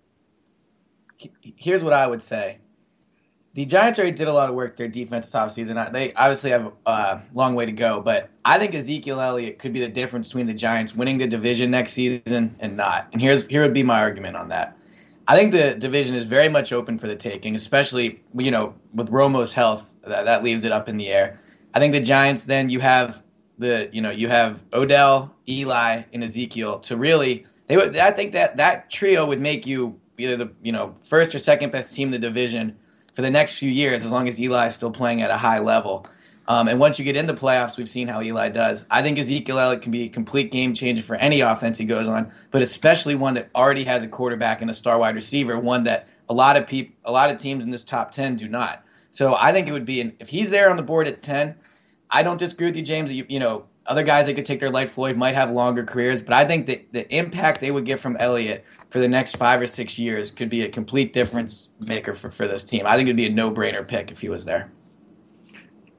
Here's 1.57 1.83
what 1.83 1.93
I 1.93 2.07
would 2.07 2.23
say. 2.23 2.59
The 3.55 3.65
Giants 3.65 3.99
already 3.99 4.17
did 4.17 4.29
a 4.29 4.33
lot 4.33 4.49
of 4.49 4.55
work 4.55 4.77
their 4.77 4.87
defense 4.87 5.31
top 5.31 5.51
season. 5.51 5.77
They 5.93 6.13
obviously 6.15 6.51
have 6.51 6.73
a 6.87 7.21
long 7.35 7.55
way 7.55 7.67
to 7.67 7.73
go, 7.73 8.01
but 8.01 8.31
I 8.45 8.59
think 8.59 8.75
Ezekiel 8.75 9.21
Elliott 9.21 9.59
could 9.59 9.73
be 9.73 9.81
the 9.81 9.89
difference 9.89 10.29
between 10.29 10.47
the 10.47 10.55
Giants 10.55 10.95
winning 10.95 11.19
the 11.19 11.27
division 11.27 11.71
next 11.71 11.95
season 11.95 12.55
and 12.61 12.77
not. 12.77 13.09
And 13.13 13.21
here's 13.21 13.45
here 13.47 13.63
would 13.63 13.75
be 13.75 13.83
my 13.83 14.01
argument 14.01 14.37
on 14.37 14.49
that. 14.51 14.77
I 15.31 15.37
think 15.37 15.53
the 15.53 15.77
division 15.77 16.17
is 16.17 16.27
very 16.27 16.49
much 16.49 16.73
open 16.73 16.99
for 16.99 17.07
the 17.07 17.15
taking, 17.15 17.55
especially 17.55 18.21
you 18.35 18.51
know 18.51 18.75
with 18.93 19.11
Romo's 19.11 19.53
health. 19.53 19.95
That, 20.03 20.25
that 20.25 20.43
leaves 20.43 20.65
it 20.65 20.73
up 20.73 20.89
in 20.89 20.97
the 20.97 21.07
air. 21.07 21.39
I 21.73 21.79
think 21.79 21.93
the 21.93 22.01
Giants. 22.01 22.47
Then 22.47 22.69
you 22.69 22.81
have 22.81 23.23
the 23.57 23.89
you 23.93 24.01
know 24.01 24.11
you 24.11 24.27
have 24.27 24.61
Odell, 24.73 25.33
Eli, 25.49 26.03
and 26.13 26.25
Ezekiel 26.25 26.81
to 26.81 26.97
really. 26.97 27.47
They 27.69 27.77
would. 27.77 27.97
I 27.97 28.11
think 28.11 28.33
that 28.33 28.57
that 28.57 28.91
trio 28.91 29.25
would 29.25 29.39
make 29.39 29.69
you 29.69 30.01
either 30.19 30.37
the 30.37 30.51
you 30.63 30.73
know 30.73 30.97
first 31.05 31.33
or 31.33 31.39
second 31.39 31.71
best 31.71 31.95
team 31.95 32.09
in 32.09 32.13
the 32.13 32.19
division 32.19 32.77
for 33.13 33.23
the 33.23 33.31
next 33.31 33.57
few 33.57 33.71
years, 33.71 34.05
as 34.05 34.11
long 34.11 34.27
as 34.27 34.41
Eli 34.41 34.67
is 34.67 34.75
still 34.75 34.91
playing 34.91 35.23
at 35.23 35.31
a 35.31 35.37
high 35.37 35.61
level. 35.61 36.09
Um, 36.49 36.69
and 36.69 36.81
once 36.81 36.99
you 36.99 37.05
get 37.05 37.17
into 37.17 37.33
playoffs, 37.33 37.77
we've 37.77 37.89
seen 37.89 38.09
how 38.09 38.23
Eli 38.23 38.49
does. 38.49 38.85
I 38.91 39.03
think 39.03 39.19
Ezekiel 39.19 39.59
Elliott 39.59 39.83
can 39.83 39.93
be 39.93 40.05
a 40.05 40.09
complete 40.09 40.51
game 40.51 40.75
changer 40.75 41.03
for 41.03 41.17
any 41.17 41.41
offense 41.41 41.79
he 41.79 41.85
goes 41.85 42.09
on, 42.09 42.33
but 42.51 42.61
especially 42.63 43.15
one 43.15 43.35
that 43.35 43.51
already 43.55 43.85
has 43.85 44.03
a 44.03 44.09
quarterback 44.09 44.61
and 44.61 44.71
a 44.71 44.75
star 44.75 44.99
wide 44.99 45.15
receiver, 45.15 45.59
one 45.61 45.85
that 45.85 46.09
a 46.29 46.35
lot 46.35 46.57
of 46.57 46.67
people, 46.67 46.95
a 47.05 47.13
lot 47.13 47.31
of 47.31 47.39
teams 47.39 47.65
in 47.65 47.71
this 47.71 47.85
top 47.85 48.11
ten 48.11 48.37
do 48.37 48.49
not. 48.49 48.85
So 49.13 49.37
I 49.39 49.53
think 49.53 49.69
it 49.69 49.73
would 49.73 49.85
be 49.85 50.01
an, 50.01 50.17
if 50.19 50.29
he's 50.29 50.51
there 50.51 50.71
on 50.71 50.77
the 50.77 50.83
board 50.83 51.07
at 51.07 51.23
ten. 51.23 51.55
I 52.11 52.25
don't 52.25 52.39
disagree 52.39 52.67
with 52.67 52.77
you, 52.77 52.83
James. 52.83 53.13
You, 53.13 53.25
you 53.29 53.39
know, 53.39 53.67
other 53.87 54.03
guys 54.03 54.27
that 54.27 54.35
could 54.35 54.47
take 54.47 54.61
their 54.61 54.71
like 54.71 54.89
Floyd 54.89 55.17
might 55.17 55.35
have 55.35 55.51
longer 55.51 55.85
careers, 55.85 56.23
but 56.23 56.35
I 56.35 56.45
think 56.45 56.67
that 56.67 56.93
the 56.93 57.13
impact 57.15 57.61
they 57.61 57.71
would 57.71 57.85
get 57.85 58.01
from 58.01 58.17
Elliott 58.17 58.65
for 58.91 58.99
the 58.99 59.09
next 59.09 59.37
five 59.37 59.61
or 59.61 59.67
six 59.67 59.99
years 59.99 60.31
could 60.33 60.49
be 60.49 60.63
a 60.63 60.69
complete 60.69 61.13
difference 61.13 61.69
maker 61.81 62.13
for, 62.13 62.31
for 62.31 62.47
this 62.49 62.65
team. 62.65 62.85
I 62.87 62.97
think 62.97 63.07
it'd 63.07 63.17
be 63.17 63.27
a 63.27 63.31
no 63.31 63.51
brainer 63.51 63.87
pick 63.87 64.11
if 64.11 64.21
he 64.21 64.29
was 64.29 64.45
there. 64.45 64.73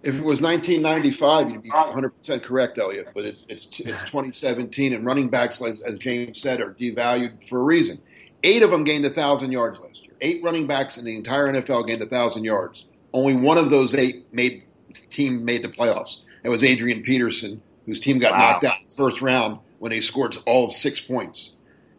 If 0.04 0.16
it 0.16 0.24
was 0.24 0.42
1995, 0.42 1.50
you'd 1.52 1.62
be 1.62 1.70
100% 1.70 2.44
correct, 2.44 2.80
Elliot. 2.80 3.10
But 3.14 3.26
it's 3.26 3.46
it's, 3.48 3.68
it's 3.80 4.00
2017, 4.06 4.94
and 4.94 5.06
running 5.06 5.30
backs, 5.30 5.62
as, 5.62 5.82
as 5.82 6.00
James 6.00 6.42
said, 6.42 6.60
are 6.60 6.74
devalued 6.74 7.48
for 7.48 7.60
a 7.60 7.64
reason. 7.64 8.02
Eight 8.44 8.64
of 8.64 8.72
them 8.72 8.84
gained 8.84 9.04
1,000 9.04 9.52
yards 9.52 9.80
last 9.80 10.04
year. 10.04 10.14
Eight 10.22 10.44
running 10.44 10.66
backs 10.66 10.98
in 10.98 11.06
the 11.06 11.16
entire 11.16 11.48
NFL 11.54 11.88
gained 11.88 12.00
1,000 12.00 12.44
yards. 12.44 12.86
Only 13.14 13.36
one 13.36 13.58
of 13.60 13.70
those 13.70 13.94
eight 13.94 14.26
made 14.34 14.64
team 15.10 15.46
made 15.46 15.64
the 15.64 15.68
playoffs. 15.70 16.18
That 16.44 16.50
was 16.50 16.64
Adrian 16.64 17.04
Peterson, 17.04 17.62
whose 17.86 18.00
team 18.00 18.18
got 18.20 18.32
Wow. 18.32 18.40
knocked 18.54 18.66
out 18.66 18.78
in 18.82 18.90
the 18.90 18.96
first 18.96 19.22
round 19.22 19.60
when 19.80 19.92
they 19.92 20.00
scored 20.00 20.36
all 20.48 20.66
of 20.66 20.74
six 20.74 21.00
points. 21.00 21.52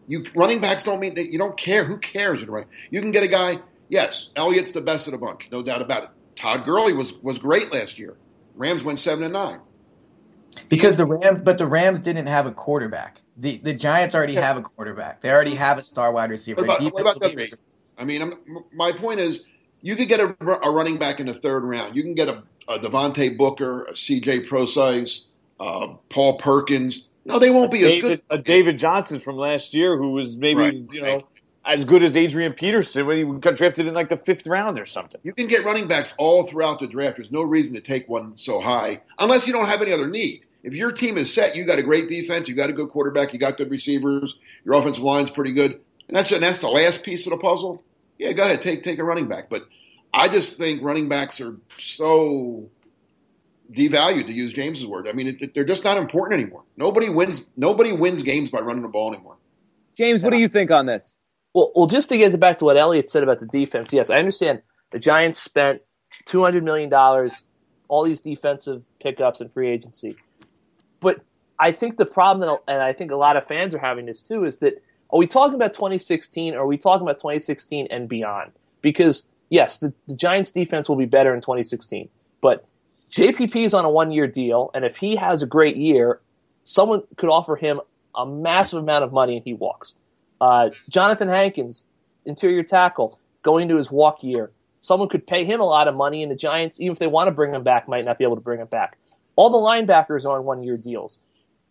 You 0.08 0.24
running 0.34 0.60
backs 0.60 0.82
don't 0.82 0.98
mean 0.98 1.14
that 1.14 1.32
you 1.32 1.38
don't 1.38 1.56
care. 1.56 1.84
Who 1.84 1.98
cares? 1.98 2.40
You 2.90 3.00
can 3.00 3.12
get 3.12 3.22
a 3.22 3.28
guy. 3.28 3.58
Yes, 3.88 4.30
Elliott's 4.36 4.72
the 4.72 4.80
best 4.80 5.06
of 5.06 5.12
the 5.12 5.18
bunch, 5.18 5.48
no 5.52 5.62
doubt 5.62 5.82
about 5.82 6.04
it. 6.04 6.10
Todd 6.36 6.64
Gurley 6.64 6.92
was 6.92 7.12
was 7.22 7.38
great 7.38 7.72
last 7.72 7.98
year. 7.98 8.16
Rams 8.54 8.82
went 8.82 8.98
seven 8.98 9.24
and 9.24 9.32
nine. 9.32 9.60
Because 10.68 10.96
the 10.96 11.06
Rams, 11.06 11.40
but 11.40 11.56
the 11.58 11.66
Rams 11.66 12.00
didn't 12.00 12.26
have 12.26 12.46
a 12.46 12.52
quarterback. 12.52 13.20
The 13.36 13.56
the 13.58 13.72
Giants 13.74 14.14
already 14.14 14.34
have 14.34 14.56
a 14.56 14.62
quarterback. 14.62 15.20
They 15.20 15.30
already 15.30 15.54
have 15.54 15.78
a 15.78 15.82
star 15.82 16.12
wide 16.12 16.30
receiver. 16.30 16.62
What 16.62 16.80
about, 16.80 16.92
what 16.92 17.00
about 17.00 17.20
will 17.20 17.28
that? 17.28 17.36
be- 17.36 17.54
I 17.98 18.04
mean, 18.04 18.22
I'm, 18.22 18.34
my 18.72 18.92
point 18.92 19.20
is, 19.20 19.40
you 19.80 19.96
could 19.96 20.08
get 20.08 20.20
a, 20.20 20.34
a 20.40 20.70
running 20.70 20.98
back 20.98 21.20
in 21.20 21.26
the 21.26 21.34
third 21.34 21.62
round. 21.62 21.94
You 21.94 22.02
can 22.02 22.14
get 22.14 22.28
a, 22.28 22.42
a 22.68 22.78
Devontae 22.78 23.36
Booker, 23.36 23.84
a 23.84 23.96
C.J. 23.96 24.46
Prosize, 24.46 25.24
uh, 25.60 25.88
Paul 26.08 26.38
Perkins. 26.38 27.04
No, 27.24 27.38
they 27.38 27.50
won't 27.50 27.70
be 27.70 27.84
as 27.84 28.00
good. 28.00 28.22
a 28.30 28.38
David 28.38 28.78
Johnson 28.78 29.20
from 29.20 29.36
last 29.36 29.74
year 29.74 29.96
who 29.96 30.12
was 30.12 30.36
maybe 30.36 30.60
Right. 30.60 30.74
you 30.90 31.02
know 31.02 31.22
as 31.64 31.84
good 31.84 32.02
as 32.02 32.16
Adrian 32.16 32.52
Peterson 32.52 33.06
when 33.06 33.16
he 33.18 33.38
got 33.38 33.56
drafted 33.56 33.86
in 33.86 33.94
like 33.94 34.08
the 34.08 34.16
fifth 34.16 34.46
round 34.46 34.78
or 34.78 34.86
something. 34.86 35.20
You 35.22 35.32
can 35.32 35.46
get 35.46 35.64
running 35.64 35.86
backs 35.88 36.12
all 36.18 36.46
throughout 36.46 36.80
the 36.80 36.86
draft. 36.86 37.16
There's 37.18 37.30
no 37.30 37.42
reason 37.42 37.74
to 37.74 37.80
take 37.80 38.08
one 38.08 38.36
so 38.36 38.60
high 38.60 39.00
unless 39.18 39.46
you 39.46 39.52
don't 39.52 39.66
have 39.66 39.82
any 39.82 39.92
other 39.92 40.08
need. 40.08 40.42
If 40.64 40.74
your 40.74 40.92
team 40.92 41.18
is 41.18 41.32
set, 41.32 41.56
you 41.56 41.64
got 41.64 41.78
a 41.78 41.82
great 41.82 42.08
defense, 42.08 42.48
you 42.48 42.54
got 42.54 42.70
a 42.70 42.72
good 42.72 42.90
quarterback, 42.90 43.32
you 43.32 43.38
got 43.38 43.56
good 43.56 43.70
receivers, 43.70 44.36
your 44.64 44.74
offensive 44.74 45.02
line's 45.02 45.30
pretty 45.30 45.52
good, 45.52 45.72
and 46.08 46.16
that's 46.16 46.30
and 46.30 46.42
that's 46.42 46.60
the 46.60 46.68
last 46.68 47.02
piece 47.02 47.26
of 47.26 47.30
the 47.30 47.38
puzzle. 47.38 47.82
Yeah, 48.18 48.32
go 48.32 48.44
ahead, 48.44 48.62
take 48.62 48.82
take 48.84 48.98
a 48.98 49.04
running 49.04 49.28
back. 49.28 49.50
But 49.50 49.62
I 50.14 50.28
just 50.28 50.58
think 50.58 50.82
running 50.82 51.08
backs 51.08 51.40
are 51.40 51.56
so 51.78 52.68
devalued, 53.72 54.26
to 54.26 54.32
use 54.32 54.52
James's 54.52 54.86
word. 54.86 55.08
I 55.08 55.12
mean, 55.12 55.28
it, 55.28 55.40
it- 55.42 55.54
they're 55.54 55.64
just 55.64 55.84
not 55.84 55.98
important 55.98 56.40
anymore. 56.40 56.62
Nobody 56.76 57.08
wins. 57.08 57.42
Nobody 57.56 57.92
wins 57.92 58.22
games 58.22 58.50
by 58.50 58.60
running 58.60 58.82
the 58.82 58.88
ball 58.88 59.12
anymore. 59.12 59.36
James, 59.96 60.22
what 60.22 60.32
do 60.32 60.38
you 60.38 60.48
think 60.48 60.70
on 60.70 60.86
this? 60.86 61.18
Well, 61.54 61.72
well, 61.74 61.86
just 61.86 62.08
to 62.08 62.16
get 62.16 62.38
back 62.40 62.58
to 62.58 62.64
what 62.64 62.76
Elliot 62.76 63.10
said 63.10 63.22
about 63.22 63.40
the 63.40 63.46
defense, 63.46 63.92
yes, 63.92 64.10
I 64.10 64.18
understand 64.18 64.62
the 64.90 64.98
Giants 64.98 65.38
spent 65.38 65.80
two 66.24 66.42
hundred 66.42 66.64
million 66.64 66.88
dollars, 66.88 67.44
all 67.88 68.04
these 68.04 68.20
defensive 68.20 68.84
pickups 69.00 69.40
and 69.40 69.50
free 69.50 69.68
agency, 69.68 70.16
but 71.00 71.24
I 71.58 71.72
think 71.72 71.96
the 71.96 72.06
problem, 72.06 72.48
that, 72.48 72.72
and 72.72 72.82
I 72.82 72.92
think 72.92 73.10
a 73.10 73.16
lot 73.16 73.36
of 73.36 73.46
fans 73.46 73.74
are 73.74 73.78
having 73.78 74.06
this 74.06 74.22
too, 74.22 74.44
is 74.44 74.58
that 74.58 74.82
are 75.10 75.18
we 75.18 75.26
talking 75.26 75.54
about 75.54 75.74
2016 75.74 76.54
or 76.54 76.60
are 76.60 76.66
we 76.66 76.78
talking 76.78 77.06
about 77.06 77.18
2016 77.18 77.88
and 77.90 78.08
beyond? 78.08 78.52
Because 78.80 79.26
yes, 79.50 79.78
the, 79.78 79.92
the 80.08 80.14
Giants 80.14 80.50
defense 80.50 80.88
will 80.88 80.96
be 80.96 81.04
better 81.04 81.34
in 81.34 81.40
2016, 81.40 82.08
but 82.40 82.66
JPP 83.10 83.56
is 83.56 83.74
on 83.74 83.84
a 83.84 83.90
one-year 83.90 84.26
deal, 84.26 84.70
and 84.72 84.86
if 84.86 84.96
he 84.96 85.16
has 85.16 85.42
a 85.42 85.46
great 85.46 85.76
year, 85.76 86.20
someone 86.64 87.02
could 87.16 87.28
offer 87.28 87.56
him 87.56 87.80
a 88.14 88.24
massive 88.24 88.78
amount 88.78 89.04
of 89.04 89.12
money 89.12 89.36
and 89.36 89.44
he 89.44 89.52
walks. 89.52 89.96
Uh, 90.42 90.70
Jonathan 90.90 91.28
Hankins, 91.28 91.86
interior 92.26 92.64
tackle, 92.64 93.20
going 93.44 93.68
to 93.68 93.76
his 93.76 93.92
walk 93.92 94.24
year. 94.24 94.52
someone 94.80 95.08
could 95.08 95.26
pay 95.26 95.44
him 95.44 95.60
a 95.60 95.64
lot 95.64 95.88
of 95.88 95.94
money, 95.96 96.22
and 96.24 96.32
the 96.32 96.36
Giants, 96.36 96.80
even 96.80 96.92
if 96.92 96.98
they 96.98 97.06
want 97.06 97.28
to 97.28 97.32
bring 97.32 97.54
him 97.54 97.62
back, 97.64 97.88
might 97.88 98.04
not 98.04 98.18
be 98.18 98.24
able 98.24 98.36
to 98.36 98.42
bring 98.42 98.60
him 98.60 98.66
back. 98.68 98.98
All 99.36 99.50
the 99.50 99.58
linebackers 99.58 100.26
are 100.26 100.38
on 100.38 100.44
one 100.44 100.64
year 100.64 100.76
deals. 100.76 101.20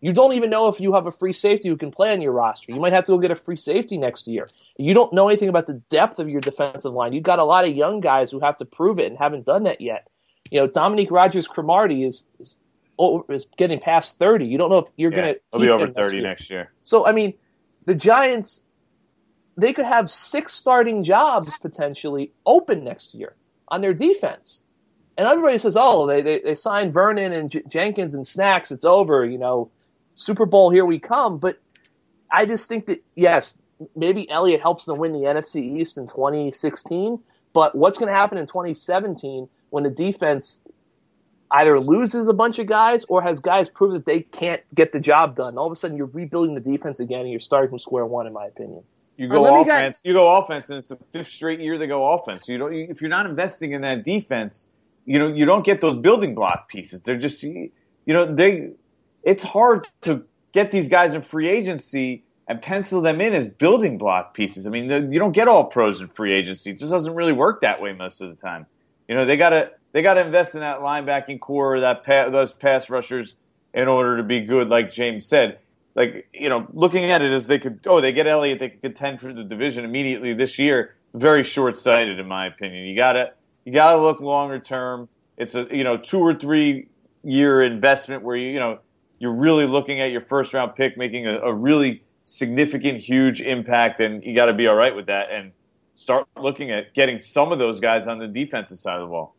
You 0.00 0.12
don't 0.14 0.32
even 0.34 0.50
know 0.50 0.68
if 0.68 0.80
you 0.80 0.94
have 0.94 1.06
a 1.06 1.12
free 1.12 1.34
safety 1.34 1.68
who 1.68 1.76
can 1.76 1.92
play 1.92 2.12
on 2.12 2.22
your 2.22 2.32
roster. 2.32 2.72
You 2.72 2.80
might 2.80 2.94
have 2.94 3.04
to 3.04 3.12
go 3.12 3.18
get 3.18 3.30
a 3.30 3.36
free 3.36 3.58
safety 3.58 3.98
next 3.98 4.26
year. 4.26 4.46
You 4.78 4.94
don't 4.94 5.12
know 5.12 5.28
anything 5.28 5.50
about 5.50 5.68
the 5.68 5.82
depth 5.90 6.18
of 6.18 6.30
your 6.30 6.40
defensive 6.40 6.94
line. 6.94 7.12
You've 7.14 7.24
got 7.24 7.40
a 7.40 7.44
lot 7.44 7.66
of 7.66 7.76
young 7.76 8.00
guys 8.00 8.30
who 8.30 8.40
have 8.40 8.56
to 8.58 8.64
prove 8.64 8.98
it 9.00 9.06
and 9.06 9.18
haven't 9.18 9.46
done 9.46 9.64
that 9.64 9.82
yet. 9.82 10.08
You 10.50 10.60
know, 10.60 10.66
Dominique 10.66 11.12
Rodgers 11.12 11.48
Cromartie 11.48 12.04
is, 12.04 12.26
is, 12.40 12.58
is 13.28 13.46
getting 13.58 13.80
past 13.80 14.18
30. 14.18 14.46
You 14.46 14.58
don't 14.58 14.70
know 14.70 14.78
if 14.78 14.88
you're 14.96 15.12
Yeah, 15.12 15.16
going 15.16 15.34
to 15.34 15.40
he'll 15.52 15.60
be 15.60 15.68
over 15.70 15.88
30 15.88 16.22
next 16.22 16.50
year. 16.50 16.72
So, 16.82 17.06
I 17.06 17.12
mean, 17.12 17.34
the 17.86 17.94
Giants, 17.94 18.61
they 19.56 19.72
could 19.72 19.84
have 19.84 20.08
six 20.08 20.52
starting 20.54 21.04
jobs 21.04 21.56
potentially 21.58 22.32
open 22.46 22.84
next 22.84 23.14
year 23.14 23.34
on 23.68 23.80
their 23.80 23.94
defense. 23.94 24.62
And 25.16 25.26
everybody 25.26 25.58
says, 25.58 25.76
oh, 25.78 26.06
they, 26.06 26.22
they, 26.22 26.40
they 26.40 26.54
signed 26.54 26.92
Vernon 26.92 27.32
and 27.32 27.50
J- 27.50 27.62
Jenkins 27.68 28.14
and 28.14 28.26
Snacks. 28.26 28.70
It's 28.70 28.84
over. 28.84 29.24
You 29.24 29.38
know, 29.38 29.70
Super 30.14 30.46
Bowl, 30.46 30.70
here 30.70 30.84
we 30.84 30.98
come. 30.98 31.38
But 31.38 31.60
I 32.30 32.46
just 32.46 32.68
think 32.68 32.86
that, 32.86 33.04
yes, 33.14 33.56
maybe 33.94 34.28
Elliott 34.30 34.62
helps 34.62 34.86
them 34.86 34.98
win 34.98 35.12
the 35.12 35.20
NFC 35.20 35.78
East 35.80 35.98
in 35.98 36.06
2016. 36.06 37.18
But 37.52 37.74
what's 37.74 37.98
going 37.98 38.10
to 38.10 38.18
happen 38.18 38.38
in 38.38 38.46
2017 38.46 39.48
when 39.68 39.84
the 39.84 39.90
defense 39.90 40.60
either 41.50 41.78
loses 41.78 42.28
a 42.28 42.32
bunch 42.32 42.58
of 42.58 42.66
guys 42.66 43.04
or 43.04 43.20
has 43.20 43.38
guys 43.38 43.68
prove 43.68 43.92
that 43.92 44.06
they 44.06 44.20
can't 44.20 44.62
get 44.74 44.92
the 44.92 45.00
job 45.00 45.36
done? 45.36 45.58
All 45.58 45.66
of 45.66 45.72
a 45.72 45.76
sudden, 45.76 45.98
you're 45.98 46.06
rebuilding 46.06 46.54
the 46.54 46.60
defense 46.60 47.00
again 47.00 47.20
and 47.20 47.30
you're 47.30 47.40
starting 47.40 47.68
from 47.68 47.78
square 47.78 48.06
one, 48.06 48.26
in 48.26 48.32
my 48.32 48.46
opinion. 48.46 48.84
You 49.16 49.28
go 49.28 49.42
let 49.42 49.54
me 49.54 49.64
get- 49.64 49.76
offense. 49.76 50.00
You 50.04 50.12
go 50.14 50.36
offense, 50.36 50.68
and 50.70 50.78
it's 50.78 50.88
the 50.88 50.96
fifth 50.96 51.28
straight 51.28 51.60
year 51.60 51.78
they 51.78 51.86
go 51.86 52.12
offense. 52.12 52.48
You 52.48 52.58
don't. 52.58 52.72
If 52.74 53.00
you're 53.00 53.10
not 53.10 53.26
investing 53.26 53.72
in 53.72 53.82
that 53.82 54.04
defense, 54.04 54.68
you 55.04 55.18
know 55.18 55.28
you 55.28 55.44
don't 55.44 55.64
get 55.64 55.80
those 55.80 55.96
building 55.96 56.34
block 56.34 56.68
pieces. 56.68 57.02
They're 57.02 57.18
just, 57.18 57.42
you 57.42 57.70
know, 58.06 58.24
they. 58.24 58.70
It's 59.22 59.42
hard 59.42 59.88
to 60.02 60.24
get 60.52 60.70
these 60.72 60.88
guys 60.88 61.14
in 61.14 61.22
free 61.22 61.48
agency 61.48 62.24
and 62.48 62.60
pencil 62.60 63.00
them 63.00 63.20
in 63.20 63.32
as 63.34 63.46
building 63.48 63.98
block 63.98 64.34
pieces. 64.34 64.66
I 64.66 64.70
mean, 64.70 65.12
you 65.12 65.18
don't 65.18 65.32
get 65.32 65.46
all 65.46 65.64
pros 65.64 66.00
in 66.00 66.08
free 66.08 66.32
agency. 66.32 66.70
It 66.70 66.78
just 66.78 66.90
doesn't 66.90 67.14
really 67.14 67.32
work 67.32 67.60
that 67.60 67.80
way 67.80 67.92
most 67.92 68.20
of 68.20 68.28
the 68.30 68.36
time. 68.36 68.66
You 69.08 69.14
know, 69.14 69.24
they 69.24 69.36
gotta 69.36 69.70
they 69.92 70.02
gotta 70.02 70.22
invest 70.22 70.54
in 70.54 70.60
that 70.60 70.80
linebacking 70.80 71.38
corps, 71.40 71.80
that 71.80 72.04
pa- 72.04 72.30
those 72.30 72.52
pass 72.52 72.90
rushers, 72.90 73.34
in 73.74 73.88
order 73.88 74.16
to 74.16 74.22
be 74.22 74.40
good. 74.40 74.68
Like 74.68 74.90
James 74.90 75.26
said, 75.26 75.58
like 75.94 76.28
you 76.32 76.48
know, 76.48 76.66
looking 76.72 77.10
at 77.10 77.22
it 77.22 77.32
as 77.32 77.46
they 77.46 77.58
could, 77.58 77.80
oh, 77.86 78.00
they 78.00 78.12
get 78.12 78.26
Elliott, 78.26 78.58
they 78.58 78.70
could 78.70 78.82
contend 78.82 79.20
for 79.20 79.32
the 79.32 79.44
division 79.44 79.84
immediately 79.84 80.34
this 80.34 80.58
year. 80.58 80.94
Very 81.14 81.44
short 81.44 81.76
sighted, 81.76 82.18
in 82.18 82.26
my 82.26 82.46
opinion. 82.46 82.86
You 82.86 82.96
gotta 82.96 83.32
you 83.64 83.72
gotta 83.72 84.00
look 84.00 84.20
longer 84.20 84.58
term. 84.58 85.08
It's 85.36 85.54
a 85.54 85.66
you 85.70 85.84
know 85.84 85.96
two 85.96 86.20
or 86.20 86.34
three 86.34 86.88
year 87.22 87.62
investment 87.62 88.22
where 88.22 88.36
you 88.36 88.50
you 88.50 88.60
know 88.60 88.78
you're 89.18 89.34
really 89.34 89.66
looking 89.66 90.00
at 90.00 90.10
your 90.10 90.22
first 90.22 90.54
round 90.54 90.74
pick 90.74 90.96
making 90.96 91.26
a, 91.26 91.38
a 91.38 91.52
really 91.52 92.02
significant, 92.22 93.00
huge 93.00 93.40
impact, 93.40 94.00
and 94.00 94.24
you 94.24 94.34
got 94.34 94.46
to 94.46 94.54
be 94.54 94.66
all 94.66 94.74
right 94.74 94.94
with 94.94 95.06
that 95.06 95.30
and 95.30 95.52
start 95.94 96.26
looking 96.36 96.70
at 96.70 96.94
getting 96.94 97.18
some 97.18 97.52
of 97.52 97.58
those 97.58 97.80
guys 97.80 98.06
on 98.06 98.18
the 98.18 98.26
defensive 98.26 98.78
side 98.78 99.00
of 99.00 99.02
the 99.02 99.10
ball. 99.10 99.34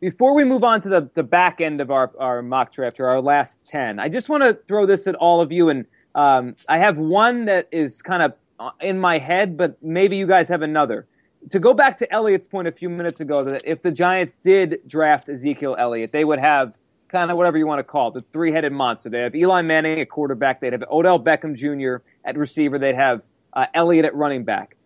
Before 0.00 0.34
we 0.34 0.44
move 0.44 0.64
on 0.64 0.80
to 0.80 0.88
the, 0.88 1.10
the 1.14 1.22
back 1.22 1.60
end 1.60 1.82
of 1.82 1.90
our, 1.90 2.10
our 2.18 2.40
mock 2.40 2.72
draft 2.72 2.98
or 3.00 3.08
our 3.08 3.20
last 3.20 3.60
10, 3.66 3.98
I 3.98 4.08
just 4.08 4.30
want 4.30 4.42
to 4.42 4.54
throw 4.54 4.86
this 4.86 5.06
at 5.06 5.14
all 5.14 5.42
of 5.42 5.52
you. 5.52 5.68
And 5.68 5.84
um, 6.14 6.56
I 6.70 6.78
have 6.78 6.96
one 6.96 7.44
that 7.44 7.68
is 7.70 8.00
kind 8.00 8.22
of 8.22 8.32
in 8.80 8.98
my 8.98 9.18
head, 9.18 9.58
but 9.58 9.76
maybe 9.82 10.16
you 10.16 10.26
guys 10.26 10.48
have 10.48 10.62
another. 10.62 11.06
To 11.50 11.58
go 11.58 11.74
back 11.74 11.98
to 11.98 12.10
Elliott's 12.10 12.46
point 12.46 12.66
a 12.66 12.72
few 12.72 12.88
minutes 12.88 13.20
ago, 13.20 13.44
that 13.44 13.62
if 13.66 13.82
the 13.82 13.90
Giants 13.90 14.38
did 14.42 14.80
draft 14.86 15.28
Ezekiel 15.28 15.76
Elliott, 15.78 16.12
they 16.12 16.24
would 16.24 16.38
have 16.38 16.78
kind 17.08 17.30
of 17.30 17.36
whatever 17.36 17.58
you 17.58 17.66
want 17.66 17.80
to 17.80 17.84
call 17.84 18.08
it, 18.08 18.14
the 18.14 18.24
three 18.32 18.52
headed 18.52 18.72
monster. 18.72 19.10
They 19.10 19.20
have 19.20 19.34
Eli 19.34 19.60
Manning 19.60 20.00
at 20.00 20.08
quarterback, 20.08 20.60
they'd 20.60 20.72
have 20.72 20.84
Odell 20.90 21.20
Beckham 21.20 21.54
Jr. 21.54 22.02
at 22.24 22.38
receiver, 22.38 22.78
they'd 22.78 22.94
have 22.94 23.22
uh, 23.52 23.66
Elliott 23.74 24.06
at 24.06 24.14
running 24.14 24.44
back. 24.44 24.76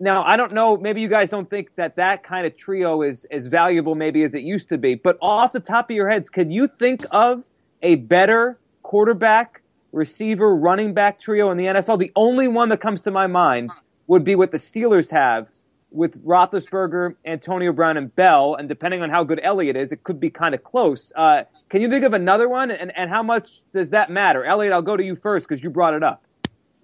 Now, 0.00 0.24
I 0.24 0.36
don't 0.36 0.52
know, 0.52 0.76
maybe 0.76 1.00
you 1.00 1.08
guys 1.08 1.30
don't 1.30 1.48
think 1.48 1.76
that 1.76 1.96
that 1.96 2.24
kind 2.24 2.46
of 2.46 2.56
trio 2.56 3.02
is 3.02 3.26
as 3.30 3.46
valuable 3.46 3.94
maybe 3.94 4.24
as 4.24 4.34
it 4.34 4.42
used 4.42 4.68
to 4.70 4.78
be, 4.78 4.96
but 4.96 5.16
off 5.22 5.52
the 5.52 5.60
top 5.60 5.88
of 5.88 5.96
your 5.96 6.10
heads, 6.10 6.30
could 6.30 6.52
you 6.52 6.66
think 6.66 7.06
of 7.12 7.44
a 7.82 7.94
better 7.96 8.58
quarterback, 8.82 9.62
receiver, 9.92 10.54
running 10.54 10.94
back 10.94 11.20
trio 11.20 11.50
in 11.50 11.56
the 11.56 11.66
NFL? 11.66 12.00
The 12.00 12.12
only 12.16 12.48
one 12.48 12.70
that 12.70 12.80
comes 12.80 13.02
to 13.02 13.12
my 13.12 13.28
mind 13.28 13.70
would 14.08 14.24
be 14.24 14.34
what 14.34 14.50
the 14.50 14.58
Steelers 14.58 15.10
have 15.10 15.48
with 15.94 16.22
Roethlisberger, 16.24 17.14
Antonio 17.24 17.72
Brown, 17.72 17.96
and 17.96 18.14
Bell, 18.16 18.56
and 18.56 18.68
depending 18.68 19.00
on 19.00 19.10
how 19.10 19.22
good 19.22 19.38
Elliott 19.44 19.76
is, 19.76 19.92
it 19.92 20.02
could 20.02 20.18
be 20.18 20.28
kind 20.28 20.52
of 20.54 20.64
close. 20.64 21.12
Uh, 21.14 21.44
can 21.68 21.80
you 21.80 21.88
think 21.88 22.04
of 22.04 22.12
another 22.12 22.48
one, 22.48 22.72
and, 22.72 22.94
and 22.96 23.08
how 23.08 23.22
much 23.22 23.62
does 23.72 23.90
that 23.90 24.10
matter? 24.10 24.44
Elliott, 24.44 24.72
I'll 24.72 24.82
go 24.82 24.96
to 24.96 25.04
you 25.04 25.14
first 25.14 25.48
because 25.48 25.62
you 25.62 25.70
brought 25.70 25.94
it 25.94 26.02
up. 26.02 26.23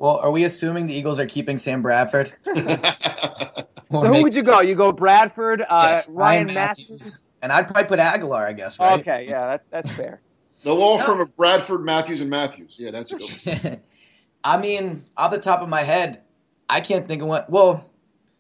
Well, 0.00 0.16
are 0.16 0.30
we 0.30 0.44
assuming 0.44 0.86
the 0.86 0.94
Eagles 0.94 1.20
are 1.20 1.26
keeping 1.26 1.58
Sam 1.58 1.82
Bradford? 1.82 2.32
So 3.92 4.02
who 4.02 4.22
would 4.22 4.36
you 4.36 4.44
go? 4.44 4.60
You 4.60 4.76
go 4.76 4.92
Bradford, 4.92 5.64
uh, 5.68 6.02
Ryan 6.06 6.46
Mathews. 6.46 7.18
And 7.42 7.50
I'd 7.50 7.66
probably 7.66 7.86
put 7.86 7.98
Agholor, 7.98 8.46
I 8.46 8.52
guess, 8.52 8.78
right? 8.78 9.00
Okay, 9.00 9.26
yeah, 9.28 9.46
that, 9.48 9.64
that's 9.70 9.92
fair. 9.92 10.20
The 10.62 10.72
law 10.72 10.96
firm 10.98 11.20
of 11.20 11.36
Bradford, 11.36 11.84
Matthews, 11.84 12.20
and 12.20 12.30
Matthews. 12.30 12.76
Yeah, 12.78 12.92
that's 12.92 13.10
a 13.10 13.16
good 13.16 13.64
one. 13.64 13.80
I 14.44 14.60
mean, 14.60 15.06
off 15.16 15.32
the 15.32 15.38
top 15.38 15.60
of 15.60 15.68
my 15.68 15.80
head, 15.80 16.20
I 16.68 16.80
can't 16.80 17.08
think 17.08 17.22
of 17.22 17.26
what. 17.28 17.50
Well, 17.50 17.90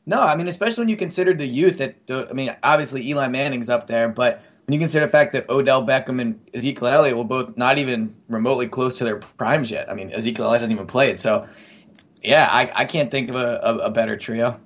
no, 0.06 0.20
I 0.20 0.36
mean, 0.36 0.46
especially 0.46 0.82
when 0.82 0.88
you 0.90 0.96
consider 0.96 1.34
the 1.34 1.46
youth 1.46 1.78
that. 1.78 1.96
I 2.30 2.32
mean, 2.32 2.54
obviously 2.62 3.04
Eli 3.08 3.26
Manning's 3.26 3.68
up 3.68 3.88
there, 3.88 4.08
but 4.08 4.40
when 4.70 4.74
you 4.74 4.78
consider 4.78 5.04
the 5.04 5.10
fact 5.10 5.32
that 5.32 5.50
Odell 5.50 5.84
Beckham 5.84 6.20
and 6.20 6.38
Ezekiel 6.54 6.86
Elliott 6.86 7.16
will 7.16 7.24
both 7.24 7.56
not 7.56 7.78
even 7.78 8.14
remotely 8.28 8.68
close 8.68 8.98
to 8.98 9.04
their 9.04 9.16
primes 9.16 9.68
yet. 9.68 9.90
I 9.90 9.94
mean, 9.94 10.12
Ezekiel 10.12 10.44
Elliott 10.44 10.60
hasn't 10.60 10.76
even 10.76 10.86
played, 10.86 11.18
so 11.18 11.44
yeah, 12.22 12.46
I, 12.48 12.70
I 12.72 12.84
can't 12.84 13.10
think 13.10 13.30
of 13.30 13.34
a, 13.34 13.58
a, 13.64 13.78
a 13.78 13.90
better 13.90 14.16
trio. 14.16 14.60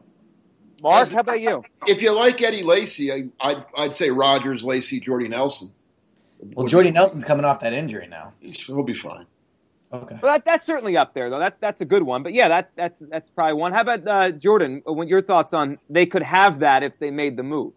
Mark, 0.82 1.10
how 1.10 1.20
about 1.20 1.40
you? 1.40 1.64
If 1.86 2.02
you 2.02 2.14
like 2.14 2.42
Eddie 2.42 2.62
Lacy, 2.62 3.10
I, 3.10 3.28
I'd, 3.40 3.64
I'd 3.78 3.94
say 3.94 4.10
Rodgers, 4.10 4.62
Lacy, 4.62 5.00
Jordy 5.00 5.26
Nelson. 5.26 5.72
Well, 6.52 6.66
Jordy 6.66 6.90
Nelson's 6.90 7.24
coming 7.24 7.46
off 7.46 7.60
that 7.60 7.72
injury 7.72 8.06
now. 8.06 8.34
He'll 8.42 8.82
be 8.82 8.92
fine. 8.92 9.24
Okay. 9.90 10.18
Well, 10.22 10.34
that, 10.34 10.44
that's 10.44 10.66
certainly 10.66 10.98
up 10.98 11.14
there, 11.14 11.30
though. 11.30 11.38
That 11.38 11.62
that's 11.62 11.80
a 11.80 11.86
good 11.86 12.02
one. 12.02 12.22
But 12.22 12.34
yeah, 12.34 12.48
that 12.48 12.72
that's 12.76 12.98
that's 12.98 13.30
probably 13.30 13.54
one. 13.54 13.72
How 13.72 13.80
about 13.80 14.06
uh, 14.06 14.30
Jordan? 14.32 14.82
What 14.84 15.08
your 15.08 15.22
thoughts 15.22 15.54
on 15.54 15.78
they 15.88 16.04
could 16.04 16.24
have 16.24 16.58
that 16.58 16.82
if 16.82 16.98
they 16.98 17.10
made 17.10 17.38
the 17.38 17.42
move? 17.42 17.72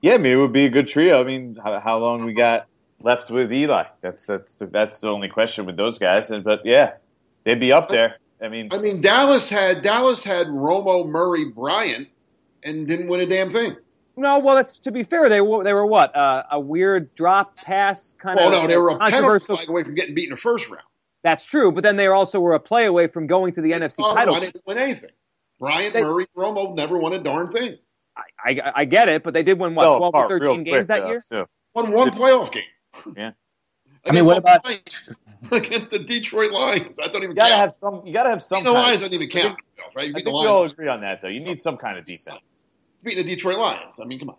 Yeah, 0.00 0.14
I 0.14 0.18
mean, 0.18 0.32
it 0.32 0.36
would 0.36 0.52
be 0.52 0.64
a 0.64 0.70
good 0.70 0.86
trio. 0.86 1.20
I 1.20 1.24
mean, 1.24 1.56
how, 1.62 1.80
how 1.80 1.98
long 1.98 2.24
we 2.24 2.32
got 2.32 2.66
left 3.00 3.30
with 3.30 3.52
Eli? 3.52 3.84
That's 4.00 4.26
that's 4.26 4.56
that's 4.70 4.98
the 5.00 5.08
only 5.08 5.28
question 5.28 5.66
with 5.66 5.76
those 5.76 5.98
guys. 5.98 6.30
And 6.30 6.44
but 6.44 6.60
yeah, 6.64 6.92
they'd 7.44 7.58
be 7.60 7.72
up 7.72 7.88
there. 7.88 8.16
I 8.40 8.48
mean, 8.48 8.68
I 8.72 8.78
mean, 8.78 9.00
Dallas 9.00 9.48
had 9.48 9.82
Dallas 9.82 10.22
had 10.22 10.46
Romo, 10.46 11.06
Murray, 11.08 11.46
Bryant, 11.46 12.08
and 12.62 12.86
didn't 12.86 13.08
win 13.08 13.20
a 13.20 13.26
damn 13.26 13.50
thing. 13.50 13.76
No, 14.16 14.38
well, 14.40 14.54
that's 14.56 14.78
to 14.80 14.90
be 14.92 15.02
fair. 15.02 15.28
They 15.28 15.40
were 15.40 15.64
they 15.64 15.72
were 15.72 15.86
what 15.86 16.14
uh, 16.16 16.44
a 16.52 16.60
weird 16.60 17.14
drop 17.16 17.56
pass 17.56 18.14
kind 18.18 18.38
Oh 18.40 18.46
of. 18.46 18.52
no, 18.52 18.66
they 18.68 18.76
were 18.76 18.90
a 18.90 18.98
penalty 18.98 19.12
controversial. 19.12 19.56
flag 19.56 19.68
away 19.68 19.82
from 19.84 19.94
getting 19.96 20.14
beat 20.14 20.24
in 20.24 20.30
the 20.30 20.36
first 20.36 20.68
round. 20.68 20.82
That's 21.24 21.44
true, 21.44 21.72
but 21.72 21.82
then 21.82 21.96
they 21.96 22.06
also 22.06 22.38
were 22.38 22.54
a 22.54 22.60
play 22.60 22.86
away 22.86 23.08
from 23.08 23.26
going 23.26 23.52
to 23.54 23.60
the 23.60 23.72
NFC 23.72 23.96
Oh, 23.98 24.14
title. 24.14 24.36
I 24.36 24.40
didn't 24.40 24.62
win 24.66 24.78
anything. 24.78 25.10
Bryant, 25.58 25.92
They- 25.92 26.02
Murray, 26.04 26.26
Romo 26.36 26.74
never 26.76 26.98
won 27.00 27.12
a 27.12 27.18
darn 27.22 27.50
thing. 27.50 27.76
I, 28.44 28.50
I, 28.50 28.72
I 28.76 28.84
get 28.84 29.08
it, 29.08 29.22
but 29.22 29.34
they 29.34 29.42
did 29.42 29.58
win 29.58 29.74
what 29.74 29.82
fell 29.84 29.98
twelve 29.98 30.14
or 30.14 30.24
apart 30.26 30.40
real 30.40 30.50
thirteen 30.50 30.64
games 30.64 30.86
quick, 30.86 30.86
that 30.88 31.00
though, 31.02 31.08
year. 31.10 31.22
too. 31.28 31.44
Won 31.74 31.92
one 31.92 32.10
playoff 32.10 32.52
game. 32.52 32.62
Yeah. 33.16 33.30
I 34.06 34.12
mean, 34.12 34.24
what 34.24 34.38
Against 34.38 34.44
the 34.44 34.50
about- 34.52 34.64
Lions. 34.64 35.12
against 35.52 35.90
the 35.90 35.98
Detroit 36.00 36.50
Lions? 36.50 36.98
I 37.00 37.06
don't 37.08 37.16
even 37.22 37.30
You 37.30 37.36
gotta 37.36 37.50
count. 37.50 37.60
have 37.60 37.74
some. 37.74 38.02
You 38.06 38.12
gotta 38.12 38.30
have 38.30 38.42
some. 38.42 38.58
Beating 38.60 38.72
the 38.72 38.78
Lions 38.78 39.02
of, 39.02 39.10
doesn't 39.10 39.14
even 39.22 39.28
count, 39.28 39.58
right? 39.94 40.06
You 40.06 40.10
I 40.10 40.14
think 40.14 40.24
the 40.24 40.30
we 40.32 40.46
all 40.46 40.64
agree 40.64 40.88
on 40.88 41.00
that, 41.02 41.20
though. 41.22 41.28
You 41.28 41.40
need 41.40 41.60
some 41.60 41.76
kind 41.76 41.96
of 41.98 42.04
defense. 42.04 42.56
Beat 43.04 43.14
the 43.16 43.22
Detroit 43.24 43.58
Lions. 43.58 43.94
I 44.00 44.04
mean, 44.04 44.18
come 44.18 44.30
on. 44.30 44.36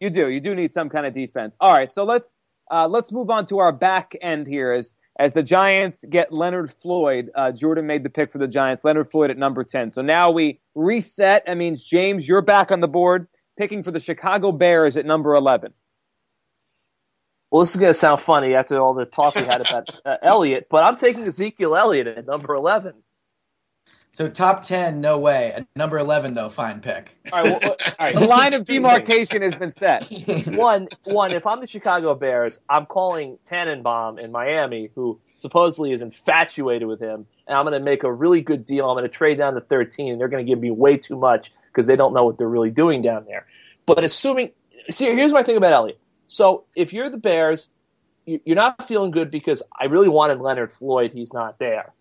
You 0.00 0.10
do. 0.10 0.28
You 0.28 0.40
do 0.40 0.54
need 0.54 0.70
some 0.72 0.88
kind 0.88 1.06
of 1.06 1.14
defense. 1.14 1.56
All 1.60 1.72
right, 1.72 1.92
so 1.92 2.04
let's 2.04 2.36
uh, 2.70 2.86
let's 2.88 3.12
move 3.12 3.30
on 3.30 3.46
to 3.46 3.58
our 3.60 3.72
back 3.72 4.14
end 4.20 4.46
here 4.46 4.72
as 4.72 4.94
as 5.22 5.34
the 5.34 5.42
Giants 5.44 6.04
get 6.10 6.32
Leonard 6.32 6.72
Floyd. 6.72 7.30
Uh, 7.32 7.52
Jordan 7.52 7.86
made 7.86 8.02
the 8.02 8.10
pick 8.10 8.32
for 8.32 8.38
the 8.38 8.48
Giants. 8.48 8.84
Leonard 8.84 9.08
Floyd 9.08 9.30
at 9.30 9.38
number 9.38 9.62
ten. 9.62 9.92
So 9.92 10.02
now 10.02 10.32
we 10.32 10.60
reset. 10.74 11.44
That 11.46 11.56
means 11.56 11.84
James, 11.84 12.26
you're 12.26 12.42
back 12.42 12.72
on 12.72 12.80
the 12.80 12.88
board, 12.88 13.28
picking 13.56 13.84
for 13.84 13.92
the 13.92 14.00
Chicago 14.00 14.50
Bears 14.50 14.96
at 14.96 15.06
number 15.06 15.34
eleven. 15.34 15.74
Well, 17.52 17.60
this 17.60 17.70
is 17.70 17.76
going 17.80 17.90
to 17.90 17.98
sound 17.98 18.20
funny 18.20 18.54
after 18.54 18.80
all 18.80 18.94
the 18.94 19.04
talk 19.04 19.34
we 19.36 19.42
had 19.42 19.60
about 19.60 19.88
uh, 20.06 20.16
Elliott, 20.22 20.66
but 20.70 20.84
I'm 20.84 20.96
taking 20.96 21.24
Ezekiel 21.24 21.76
Elliott 21.76 22.06
at 22.06 22.26
number 22.26 22.54
11. 22.54 22.94
So 24.12 24.28
top 24.28 24.62
ten, 24.62 25.00
no 25.00 25.18
way. 25.18 25.52
At 25.52 25.66
number 25.74 25.96
eleven, 25.98 26.34
though, 26.34 26.50
fine 26.50 26.80
pick. 26.80 27.16
All 27.32 27.42
right, 27.42 27.62
well, 27.62 27.72
uh, 27.72 27.90
all 27.98 28.06
right. 28.06 28.14
The 28.14 28.26
line 28.26 28.52
of 28.52 28.66
demarcation 28.66 29.40
has 29.40 29.54
been 29.54 29.72
set. 29.72 30.06
One, 30.48 30.88
one. 31.04 31.32
If 31.32 31.46
I'm 31.46 31.60
the 31.60 31.66
Chicago 31.66 32.14
Bears, 32.14 32.60
I'm 32.68 32.84
calling 32.84 33.38
Tannenbaum 33.46 34.18
in 34.18 34.30
Miami, 34.30 34.90
who 34.94 35.18
supposedly 35.38 35.92
is 35.92 36.02
infatuated 36.02 36.86
with 36.86 37.00
him, 37.00 37.26
and 37.46 37.56
I'm 37.56 37.64
going 37.64 37.78
to 37.78 37.84
make 37.84 38.04
a 38.04 38.12
really 38.12 38.42
good 38.42 38.66
deal. 38.66 38.90
I'm 38.90 38.96
going 38.96 39.08
to 39.08 39.08
trade 39.08 39.38
down 39.38 39.54
to 39.54 39.60
13, 39.62 40.12
and 40.12 40.20
they're 40.20 40.28
going 40.28 40.44
to 40.44 40.50
give 40.50 40.60
me 40.60 40.70
way 40.70 40.98
too 40.98 41.16
much 41.16 41.50
because 41.68 41.86
they 41.86 41.96
don't 41.96 42.12
know 42.12 42.24
what 42.24 42.36
they're 42.36 42.48
really 42.48 42.70
doing 42.70 43.00
down 43.00 43.24
there. 43.24 43.46
But 43.86 44.04
assuming, 44.04 44.50
see, 44.90 45.06
here's 45.06 45.32
my 45.32 45.42
thing 45.42 45.56
about 45.56 45.72
Elliott. 45.72 45.98
So 46.26 46.64
if 46.76 46.92
you're 46.92 47.08
the 47.08 47.18
Bears, 47.18 47.70
you're 48.26 48.56
not 48.56 48.86
feeling 48.86 49.10
good 49.10 49.30
because 49.30 49.62
I 49.78 49.86
really 49.86 50.08
wanted 50.08 50.40
Leonard 50.40 50.70
Floyd. 50.70 51.12
He's 51.12 51.32
not 51.32 51.58
there. 51.58 51.92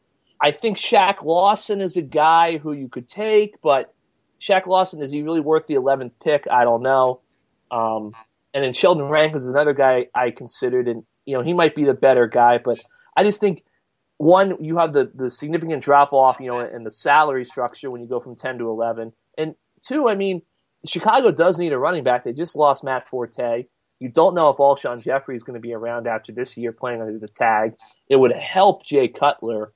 I 0.41 0.51
think 0.51 0.77
Shaq 0.77 1.23
Lawson 1.23 1.81
is 1.81 1.97
a 1.97 2.01
guy 2.01 2.57
who 2.57 2.73
you 2.73 2.89
could 2.89 3.07
take, 3.07 3.61
but 3.61 3.93
Shaq 4.39 4.65
Lawson 4.65 5.01
is 5.01 5.11
he 5.11 5.21
really 5.21 5.39
worth 5.39 5.67
the 5.67 5.75
11th 5.75 6.13
pick? 6.23 6.45
I 6.51 6.63
don't 6.63 6.81
know. 6.81 7.21
Um, 7.69 8.13
and 8.53 8.63
then 8.63 8.73
Sheldon 8.73 9.07
Rankins 9.07 9.45
is 9.45 9.51
another 9.51 9.73
guy 9.73 10.07
I 10.15 10.31
considered, 10.31 10.87
and 10.87 11.03
you 11.25 11.37
know 11.37 11.43
he 11.43 11.53
might 11.53 11.75
be 11.75 11.85
the 11.85 11.93
better 11.93 12.27
guy, 12.27 12.57
but 12.57 12.79
I 13.15 13.23
just 13.23 13.39
think 13.39 13.63
one 14.17 14.61
you 14.63 14.77
have 14.77 14.93
the 14.93 15.11
the 15.13 15.29
significant 15.29 15.83
drop 15.83 16.11
off, 16.11 16.39
you 16.39 16.47
know, 16.47 16.59
in 16.59 16.83
the 16.83 16.91
salary 16.91 17.45
structure 17.45 17.89
when 17.89 18.01
you 18.01 18.07
go 18.07 18.19
from 18.19 18.35
10 18.35 18.57
to 18.57 18.69
11, 18.69 19.13
and 19.37 19.55
two, 19.81 20.09
I 20.09 20.15
mean, 20.15 20.41
Chicago 20.85 21.31
does 21.31 21.57
need 21.57 21.73
a 21.73 21.77
running 21.77 22.03
back. 22.03 22.23
They 22.23 22.33
just 22.33 22.55
lost 22.55 22.83
Matt 22.83 23.07
Forte. 23.07 23.65
You 23.99 24.09
don't 24.09 24.33
know 24.33 24.49
if 24.49 24.57
Alshon 24.57 25.01
Jeffery 25.01 25.35
is 25.35 25.43
going 25.43 25.53
to 25.53 25.61
be 25.61 25.73
around 25.73 26.07
after 26.07 26.31
this 26.31 26.57
year 26.57 26.71
playing 26.71 27.01
under 27.01 27.19
the 27.19 27.27
tag. 27.27 27.73
It 28.09 28.15
would 28.15 28.33
help 28.33 28.83
Jay 28.83 29.07
Cutler. 29.07 29.73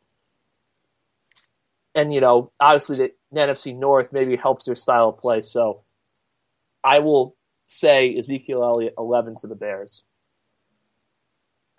And, 1.96 2.14
you 2.14 2.22
know, 2.22 2.52
obviously 2.60 2.98
the, 2.98 3.12
the 3.32 3.40
NFC 3.40 3.76
North 3.76 4.12
maybe 4.12 4.36
helps 4.36 4.66
their 4.66 4.76
style 4.76 5.10
of 5.10 5.18
play. 5.18 5.42
So 5.42 5.84
I 6.84 7.00
will 7.00 7.36
say 7.68 8.16
Ezekiel 8.18 8.64
Elliott 8.64 8.94
11 8.98 9.38
to 9.42 9.48
the 9.48 9.56
Bears. 9.56 10.04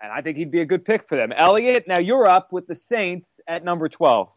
And 0.01 0.11
I 0.11 0.21
think 0.21 0.37
he'd 0.37 0.51
be 0.51 0.61
a 0.61 0.65
good 0.65 0.85
pick 0.85 1.07
for 1.07 1.15
them. 1.15 1.31
Elliott, 1.31 1.85
now 1.87 1.99
you're 1.99 2.27
up 2.27 2.51
with 2.51 2.67
the 2.67 2.75
Saints 2.75 3.39
at 3.47 3.63
number 3.63 3.89
12. 3.89 4.31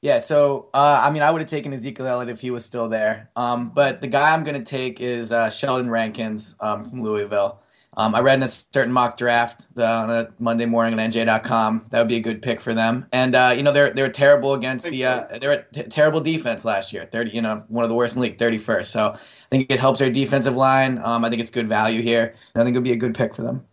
Yeah, 0.00 0.20
so 0.20 0.68
uh, 0.74 1.00
I 1.02 1.10
mean, 1.10 1.22
I 1.22 1.30
would 1.30 1.40
have 1.40 1.48
taken 1.48 1.72
Ezekiel 1.72 2.06
Elliott 2.06 2.28
if 2.28 2.40
he 2.40 2.50
was 2.50 2.62
still 2.64 2.90
there. 2.90 3.30
Um, 3.36 3.70
but 3.70 4.02
the 4.02 4.06
guy 4.06 4.34
I'm 4.34 4.44
going 4.44 4.62
to 4.62 4.64
take 4.64 5.00
is 5.00 5.32
uh, 5.32 5.48
Sheldon 5.48 5.90
Rankins 5.90 6.56
um, 6.60 6.84
from 6.84 7.02
Louisville. 7.02 7.62
Um, 7.96 8.14
I 8.14 8.20
read 8.20 8.38
in 8.38 8.42
a 8.42 8.48
certain 8.48 8.92
mock 8.92 9.16
draft 9.16 9.72
the, 9.74 9.86
on 9.86 10.10
a 10.10 10.28
Monday 10.38 10.66
morning 10.66 10.98
on 10.98 11.10
NJ.com. 11.10 11.86
That 11.90 12.00
would 12.00 12.08
be 12.08 12.16
a 12.16 12.20
good 12.20 12.42
pick 12.42 12.60
for 12.60 12.74
them. 12.74 13.06
And 13.12 13.34
uh, 13.34 13.54
you 13.56 13.62
know, 13.62 13.72
they're 13.72 13.90
they're 13.90 14.10
terrible 14.10 14.54
against 14.54 14.86
the 14.86 15.04
uh, 15.04 15.38
they're 15.38 15.66
a 15.74 15.82
terrible 15.84 16.20
defense 16.20 16.64
last 16.64 16.92
year. 16.92 17.04
Thirty, 17.04 17.30
you 17.30 17.42
know, 17.42 17.64
one 17.68 17.84
of 17.84 17.88
the 17.88 17.94
worst 17.94 18.16
in 18.16 18.22
the 18.22 18.28
league, 18.28 18.38
thirty 18.38 18.58
first. 18.58 18.90
So 18.90 19.12
I 19.14 19.18
think 19.50 19.70
it 19.70 19.78
helps 19.78 20.00
their 20.00 20.10
defensive 20.10 20.56
line. 20.56 21.00
Um, 21.02 21.24
I 21.24 21.30
think 21.30 21.40
it's 21.40 21.50
good 21.50 21.68
value 21.68 22.02
here. 22.02 22.34
And 22.54 22.62
I 22.62 22.64
think 22.64 22.76
it'll 22.76 22.84
be 22.84 22.92
a 22.92 22.96
good 22.96 23.14
pick 23.14 23.34
for 23.34 23.42
them. 23.42 23.64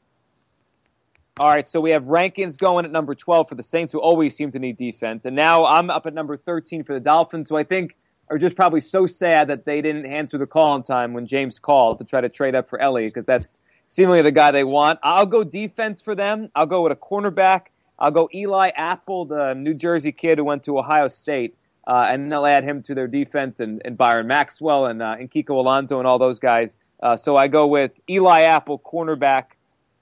All 1.40 1.48
right, 1.48 1.68
so 1.68 1.80
we 1.80 1.92
have 1.92 2.10
Rankins 2.10 2.58
going 2.58 2.86
at 2.86 2.92
number 2.92 3.16
12 3.16 3.50
for 3.50 3.56
the 3.56 3.64
Saints, 3.64 3.94
who 3.94 4.00
always 4.00 4.36
seem 4.36 4.52
to 4.52 4.60
need 4.60 4.76
defense. 4.76 5.26
And 5.26 5.36
now 5.36 5.66
I'm 5.66 5.90
up 5.90 6.06
at 6.06 6.14
number 6.14 6.36
13 6.36 6.84
for 6.84 6.94
the 6.94 7.00
Dolphins, 7.00 7.50
who 7.50 7.56
I 7.56 7.64
think 7.64 7.96
are 8.30 8.38
just 8.38 8.56
probably 8.56 8.82
so 8.82 9.08
sad 9.08 9.48
that 9.48 9.66
they 9.66 9.82
didn't 9.82 10.06
answer 10.06 10.38
the 10.38 10.46
call 10.46 10.76
in 10.76 10.84
time 10.84 11.14
when 11.14 11.26
James 11.26 11.58
called 11.58 12.00
to 12.00 12.04
try 12.04 12.22
to 12.22 12.30
trade 12.30 12.54
up 12.54 12.70
for 12.70 12.80
Ellie, 12.80 13.06
because 13.08 13.26
that's 13.26 13.60
seemingly 13.92 14.22
the 14.22 14.32
guy 14.32 14.52
they 14.52 14.64
want. 14.64 14.98
I'll 15.04 15.26
go 15.26 15.44
defense 15.44 16.02
for 16.02 16.16
them. 16.16 16.50
I'll 16.56 16.66
go 16.66 16.82
with 16.82 16.94
a 16.94 16.96
cornerback. 16.96 17.64
I'll 18.00 18.12
go 18.12 18.30
Eli 18.34 18.70
Apple, 18.70 19.26
the 19.26 19.54
New 19.54 19.74
Jersey 19.74 20.14
kid 20.14 20.38
who 20.38 20.46
went 20.46 20.64
to 20.64 20.80
Ohio 20.80 21.10
State. 21.10 21.58
Uh, 21.86 22.06
and 22.08 22.32
they'll 22.32 22.46
add 22.46 22.64
him 22.64 22.82
to 22.84 22.96
their 22.96 23.08
defense 23.08 23.60
and, 23.60 23.82
and 23.84 23.98
Byron 23.98 24.28
Maxwell 24.28 24.86
and, 24.86 25.02
uh, 25.02 25.18
and 25.20 25.30
Kiko 25.30 25.56
Alonso 25.56 26.00
and 26.00 26.08
all 26.08 26.20
those 26.20 26.40
guys. 26.40 26.78
Uh, 27.04 27.18
so 27.18 27.36
I 27.36 27.50
go 27.50 27.68
with 27.68 27.92
Eli 28.10 28.44
Apple, 28.44 28.80
cornerback 28.80 29.56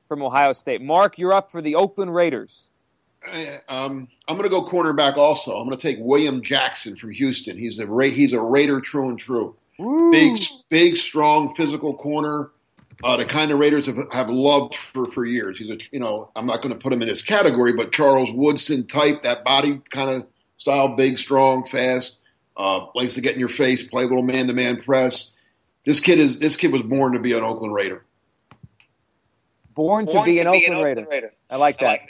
from 0.07 0.21
Ohio 0.21 0.53
State. 0.53 0.81
Mark, 0.81 1.17
you're 1.17 1.33
up 1.33 1.49
for 1.49 1.61
the 1.61 1.73
Oakland 1.73 2.13
Raiders. 2.13 2.69
Um, 3.69 4.07
I'm 4.27 4.37
going 4.37 4.43
to 4.43 4.49
go 4.49 4.63
cornerback 4.65 5.17
also. 5.17 5.57
I'm 5.57 5.67
going 5.67 5.77
to 5.77 5.81
take 5.81 5.97
William 5.99 6.43
Jackson 6.43 6.95
from 6.95 7.11
Houston. 7.11 7.57
He's 7.57 7.79
a 7.79 7.87
Ra- 7.87 8.05
he's 8.05 8.33
a 8.33 8.39
Raider 8.39 8.81
true 8.81 9.09
and 9.09 9.17
true. 9.17 9.55
Big, 10.11 10.37
big, 10.69 10.97
strong, 10.97 11.55
physical 11.55 11.95
corner. 11.95 12.51
Uh, 13.01 13.15
the 13.15 13.25
kind 13.25 13.49
of 13.51 13.59
Raiders 13.59 13.85
have, 13.85 13.97
have 14.11 14.29
loved 14.29 14.75
for, 14.75 15.05
for 15.05 15.25
years. 15.25 15.57
He's 15.57 15.69
a 15.69 15.77
you 15.91 15.99
know 15.99 16.31
I'm 16.35 16.45
not 16.45 16.57
going 16.61 16.73
to 16.73 16.79
put 16.79 16.91
him 16.91 17.01
in 17.01 17.07
his 17.07 17.21
category, 17.21 17.73
but 17.73 17.91
Charles 17.91 18.29
Woodson 18.33 18.87
type, 18.87 19.23
that 19.23 19.43
body 19.43 19.81
kind 19.89 20.09
of 20.09 20.27
style, 20.57 20.95
big, 20.95 21.17
strong, 21.17 21.63
fast, 21.63 22.17
uh, 22.57 22.85
likes 22.95 23.13
to 23.13 23.21
get 23.21 23.33
in 23.33 23.39
your 23.39 23.49
face, 23.49 23.83
play 23.83 24.03
a 24.03 24.07
little 24.07 24.23
man 24.23 24.47
to 24.47 24.53
man 24.53 24.81
press. 24.81 25.31
This 25.85 25.99
kid 25.99 26.19
is 26.19 26.39
this 26.39 26.57
kid 26.57 26.73
was 26.73 26.81
born 26.83 27.13
to 27.13 27.19
be 27.19 27.33
an 27.33 27.43
Oakland 27.43 27.73
Raider. 27.73 28.05
Born, 29.75 30.07
to 30.07 30.23
be, 30.23 30.39
an, 30.39 30.47
Oakland 30.47 30.83
Raider. 30.83 31.29
I 31.49 31.55
like 31.55 31.79
that. 31.79 32.01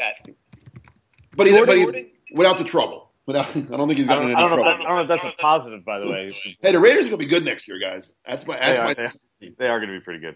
But 1.38 1.46
he's 1.46 1.56
Jordan- 1.56 1.86
but 1.86 1.96
he, 1.96 2.12
without 2.34 2.58
the 2.58 2.64
trouble. 2.64 3.12
Without, 3.28 3.46
I 3.56 3.62
don't 3.62 3.88
think 3.88 4.00
he's 4.00 4.08
I 4.08 4.16
gotten 4.16 4.30
don't, 4.30 4.32
any 4.32 4.36
I 4.36 4.40
don't 4.40 4.50
trouble. 4.50 4.64
that, 4.64 4.80
I 4.80 4.84
don't 4.84 4.96
know 4.96 5.02
if 5.02 5.08
that's 5.08 5.24
a 5.24 5.38
positive, 5.38 5.86
by 5.86 6.00
the 6.00 6.08
way. 6.08 6.32
Hey, 6.64 6.72
the 6.72 6.80
Raiders 6.80 7.06
are 7.06 7.12
going 7.12 7.20
to 7.20 7.26
be 7.26 7.30
good 7.30 7.46
next 7.46 7.68
year, 7.68 7.78
guys. 7.78 8.12
That's 8.26 8.46
my 8.48 8.56
They 8.56 8.60
that's 8.60 8.80
are, 8.80 8.86
my 8.86 9.12
they, 9.40 9.50
they 9.60 9.68
are 9.68 9.80
going 9.80 9.94
to 9.94 10.00
be 10.00 10.04
pretty 10.04 10.20
good. 10.20 10.36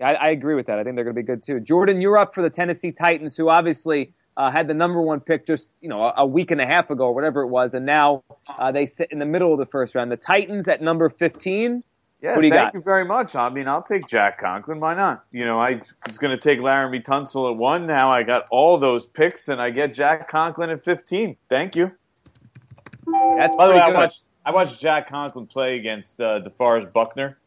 I, 0.00 0.14
I 0.14 0.28
agree 0.30 0.54
with 0.54 0.66
that. 0.66 0.78
I 0.78 0.84
think 0.84 0.96
they're 0.96 1.04
going 1.04 1.16
to 1.16 1.22
be 1.22 1.26
good 1.26 1.42
too. 1.42 1.60
Jordan, 1.60 2.00
you're 2.00 2.18
up 2.18 2.34
for 2.34 2.42
the 2.42 2.50
Tennessee 2.50 2.92
Titans, 2.92 3.36
who 3.36 3.48
obviously 3.48 4.12
uh, 4.36 4.50
had 4.50 4.68
the 4.68 4.74
number 4.74 5.00
one 5.00 5.20
pick 5.20 5.46
just 5.46 5.70
you 5.80 5.88
know 5.88 6.02
a, 6.04 6.14
a 6.18 6.26
week 6.26 6.50
and 6.50 6.60
a 6.60 6.66
half 6.66 6.90
ago 6.90 7.04
or 7.06 7.14
whatever 7.14 7.42
it 7.42 7.48
was, 7.48 7.74
and 7.74 7.84
now 7.84 8.22
uh, 8.58 8.72
they 8.72 8.86
sit 8.86 9.10
in 9.10 9.18
the 9.18 9.26
middle 9.26 9.52
of 9.52 9.58
the 9.58 9.66
first 9.66 9.94
round. 9.94 10.10
The 10.10 10.16
Titans 10.16 10.68
at 10.68 10.80
number 10.82 11.08
15. 11.10 11.82
Yeah, 12.22 12.34
What 12.34 12.40
do 12.42 12.46
you 12.46 12.50
thank 12.52 12.72
got? 12.72 12.74
you 12.74 12.82
very 12.82 13.04
much. 13.06 13.34
I 13.34 13.48
mean, 13.48 13.66
I'll 13.66 13.82
take 13.82 14.06
Jack 14.06 14.38
Conklin. 14.40 14.78
Why 14.78 14.92
not? 14.92 15.24
You 15.32 15.46
know, 15.46 15.58
I 15.58 15.80
was 16.06 16.18
going 16.18 16.36
to 16.36 16.42
take 16.42 16.58
Laremy 16.58 17.02
Tunsil 17.02 17.50
at 17.50 17.56
one. 17.56 17.86
Now 17.86 18.10
I 18.10 18.24
got 18.24 18.44
all 18.50 18.76
those 18.78 19.06
picks, 19.06 19.48
and 19.48 19.60
I 19.60 19.70
get 19.70 19.94
Jack 19.94 20.30
Conklin 20.30 20.68
at 20.70 20.84
fifteen. 20.84 21.36
Thank 21.48 21.76
you. 21.76 21.92
That's 23.38 23.56
By 23.56 23.66
the 23.66 23.72
pretty 23.72 23.78
way, 23.78 23.80
I 23.80 23.92
watched 23.92 24.24
I 24.44 24.50
watched 24.52 24.80
Jack 24.80 25.08
Conklin 25.08 25.46
play 25.46 25.76
against 25.76 26.20
uh, 26.20 26.40
DeForest 26.40 26.92
Buckner 26.92 27.38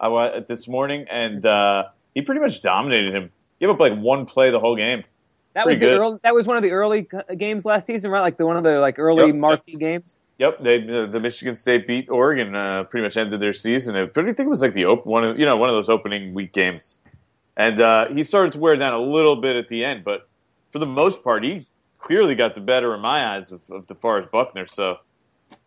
I 0.00 0.08
wa- 0.08 0.40
this 0.40 0.66
morning, 0.66 1.06
and 1.10 1.44
uh, 1.44 1.84
he 2.14 2.22
pretty 2.22 2.40
much 2.40 2.62
dominated 2.62 3.14
him. 3.14 3.30
Gave 3.60 3.70
up 3.70 3.78
like 3.78 3.96
one 3.98 4.24
play 4.26 4.50
the 4.50 4.58
whole 4.60 4.74
game. 4.76 5.04
that 5.52 5.66
was 5.66 5.76
pretty 5.76 5.80
the 5.86 5.92
good. 5.92 6.00
early, 6.00 6.18
that 6.24 6.34
was 6.34 6.46
one 6.46 6.56
of 6.56 6.62
the 6.62 6.70
early 6.70 7.06
games 7.36 7.64
last 7.66 7.86
season, 7.86 8.10
right? 8.10 8.20
Like 8.22 8.38
the 8.38 8.46
one 8.46 8.56
of 8.56 8.64
the 8.64 8.80
like 8.80 8.98
early 8.98 9.26
Yep. 9.26 9.34
marquee 9.36 9.76
games. 9.76 10.18
Yep, 10.38 10.60
they 10.62 10.80
the, 10.80 11.06
the 11.06 11.20
Michigan 11.20 11.54
State 11.54 11.86
beat 11.86 12.08
Oregon. 12.08 12.54
Uh, 12.54 12.84
pretty 12.84 13.04
much 13.04 13.18
ended 13.18 13.40
their 13.40 13.52
season. 13.52 13.94
I 13.96 14.06
think 14.06 14.38
it 14.40 14.46
was 14.48 14.62
like 14.62 14.72
the 14.72 14.86
op- 14.86 15.04
one 15.04 15.22
of 15.24 15.38
you 15.38 15.44
know 15.44 15.58
one 15.58 15.68
of 15.68 15.74
those 15.74 15.90
opening 15.90 16.32
week 16.32 16.52
games, 16.54 16.98
and 17.58 17.78
uh, 17.78 18.08
he 18.08 18.22
started 18.22 18.52
to 18.54 18.58
wear 18.58 18.74
down 18.76 18.94
a 18.94 19.00
little 19.02 19.36
bit 19.36 19.56
at 19.56 19.68
the 19.68 19.84
end, 19.84 20.02
but 20.02 20.26
for 20.70 20.78
the 20.78 20.86
most 20.86 21.22
part, 21.22 21.44
he 21.44 21.66
clearly 21.98 22.34
got 22.34 22.54
the 22.54 22.60
better 22.62 22.94
in 22.94 23.00
my 23.02 23.34
eyes 23.36 23.52
of, 23.52 23.60
of 23.70 23.86
DeForest 23.86 24.30
Buckner. 24.30 24.64
So 24.64 24.96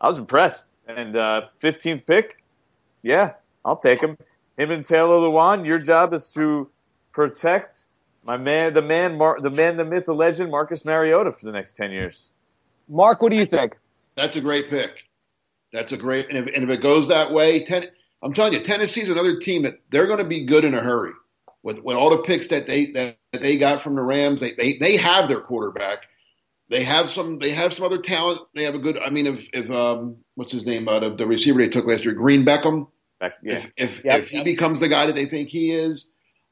I 0.01 0.07
was 0.07 0.17
impressed. 0.17 0.69
And 0.88 1.15
uh, 1.15 1.41
fifteenth 1.59 2.05
pick, 2.07 2.41
yeah, 3.03 3.34
I'll 3.66 3.78
take 3.78 4.01
him. 4.01 4.18
Him 4.57 4.72
and 4.72 4.86
Taylor 4.86 5.16
Lewan. 5.16 5.66
Your 5.66 5.80
job 5.80 6.14
is 6.14 6.32
to 6.34 6.70
protect 7.11 7.86
my 8.24 8.38
man, 8.38 8.74
the 8.74 8.82
man, 8.82 9.18
Mar- 9.18 9.39
the 9.41 9.49
man, 9.49 9.78
the 9.78 9.86
myth, 9.86 10.05
the 10.05 10.14
legend, 10.14 10.51
Marcus 10.51 10.86
Mariota 10.86 11.32
for 11.32 11.45
the 11.45 11.51
next 11.51 11.76
ten 11.76 11.91
years. 11.91 12.30
Mark, 12.88 13.22
what 13.22 13.32
do 13.32 13.38
you 13.38 13.45
think? 13.45 13.78
That's 14.16 14.36
a 14.36 14.41
great 14.41 14.70
pick. 14.70 14.91
That's 15.72 15.91
a 15.91 15.97
great, 15.97 16.30
and 16.30 16.38
if, 16.38 16.55
and 16.55 16.64
if 16.64 16.70
it 16.70 16.84
goes 16.84 17.07
that 17.07 17.32
way, 17.32 17.66
ten, 17.66 17.88
I'm 18.22 18.34
telling 18.34 18.53
you, 18.53 18.61
Tennessee's 18.61 19.09
another 19.09 19.39
team 19.39 19.64
that 19.64 19.80
they're 19.89 20.07
going 20.07 20.20
to 20.20 20.26
be 20.26 20.45
good 20.45 20.64
in 20.64 20.74
a 20.74 20.82
hurry. 20.82 21.14
With, 21.64 21.80
with 21.80 21.95
all 21.95 22.09
the 22.09 22.22
picks 22.24 22.47
that 22.49 22.68
they 22.68 22.91
that, 22.91 23.18
that 23.32 23.41
they 23.41 23.57
got 23.57 23.82
from 23.82 23.95
the 23.95 24.01
Rams, 24.01 24.41
they, 24.41 24.51
they 24.53 24.78
they 24.78 24.97
have 24.97 25.30
their 25.30 25.39
quarterback. 25.39 25.99
They 26.70 26.84
have 26.84 27.09
some. 27.09 27.39
They 27.39 27.51
have 27.51 27.74
some 27.74 27.86
other 27.86 28.01
talent. 28.01 28.41
They 28.53 28.64
have 28.64 28.76
a 28.76 28.80
good. 28.80 28.97
I 28.99 29.09
mean, 29.09 29.28
if 29.28 29.47
if 29.53 29.72
um, 29.72 30.18
what's 30.36 30.51
his 30.51 30.66
name? 30.66 30.88
Uh, 30.88 30.99
the, 30.99 31.16
the 31.16 31.26
receiver 31.26 31.59
they 31.59 31.70
took 31.70 31.86
last 31.86 32.03
year, 32.03 32.14
Green 32.14 32.45
Beckham. 32.45 32.88
Yeah. 33.41 33.57
If 33.57 33.71
if, 33.78 34.05
Yep. 34.05 34.19
if 34.21 34.30
he 34.30 34.43
becomes 34.43 34.80
the 34.80 34.88
guy 34.89 35.05
that 35.05 35.15
they 35.15 35.26
think 35.26 35.49
he 35.49 35.71
is, 35.71 36.07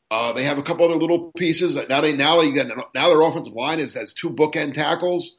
uh, 0.09 0.33
they 0.33 0.43
have 0.43 0.57
a 0.57 0.63
couple 0.63 0.85
other 0.85 0.95
little 0.95 1.31
pieces. 1.33 1.75
That 1.75 1.89
now 1.89 2.01
they 2.01 2.15
now 2.15 2.41
they 2.41 2.51
get 2.51 2.67
now 2.67 3.09
their 3.09 3.21
offensive 3.21 3.53
line 3.53 3.79
is 3.79 3.93
has 3.93 4.13
two 4.13 4.29
bookend 4.29 4.73
tackles, 4.73 5.37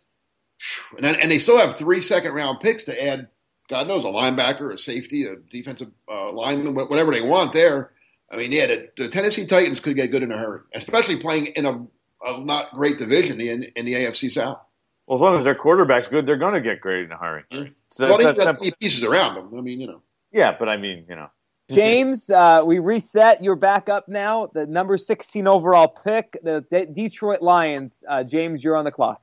and 0.96 1.04
then, 1.04 1.16
and 1.16 1.30
they 1.30 1.38
still 1.38 1.58
have 1.58 1.76
three 1.76 2.00
second 2.00 2.32
round 2.32 2.60
picks 2.60 2.84
to 2.84 3.04
add. 3.04 3.28
God 3.68 3.88
knows 3.88 4.04
a 4.04 4.08
linebacker, 4.08 4.72
a 4.72 4.78
safety, 4.78 5.24
a 5.24 5.36
defensive 5.36 5.88
uh, 6.10 6.32
lineman, 6.32 6.74
whatever 6.74 7.12
they 7.12 7.22
want 7.22 7.52
there. 7.52 7.92
I 8.30 8.36
mean, 8.36 8.50
yeah, 8.52 8.66
the, 8.66 8.88
the 8.96 9.08
Tennessee 9.08 9.46
Titans 9.46 9.78
could 9.80 9.96
get 9.96 10.10
good 10.10 10.22
in 10.22 10.32
a 10.32 10.38
hurry, 10.38 10.60
especially 10.74 11.16
playing 11.16 11.46
in 11.46 11.66
a, 11.66 11.86
a 12.24 12.40
not 12.40 12.72
great 12.72 12.98
division 12.98 13.40
in, 13.40 13.64
in 13.76 13.84
the 13.84 13.92
AFC 13.94 14.32
South. 14.32 14.58
Well, 15.06 15.18
as 15.18 15.20
long 15.20 15.36
as 15.36 15.44
their 15.44 15.54
quarterback's 15.54 16.08
good, 16.08 16.26
they're 16.26 16.36
going 16.36 16.54
to 16.54 16.60
get 16.60 16.80
great 16.80 17.04
in 17.04 17.12
a 17.12 17.16
hurry. 17.16 17.44
Yeah. 17.50 17.64
So 17.90 18.08
well, 18.08 18.18
they 18.18 18.24
got 18.44 18.58
pieces 18.80 19.04
around 19.04 19.34
them. 19.34 19.58
I 19.58 19.60
mean, 19.60 19.80
you 19.80 19.86
know. 19.86 20.02
Yeah, 20.32 20.56
but 20.58 20.68
I 20.68 20.76
mean, 20.76 21.04
you 21.08 21.16
know, 21.16 21.28
James, 21.70 22.28
uh, 22.30 22.62
we 22.64 22.78
reset. 22.78 23.42
You're 23.42 23.56
back 23.56 23.88
up 23.88 24.08
now. 24.08 24.46
The 24.52 24.66
number 24.66 24.96
16 24.98 25.46
overall 25.46 25.88
pick, 25.88 26.36
the 26.42 26.64
De- 26.70 26.86
Detroit 26.86 27.40
Lions. 27.42 28.02
Uh, 28.08 28.24
James, 28.24 28.62
you're 28.64 28.76
on 28.76 28.84
the 28.84 28.90
clock. 28.90 29.20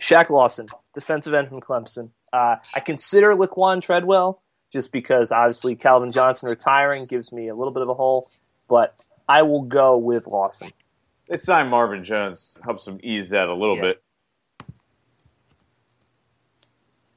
Shaq 0.00 0.30
Lawson, 0.30 0.66
defensive 0.94 1.34
end 1.34 1.48
from 1.48 1.60
Clemson. 1.60 2.10
Uh, 2.32 2.56
I 2.74 2.80
consider 2.80 3.34
Laquan 3.34 3.82
Treadwell 3.82 4.42
just 4.72 4.90
because 4.92 5.32
obviously 5.32 5.74
Calvin 5.76 6.12
Johnson 6.12 6.48
retiring 6.48 7.04
gives 7.06 7.30
me 7.32 7.48
a 7.48 7.54
little 7.54 7.72
bit 7.72 7.82
of 7.82 7.88
a 7.88 7.94
hole, 7.94 8.30
but 8.68 8.98
I 9.28 9.42
will 9.42 9.64
go 9.64 9.96
with 9.98 10.26
Lawson. 10.26 10.72
they 11.28 11.36
signed 11.36 11.70
Marvin 11.70 12.04
Jones, 12.04 12.56
helps 12.64 12.84
them 12.84 12.98
ease 13.02 13.30
that 13.30 13.48
a 13.48 13.54
little 13.54 13.76
Yeah. 13.76 13.82
bit. 13.82 14.02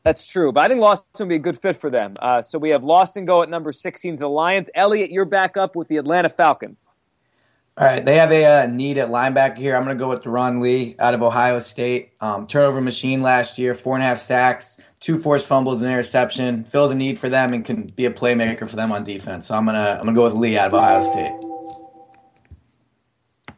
That's 0.06 0.28
true, 0.28 0.51
but 0.51 0.64
I 0.64 0.68
think 0.68 0.80
Lawson 0.82 1.03
would 1.18 1.30
be 1.30 1.36
a 1.36 1.39
good 1.39 1.60
fit 1.60 1.78
for 1.78 1.89
them. 1.89 2.14
Uh, 2.22 2.43
so 2.43 2.60
we 2.60 2.70
have 2.70 2.84
Lawson 2.84 3.26
go 3.26 3.41
at 3.41 3.49
number 3.49 3.72
16 3.72 4.18
to 4.18 4.20
the 4.20 4.30
Lions. 4.30 4.70
Elliot, 4.76 5.10
you're 5.10 5.26
back 5.26 5.58
up 5.58 5.76
with 5.76 5.88
the 5.88 5.97
Atlanta 5.97 6.30
Falcons. 6.30 6.91
All 7.76 7.88
right, 7.88 8.06
they 8.06 8.16
have 8.16 8.32
a 8.32 8.45
uh, 8.45 8.68
need 8.68 8.99
at 8.99 9.10
linebacker 9.10 9.58
here. 9.58 9.76
I'm 9.76 9.84
going 9.84 9.97
to 9.97 9.99
go 10.01 10.08
with 10.08 10.22
Darron 10.22 10.62
Lee 10.62 10.95
out 10.99 11.16
of 11.16 11.24
Ohio 11.24 11.58
State. 11.58 12.12
Um, 12.22 12.45
turnover 12.45 12.82
machine 12.82 13.24
last 13.24 13.58
year, 13.58 13.74
four 13.74 13.95
and 13.95 14.03
a 14.03 14.06
half 14.06 14.20
sacks, 14.20 14.80
two 14.99 15.18
forced 15.18 15.47
fumbles, 15.47 15.82
and 15.82 15.91
interception. 15.91 16.66
Fills 16.66 16.91
a 16.91 16.95
need 16.95 17.18
for 17.20 17.28
them 17.28 17.51
and 17.51 17.66
can 17.66 17.88
be 17.88 18.06
a 18.06 18.12
playmaker 18.12 18.70
for 18.70 18.76
them 18.76 18.91
on 18.91 19.03
defense. 19.03 19.47
So 19.47 19.56
I'm 19.56 19.66
gonna 19.66 19.97
I'm 19.97 20.06
gonna 20.06 20.14
go 20.14 20.24
with 20.24 20.34
Lee 20.34 20.56
out 20.56 20.68
of 20.68 20.76
Ohio 20.76 21.01
State. 21.01 21.32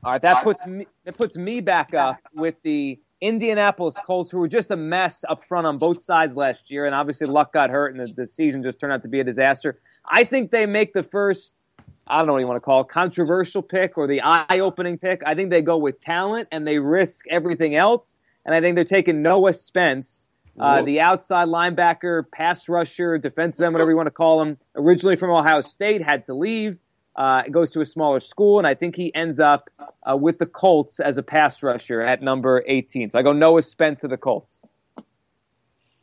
All 0.04 0.14
right, 0.14 0.22
that 0.22 0.44
puts 0.44 0.66
me 0.66 0.88
that 1.04 1.18
puts 1.18 1.36
me 1.36 1.60
back 1.60 1.94
up 1.94 2.18
with 2.34 2.56
the 2.64 2.98
Indianapolis 3.22 3.96
Colts, 4.06 4.30
who 4.30 4.38
were 4.38 4.48
just 4.48 4.72
a 4.72 4.76
mess 4.76 5.26
up 5.28 5.44
front 5.44 5.66
on 5.66 5.78
both 5.78 6.02
sides 6.02 6.36
last 6.36 6.70
year, 6.70 6.86
and 6.86 6.94
obviously 6.94 7.28
luck 7.28 7.54
got 7.54 7.70
hurt, 7.70 7.96
and 7.96 8.08
the, 8.08 8.14
the 8.14 8.28
season 8.28 8.64
just 8.64 8.80
turned 8.80 8.94
out 8.94 9.04
to 9.04 9.10
be 9.10 9.20
a 9.20 9.24
disaster. 9.24 9.80
I 10.06 10.24
think 10.24 10.52
they 10.52 10.66
make 10.66 10.94
the 10.94 11.04
first 11.04 11.54
I 12.10 12.20
don't 12.20 12.28
know 12.28 12.34
what 12.34 12.42
you 12.42 12.48
want 12.48 12.58
to 12.58 12.62
call 12.62 12.82
it, 12.82 12.88
controversial 12.88 13.62
pick 13.62 13.98
or 13.98 14.08
the 14.08 14.22
eye 14.22 14.60
opening 14.60 14.98
pick. 14.98 15.22
I 15.26 15.36
think 15.36 15.50
they 15.50 15.62
go 15.62 15.78
with 15.78 16.00
talent 16.00 16.48
and 16.52 16.66
they 16.66 16.80
risk 16.80 17.26
everything 17.30 17.76
else. 17.76 18.20
And 18.46 18.56
I 18.56 18.62
think 18.62 18.76
they're 18.76 18.86
taking 18.86 19.22
Noah 19.22 19.54
Spence, 19.54 20.30
uh, 20.58 20.82
the 20.82 21.02
outside 21.02 21.50
linebacker, 21.50 22.24
pass 22.32 22.70
rusher, 22.70 23.18
defensive 23.18 23.64
end, 23.64 23.74
whatever 23.74 23.92
you 23.92 23.98
want 23.98 24.08
to 24.08 24.12
call 24.12 24.42
him, 24.42 24.58
originally 24.76 25.18
from 25.18 25.32
Ohio 25.32 25.62
State, 25.62 26.02
had 26.02 26.26
to 26.28 26.34
leave. 26.34 26.80
Uh, 27.18 27.42
goes 27.50 27.72
to 27.72 27.82
a 27.82 27.86
smaller 27.86 28.20
school, 28.20 28.60
and 28.60 28.68
I 28.68 28.76
think 28.76 28.96
he 28.96 29.14
ends 29.16 29.40
up 29.40 29.70
uh, 30.08 30.16
with 30.16 30.38
the 30.38 30.46
Colts 30.46 31.00
as 31.00 31.18
a 31.18 31.24
pass 31.24 31.64
rusher 31.64 32.00
at 32.02 32.22
number 32.22 32.64
18. 32.68 33.10
So 33.10 33.18
I 33.18 33.24
go 33.24 33.34
Noah 33.34 33.64
Spence 33.64 34.02
to 34.02 34.08
the 34.08 34.18
Colts. 34.18 34.62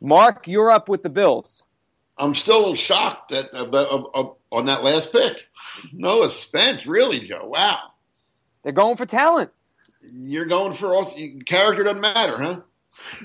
Mark, 0.01 0.45
you're 0.45 0.69
up 0.69 0.89
with 0.89 1.03
the 1.03 1.09
Bills. 1.09 1.63
I'm 2.17 2.35
still 2.35 2.75
shocked 2.75 3.31
that 3.31 3.53
uh, 3.53 4.29
on 4.51 4.65
that 4.65 4.83
last 4.83 5.11
pick. 5.11 5.37
Noah 5.93 6.29
Spence, 6.29 6.85
really, 6.85 7.27
Joe? 7.27 7.47
Wow. 7.47 7.91
They're 8.63 8.71
going 8.71 8.97
for 8.97 9.05
talent. 9.05 9.51
You're 10.13 10.45
going 10.45 10.75
for 10.75 10.93
all 10.93 11.11
character 11.45 11.83
doesn't 11.83 12.01
matter, 12.01 12.37
huh? 12.41 12.61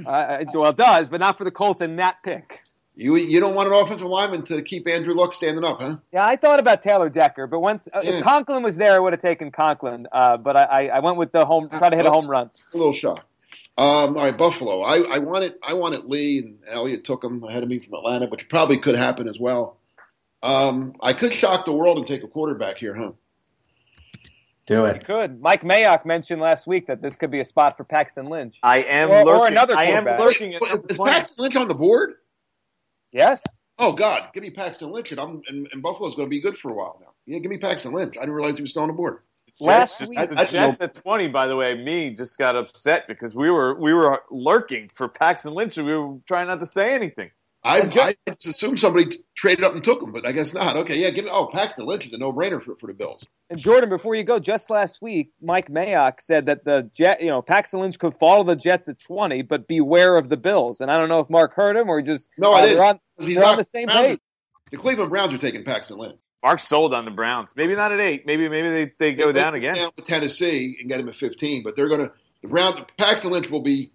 Uh, 0.07 0.45
well, 0.55 0.71
it 0.71 0.77
does, 0.77 1.09
but 1.09 1.21
not 1.21 1.39
for 1.39 1.45
the 1.45 1.51
Colts 1.51 1.81
in 1.81 1.97
that 1.97 2.17
pick. 2.25 2.61
You 3.01 3.17
you 3.17 3.41
don't 3.41 3.55
want 3.55 3.67
an 3.67 3.73
offensive 3.73 4.07
lineman 4.07 4.43
to 4.43 4.61
keep 4.61 4.87
Andrew 4.87 5.15
Luck 5.15 5.33
standing 5.33 5.65
up, 5.65 5.81
huh? 5.81 5.97
Yeah, 6.13 6.27
I 6.27 6.37
thought 6.37 6.61
about 6.61 6.83
Taylor 6.83 7.09
Decker, 7.09 7.47
but 7.47 7.61
once 7.61 7.89
uh, 7.95 8.03
yeah. 8.05 8.11
if 8.11 8.23
Conklin 8.23 8.63
was 8.63 8.77
there, 8.77 8.93
I 8.95 8.99
would 8.99 9.15
have 9.15 9.23
taken 9.23 9.51
Conklin. 9.51 10.07
Uh, 10.13 10.37
but 10.37 10.55
I, 10.55 10.89
I, 10.89 10.99
went 11.01 11.17
with 11.17 11.33
the 11.33 11.47
home, 11.47 11.71
try 11.71 11.89
to 11.89 11.97
hit 11.97 12.05
a 12.05 12.11
home 12.11 12.27
run. 12.27 12.51
A 12.75 12.77
little 12.77 12.93
shock. 12.93 13.25
Um, 13.79 14.19
all 14.19 14.25
right, 14.25 14.37
Buffalo. 14.37 14.83
I, 14.83 14.99
I 15.15 15.19
wanted 15.19 15.55
I 15.63 15.73
wanted 15.73 16.05
Lee 16.05 16.41
and 16.41 16.59
Elliott 16.71 17.05
took 17.05 17.25
him 17.25 17.43
ahead 17.43 17.63
of 17.63 17.71
me 17.71 17.79
from 17.79 17.95
Atlanta, 17.95 18.27
which 18.27 18.47
probably 18.51 18.79
could 18.79 18.97
happen 18.97 19.27
as 19.29 19.39
well. 19.41 19.79
Um, 20.43 20.95
I 21.01 21.15
could 21.15 21.33
shock 21.33 21.65
the 21.65 21.73
world 21.73 21.97
and 21.97 22.07
take 22.07 22.23
a 22.23 22.29
quarterback 22.29 22.77
here, 22.77 22.95
huh? 22.95 23.13
Do 24.67 24.85
it. 24.85 24.97
You 24.97 25.07
could. 25.07 25.41
Mike 25.41 25.63
Mayock 25.63 26.05
mentioned 26.05 26.43
last 26.43 26.67
week 26.67 26.87
that 26.89 27.01
this 27.01 27.17
could 27.17 27.31
be 27.31 27.41
a 27.41 27.47
spot 27.47 27.79
for 27.79 27.85
Paxton 27.85 28.27
Lynch. 28.27 28.59
I 28.63 28.83
am 28.83 29.11
or, 29.11 29.25
lurking. 29.25 29.41
Or 29.41 29.47
another 29.47 29.79
I 29.79 29.85
am 29.85 30.05
lurking. 30.05 30.53
Is 30.53 30.99
Paxton 30.99 31.43
Lynch 31.43 31.57
on 31.57 31.67
the 31.67 31.75
board? 31.75 32.17
Yes. 33.13 33.43
Oh 33.79 33.93
God, 33.93 34.29
give 34.35 34.43
me 34.43 34.51
Paxton 34.51 34.91
Lynch, 34.91 35.11
and 35.11 35.21
I'm 35.21 35.43
and, 35.49 35.67
and 35.73 35.83
Buffalo's 35.83 36.15
going 36.15 36.27
to 36.27 36.31
be 36.31 36.41
good 36.41 36.57
for 36.57 36.71
a 36.71 36.75
while 36.75 36.99
now. 37.01 37.13
Yeah, 37.27 37.39
give 37.39 37.51
me 37.51 37.59
Paxton 37.59 37.93
Lynch. 37.93 38.17
I 38.17 38.21
didn't 38.21 38.35
realize 38.35 38.57
he 38.57 38.63
was 38.63 38.73
still 38.73 38.83
on 38.83 38.89
the 38.89 38.95
board. 38.95 39.21
Last 39.61 39.99
just, 39.99 40.11
week, 40.11 40.19
the 40.29 40.45
Jets 40.45 40.81
at 40.81 40.95
twenty. 40.95 41.29
By 41.29 41.47
the 41.47 41.57
way, 41.57 41.75
me 41.75 42.11
just 42.11 42.39
got 42.39 42.57
upset 42.57 43.09
because 43.09 43.35
we 43.35 43.51
were 43.51 43.75
we 43.75 43.93
were 43.93 44.23
lurking 44.31 44.91
for 44.95 45.09
Paxton 45.09 45.55
Lynch, 45.55 45.77
and 45.77 45.87
we 45.87 45.97
were 45.97 46.19
trying 46.27 46.47
not 46.47 46.61
to 46.61 46.67
say 46.67 46.95
anything. 46.95 47.31
I, 47.63 47.81
I 47.83 48.17
just 48.27 48.47
assumed 48.47 48.79
somebody 48.79 49.19
traded 49.37 49.65
up 49.65 49.75
and 49.75 49.85
took 49.85 50.01
him, 50.01 50.13
but 50.13 50.27
I 50.27 50.33
guess 50.33 50.55
not. 50.55 50.77
Okay, 50.77 50.97
yeah, 50.97 51.11
give 51.11 51.27
me. 51.27 51.31
Oh, 51.31 51.47
Paxton 51.53 51.85
Lynch 51.85 52.07
is 52.07 52.13
a 52.15 52.19
no-brainer 52.19 52.63
for, 52.63 52.75
for 52.77 52.87
the 52.87 52.95
Bills. 52.95 53.23
And 53.51 53.59
Jordan, 53.59 53.91
before 53.91 54.15
you 54.15 54.25
go, 54.25 54.39
just 54.39 54.71
last 54.71 55.03
week, 55.03 55.33
Mike 55.43 55.69
Mayock 55.69 56.21
said 56.21 56.47
that 56.47 56.65
the 56.65 56.89
Jet, 56.95 57.21
you 57.21 57.29
know, 57.29 57.43
Paxton 57.43 57.81
Lynch 57.81 57.99
could 57.99 58.15
follow 58.15 58.45
the 58.45 58.57
Jets 58.57 58.89
at 58.89 58.99
twenty, 58.99 59.43
but 59.43 59.69
beware 59.69 60.17
of 60.17 60.31
the 60.31 60.39
Bills. 60.39 60.81
And 60.81 60.91
I 60.91 60.97
don't 60.97 61.11
know 61.11 61.19
if 61.19 61.29
Mark 61.29 61.53
heard 61.53 61.77
him 61.77 61.91
or 61.91 61.99
he 61.99 62.07
just 62.07 62.31
no, 62.39 62.53
I 62.53 62.63
uh, 62.63 62.67
didn't. 62.67 62.83
On, 62.83 63.01
He's 63.19 63.39
not, 63.39 63.53
on 63.53 63.59
the 63.59 63.65
same 63.65 63.87
Browns 63.87 64.09
page. 64.09 64.21
the 64.71 64.77
Cleveland 64.79 65.11
Browns 65.11 65.35
are 65.35 65.39
taking 65.39 65.63
Paxton 65.65 65.99
Lynch. 65.99 66.19
Mark 66.43 66.61
sold 66.61 66.95
on 66.95 67.05
the 67.05 67.11
Browns. 67.11 67.51
Maybe 67.57 67.75
not 67.75 67.93
at 67.93 68.01
eight. 68.01 68.25
Maybe 68.25 68.49
maybe 68.49 68.73
they, 68.73 68.93
they 68.99 69.13
go 69.13 69.33
they 69.33 69.41
down 69.41 69.55
again. 69.55 69.75
Down 69.75 69.93
to 69.93 70.03
Tennessee 70.03 70.79
and 70.81 70.89
get 70.89 70.99
him 70.99 71.09
at 71.11 71.17
fifteen, 71.17 71.63
but 71.63 71.77
they're 71.77 71.89
going 71.89 72.01
to 72.01 72.13
the 72.41 72.49
Browns. 72.49 72.79
Paxton 72.97 73.33
Lynch 73.33 73.51
will 73.51 73.61
be. 73.63 73.91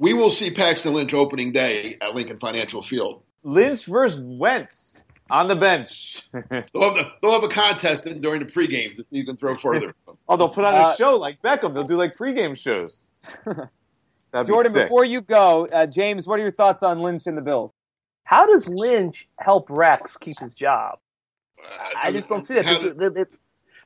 We 0.00 0.14
will 0.14 0.30
see 0.30 0.50
Paxton 0.50 0.94
Lynch 0.94 1.12
opening 1.12 1.52
day 1.52 1.98
at 2.00 2.14
Lincoln 2.14 2.38
Financial 2.38 2.82
Field. 2.82 3.22
Lynch 3.42 3.84
versus 3.84 4.18
Wentz 4.18 5.02
on 5.28 5.46
the 5.46 5.54
bench. 5.54 6.22
they'll, 6.32 6.44
have 6.50 6.94
the, 6.94 7.12
they'll 7.20 7.32
have 7.32 7.44
a 7.44 7.48
contest 7.48 8.04
during 8.22 8.40
the 8.40 8.50
pregame 8.50 8.96
that 8.96 9.04
you 9.10 9.26
can 9.26 9.36
throw 9.36 9.54
further. 9.54 9.94
oh, 10.28 10.38
they'll 10.38 10.48
put 10.48 10.64
on 10.64 10.74
uh, 10.74 10.92
a 10.94 10.96
show 10.96 11.18
like 11.18 11.42
Beckham. 11.42 11.74
They'll 11.74 11.82
do 11.82 11.98
like 11.98 12.16
pregame 12.16 12.56
shows. 12.56 13.12
Jordan, 14.46 14.72
be 14.72 14.84
before 14.84 15.04
you 15.04 15.20
go, 15.20 15.66
uh, 15.70 15.84
James, 15.84 16.26
what 16.26 16.40
are 16.40 16.42
your 16.44 16.52
thoughts 16.52 16.82
on 16.82 17.00
Lynch 17.00 17.26
and 17.26 17.36
the 17.36 17.42
Bills? 17.42 17.70
How 18.24 18.46
does 18.46 18.70
Lynch 18.70 19.28
help 19.38 19.68
Rex 19.68 20.16
keep 20.16 20.38
his 20.38 20.54
job? 20.54 20.98
Uh, 21.62 21.88
I 22.02 22.10
just 22.10 22.26
don't 22.26 22.42
see 22.42 22.54
that 22.54 22.64
because, 22.64 23.30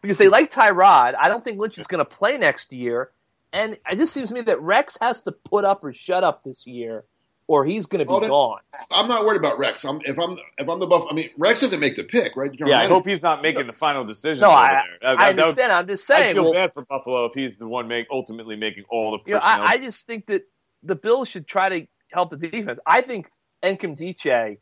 because 0.00 0.18
they 0.18 0.28
like 0.28 0.52
Tyrod. 0.52 1.14
I 1.20 1.28
don't 1.28 1.42
think 1.42 1.58
Lynch 1.58 1.76
is 1.76 1.88
going 1.88 1.98
to 1.98 2.04
play 2.04 2.38
next 2.38 2.72
year, 2.72 3.10
and 3.54 3.78
it 3.90 3.96
just 3.96 4.12
seems 4.12 4.28
to 4.28 4.34
me 4.34 4.42
that 4.42 4.60
Rex 4.60 4.98
has 5.00 5.22
to 5.22 5.32
put 5.32 5.64
up 5.64 5.82
or 5.84 5.92
shut 5.92 6.24
up 6.24 6.44
this 6.44 6.66
year 6.66 7.04
or 7.46 7.64
he's 7.64 7.86
going 7.86 8.00
to 8.00 8.04
be 8.04 8.12
oh, 8.12 8.20
gone. 8.20 8.60
I'm 8.90 9.08
not 9.08 9.24
worried 9.24 9.38
about 9.38 9.58
Rex. 9.58 9.84
I'm, 9.84 10.00
if 10.04 10.18
I'm 10.18 10.38
if 10.58 10.68
I'm 10.68 10.80
the 10.80 10.86
buff, 10.86 11.06
I 11.10 11.14
mean 11.14 11.30
Rex 11.36 11.60
doesn't 11.60 11.80
make 11.80 11.96
the 11.96 12.04
pick, 12.04 12.36
right? 12.36 12.50
yeah, 12.58 12.80
I 12.80 12.86
hope 12.86 13.06
he's 13.06 13.22
not 13.22 13.42
making 13.42 13.66
the 13.66 13.72
final 13.72 14.04
decision. 14.04 14.40
No, 14.40 14.50
I, 14.50 14.80
I, 15.02 15.14
I 15.14 15.28
understand. 15.30 15.72
I'm 15.72 15.86
just 15.86 16.06
saying. 16.06 16.30
I 16.30 16.32
feel 16.32 16.44
well, 16.44 16.52
bad 16.54 16.72
for 16.72 16.82
Buffalo 16.82 17.26
if 17.26 17.34
he's 17.34 17.58
the 17.58 17.68
one 17.68 17.88
make 17.88 18.06
ultimately 18.10 18.56
making 18.56 18.84
all 18.90 19.12
the. 19.12 19.18
You 19.26 19.34
know, 19.34 19.40
I, 19.42 19.72
I, 19.72 19.78
just 19.78 20.06
think 20.06 20.26
that 20.26 20.42
the 20.82 20.94
Bills 20.94 21.28
should 21.28 21.46
try 21.46 21.68
to 21.68 21.86
help 22.10 22.30
the 22.30 22.36
defense. 22.36 22.80
I 22.86 23.02
think 23.02 23.28
Nkemdiche 23.62 24.58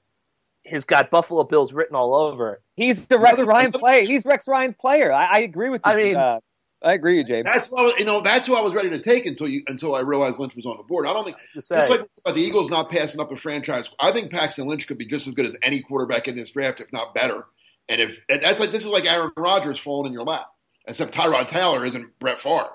has 0.67 0.85
got 0.85 1.11
Buffalo 1.11 1.45
Bills 1.45 1.73
written 1.73 1.97
all 1.97 2.15
over. 2.15 2.61
He's 2.75 3.07
the 3.07 3.19
Rex 3.19 3.43
Ryan 3.43 3.73
player. 3.73 4.05
He's 4.05 4.25
Rex 4.25 4.49
Ryan's 4.49 4.75
player. 4.75 5.13
I, 5.13 5.27
I 5.27 5.39
agree 5.41 5.71
with 5.71 5.83
you. 5.87 5.93
I 5.93 5.97
mean, 5.97 6.17
uh, 6.17 6.41
I 6.85 6.95
agree 6.95 7.19
with 7.19 7.29
James. 7.29 7.45
That's 7.45 7.69
what, 7.69 7.99
you 7.99 8.05
know. 8.05 8.21
That's 8.23 8.47
who 8.47 8.55
I 8.55 8.61
was 8.61 8.75
ready 8.75 8.91
to 8.91 8.99
take 8.99 9.27
until 9.27 9.49
you 9.49 9.63
until 9.67 9.95
I 9.95 10.01
realized 10.01 10.39
Lynch 10.39 10.57
was 10.57 10.67
on 10.67 10.77
the 10.77 10.83
board. 10.83 11.07
I 11.07 11.13
don't 11.13 11.25
think 11.25 11.37
it's 11.55 11.71
like 11.71 12.09
the 12.25 12.41
Eagles 12.41 12.71
not 12.71 12.91
passing 12.91 13.21
up 13.21 13.31
a 13.31 13.37
franchise. 13.37 13.89
I 14.01 14.13
think 14.13 14.31
Paxton 14.31 14.67
Lynch 14.67 14.87
could 14.87 14.99
be 14.99 15.07
just 15.07 15.27
as 15.27 15.35
good 15.35 15.47
as 15.47 15.57
any 15.63 15.81
quarterback 15.81 16.29
in 16.29 16.37
this 16.37 16.51
draft, 16.51 16.81
if 16.81 16.93
not 16.93 17.15
better. 17.15 17.45
And 17.89 18.01
if 18.01 18.19
that's 18.29 18.59
like 18.59 18.73
this 18.73 18.85
is 18.85 18.91
like 18.91 19.07
Aaron 19.07 19.33
Rodgers 19.37 19.79
falling 19.79 20.09
in 20.09 20.13
your 20.13 20.25
lap, 20.25 20.47
except 20.87 21.15
Tyrod 21.15 21.49
Taylor 21.49 21.85
isn't 21.85 22.19
Brett 22.19 22.41
Favre. 22.41 22.71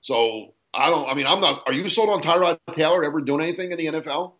So 0.00 0.54
I 0.74 0.90
don't. 0.90 1.08
I 1.08 1.14
mean, 1.14 1.26
I'm 1.26 1.40
not. 1.40 1.62
Are 1.66 1.72
you 1.72 1.88
sold 1.88 2.10
on 2.10 2.22
Tyrod 2.22 2.58
Taylor 2.74 3.04
ever 3.04 3.20
doing 3.20 3.42
anything 3.42 3.72
in 3.72 3.78
the 3.78 3.86
NFL? 3.86 4.34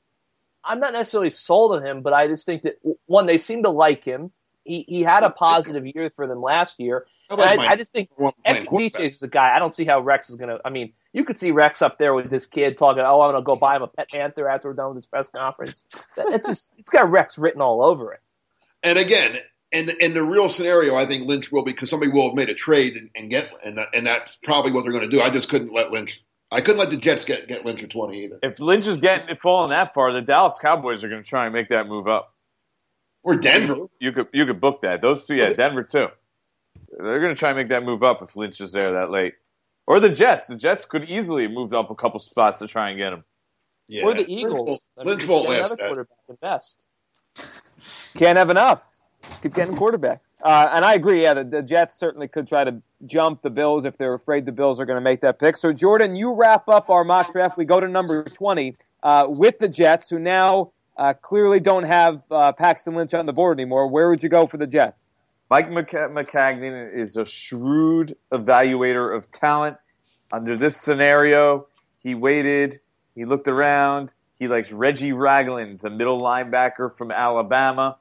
I'm 0.63 0.81
not 0.81 0.93
necessarily 0.93 1.31
sold 1.31 1.73
on 1.73 1.87
him, 1.87 2.03
but 2.03 2.13
I 2.13 2.27
just 2.27 2.45
think 2.45 2.63
that 2.63 2.79
one, 3.07 3.27
they 3.27 3.39
seem 3.39 3.63
to 3.63 3.71
like 3.71 4.05
him. 4.05 4.33
He 4.65 4.81
he 4.83 5.03
had 5.03 5.23
a 5.23 5.31
positive 5.31 5.87
year 5.87 6.11
for 6.15 6.27
them 6.27 6.43
last 6.43 6.81
year. 6.81 7.07
I, 7.29 7.35
like 7.35 7.59
I, 7.59 7.67
I, 7.73 7.77
just 7.77 7.93
think 7.93 8.11
Nkemdiche 8.19 9.01
is 9.01 9.23
a 9.23 9.29
guy. 9.29 9.55
I 9.55 9.59
don't 9.59 9.75
see 9.75 9.85
how 9.85 10.01
Rex 10.01 10.31
is 10.31 10.37
going 10.37 10.49
to. 10.49 10.61
I 10.65 10.71
mean, 10.71 10.93
you 11.13 11.25
could 11.25 11.37
see 11.37 11.51
Rex 11.51 11.83
up 11.83 11.99
there 11.99 12.15
with 12.15 12.31
this 12.31 12.47
kid 12.47 12.77
talking, 12.77 13.03
"Oh, 13.03 13.21
I'm 13.21 13.33
going 13.33 13.43
to 13.43 13.45
go 13.45 13.57
buy 13.57 13.77
him 13.77 13.83
a 13.83 13.89
pet 13.89 14.11
panther 14.11 14.49
after 14.49 14.69
we're 14.69 14.75
done 14.75 14.89
with 14.89 14.99
this 14.99 15.07
press 15.07 15.29
conference." 15.29 15.87
It's 16.17 16.47
just 16.47 16.73
it's 16.79 16.89
got 16.89 17.11
Rex 17.11 17.39
written 17.39 17.61
all 17.61 17.83
over 17.83 18.13
it. 18.13 18.21
And 18.83 18.99
again, 18.99 19.39
in 19.73 19.91
in 20.01 20.15
the 20.15 20.23
real 20.23 20.49
scenario, 20.49 20.95
I 20.95 21.07
think 21.07 21.29
Lynch 21.29 21.51
will 21.51 21.65
because 21.65 21.91
somebody 21.91 22.13
will 22.13 22.29
have 22.29 22.37
made 22.37 22.49
a 22.49 22.55
trade 22.55 22.97
and, 22.97 23.11
and 23.17 23.31
get 23.31 23.51
and 23.65 23.79
and 23.93 24.07
that's 24.07 24.37
probably 24.37 24.73
what 24.73 24.83
they're 24.83 24.93
going 24.93 25.09
to 25.09 25.11
do. 25.11 25.21
I 25.21 25.31
just 25.31 25.49
couldn't 25.49 25.73
let 25.73 25.91
Lynch. 25.91 26.21
I 26.53 26.61
couldn't 26.61 26.79
let 26.79 26.91
the 26.91 26.97
Jets 26.97 27.25
get 27.25 27.49
get 27.49 27.65
Lynch 27.65 27.83
at 27.83 27.91
twenty 27.91 28.25
either. 28.25 28.39
If 28.43 28.61
Lynch 28.61 28.87
is 28.87 29.01
getting 29.01 29.29
it 29.29 29.41
falling 29.41 29.71
that 29.71 29.95
far, 29.95 30.13
the 30.13 30.23
Dallas 30.23 30.59
Cowboys 30.61 31.03
are 31.03 31.09
going 31.09 31.23
to 31.23 31.29
try 31.29 31.47
and 31.47 31.55
make 31.55 31.71
that 31.71 31.89
move 31.89 32.07
up. 32.07 32.35
Or 33.25 33.37
Denver. 33.37 33.75
You, 33.75 33.91
you 33.99 34.13
could 34.13 34.29
you 34.33 34.47
could 34.47 34.61
book 34.61 34.83
that. 34.83 35.01
Those 35.01 35.25
two, 35.25 35.35
yeah, 35.35 35.51
Denver 35.51 35.83
too. 35.83 36.09
They're 36.99 37.21
going 37.21 37.35
to 37.35 37.39
try 37.39 37.51
and 37.51 37.59
make 37.59 37.69
that 37.69 37.85
move 37.85 38.03
up 38.03 38.23
if 38.23 38.37
Lynch 38.37 38.61
is 38.61 38.73
there 38.73 38.93
that 38.93 39.11
late. 39.11 39.35
Or 39.87 40.01
the 40.01 40.09
Jets. 40.09 40.49
The 40.49 40.57
Jets 40.57 40.85
could 40.85 41.05
easily 41.05 41.45
have 41.45 41.53
moved 41.53 41.75
up 41.75 41.91
a 41.91 41.95
couple 41.95 42.19
spots 42.21 42.59
to 42.59 42.67
try 42.67 42.91
and 42.91 42.99
get 42.99 43.13
him. 43.13 43.25
Yeah. 43.89 44.05
Or 44.05 44.15
the 44.15 44.31
Eagles. 44.31 44.81
Lynch, 44.97 45.19
Lynch 45.19 45.31
won't 45.31 45.49
last 45.49 45.73
another 45.73 45.87
quarterback 45.87 46.19
at 46.29 46.41
best. 46.41 46.85
Can't 48.15 48.39
have 48.39 48.51
enough. 48.51 48.83
Keep 49.43 49.55
getting 49.55 49.77
quarterbacks. 49.77 50.21
Uh, 50.43 50.69
and 50.73 50.85
I 50.85 50.95
agree. 50.95 51.23
Yeah, 51.23 51.35
the, 51.35 51.45
the, 51.45 51.63
Jets 51.63 51.99
certainly 51.99 52.29
could 52.29 52.49
try 52.49 52.65
to 52.65 52.81
jump 53.05 53.43
the 53.43 53.51
Bills 53.51 53.85
if 53.85 53.97
they're 53.99 54.15
afraid 54.15 54.47
the 54.47 54.53
Bills 54.53 54.81
are 54.81 54.87
going 54.87 54.97
to 54.97 55.03
make 55.03 55.21
that 55.21 55.39
pick. 55.39 55.57
So, 55.57 55.73
Jordan, 55.73 56.17
you 56.17 56.33
wrap 56.35 56.69
up 56.69 56.91
our 56.91 57.05
mock 57.05 57.33
draft. 57.33 57.57
We 57.57 57.65
go 57.65 57.81
to 57.81 57.89
number 57.89 58.25
20 58.25 58.75
uh, 59.03 59.27
with 59.29 59.59
the 59.59 59.69
Jets, 59.69 60.11
who 60.11 60.19
now 60.19 60.73
uh, 60.97 61.13
clearly 61.15 61.61
don't 61.61 61.85
have 61.85 62.23
uh, 62.31 62.53
Paxton 62.53 62.95
Lynch 62.95 63.15
on 63.15 63.27
the 63.27 63.33
board 63.33 63.59
anymore. 63.59 63.89
Where 63.89 64.09
would 64.09 64.23
you 64.23 64.29
go 64.29 64.47
for 64.47 64.57
the 64.57 64.67
Jets? 64.67 65.11
Mike 65.49 65.71
Maccagnan 65.71 66.93
is 66.93 67.17
a 67.17 67.25
shrewd 67.25 68.17
evaluator 68.33 69.17
of 69.17 69.31
talent. 69.31 69.77
Under 70.33 70.57
this 70.57 70.81
scenario, 70.81 71.69
he 71.99 72.15
waited, 72.15 72.81
he 73.15 73.25
looked 73.25 73.47
around, 73.47 74.13
He 74.39 74.49
likes 74.49 74.73
Reggie 74.73 75.13
Ragland, 75.13 75.81
the 75.81 75.91
middle 75.91 76.21
linebacker 76.21 76.95
from 76.95 77.11
Alabama. 77.11 77.99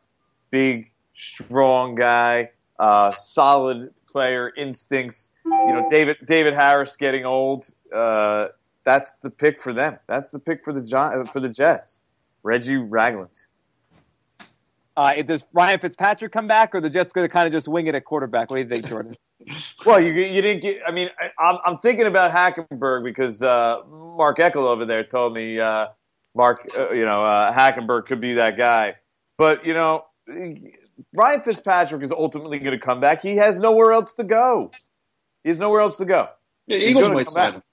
Big, 0.50 0.92
strong 1.16 1.96
guy, 1.96 2.50
uh, 2.80 3.12
solid 3.12 3.94
player, 4.10 4.52
instincts. 4.58 5.32
You 5.46 5.74
know, 5.74 5.88
David 5.90 6.18
David 6.26 6.56
Harris 6.56 6.96
getting 6.98 7.26
old. 7.26 7.70
Uh, 7.94 8.48
that's 8.84 9.16
the 9.18 9.30
pick 9.30 9.62
for 9.62 9.72
them. 9.72 10.00
That's 10.08 10.32
the 10.32 10.40
pick 10.40 10.64
for 10.64 10.74
the 10.74 11.30
for 11.32 11.40
the 11.40 11.50
Jets. 11.50 12.02
Reggie 12.44 12.78
Ragland. 12.78 13.46
Uh, 14.98 15.22
does 15.24 15.46
Ryan 15.54 15.80
Fitzpatrick 15.80 16.32
come 16.32 16.48
back, 16.48 16.74
or 16.74 16.80
the 16.80 16.90
Jets 16.90 17.12
going 17.12 17.28
to 17.28 17.32
kind 17.32 17.46
of 17.46 17.52
just 17.52 17.68
wing 17.68 17.88
it 17.88 17.96
at 17.96 18.06
quarterback? 18.06 18.50
What 18.50 18.58
do 18.58 18.64
you 18.64 18.70
think, 18.70 18.88
Jordan? 18.88 19.16
well, 19.86 20.00
you, 20.00 20.14
you 20.14 20.42
didn't 20.42 20.62
get. 20.62 20.80
I 20.88 20.92
mean, 20.92 21.10
I, 21.38 21.60
am 21.66 21.80
thinking 21.80 22.06
about 22.06 22.32
Hackenberg 22.32 23.04
because 23.04 23.44
uh, 23.44 23.82
Mark 23.90 24.38
Eckel 24.38 24.64
over 24.64 24.86
there 24.86 25.04
told 25.04 25.34
me 25.34 25.60
uh, 25.60 25.88
Mark, 26.34 26.68
uh, 26.78 26.92
you 26.92 27.06
know, 27.06 27.26
uh, 27.26 27.54
Hackenberg 27.54 28.06
could 28.06 28.22
be 28.22 28.36
that 28.36 28.56
guy. 28.58 28.96
But 29.38 29.66
you 29.66 29.74
know, 29.74 30.06
Ryan 31.14 31.42
Fitzpatrick 31.42 32.02
is 32.02 32.12
ultimately 32.12 32.60
going 32.60 32.78
to 32.78 32.84
come 32.84 33.02
back. 33.02 33.22
He 33.22 33.36
has 33.36 33.60
nowhere 33.60 33.92
else 33.92 34.14
to 34.14 34.24
go. 34.24 34.72
He 35.44 35.50
has 35.50 35.60
nowhere 35.60 35.82
else 35.82 35.98
to 35.98 36.06
go. 36.06 36.30
Yeah, 36.68 36.78
Eagles 36.78 37.10
might 37.10 37.30
sign 37.30 37.54
him. 37.56 37.64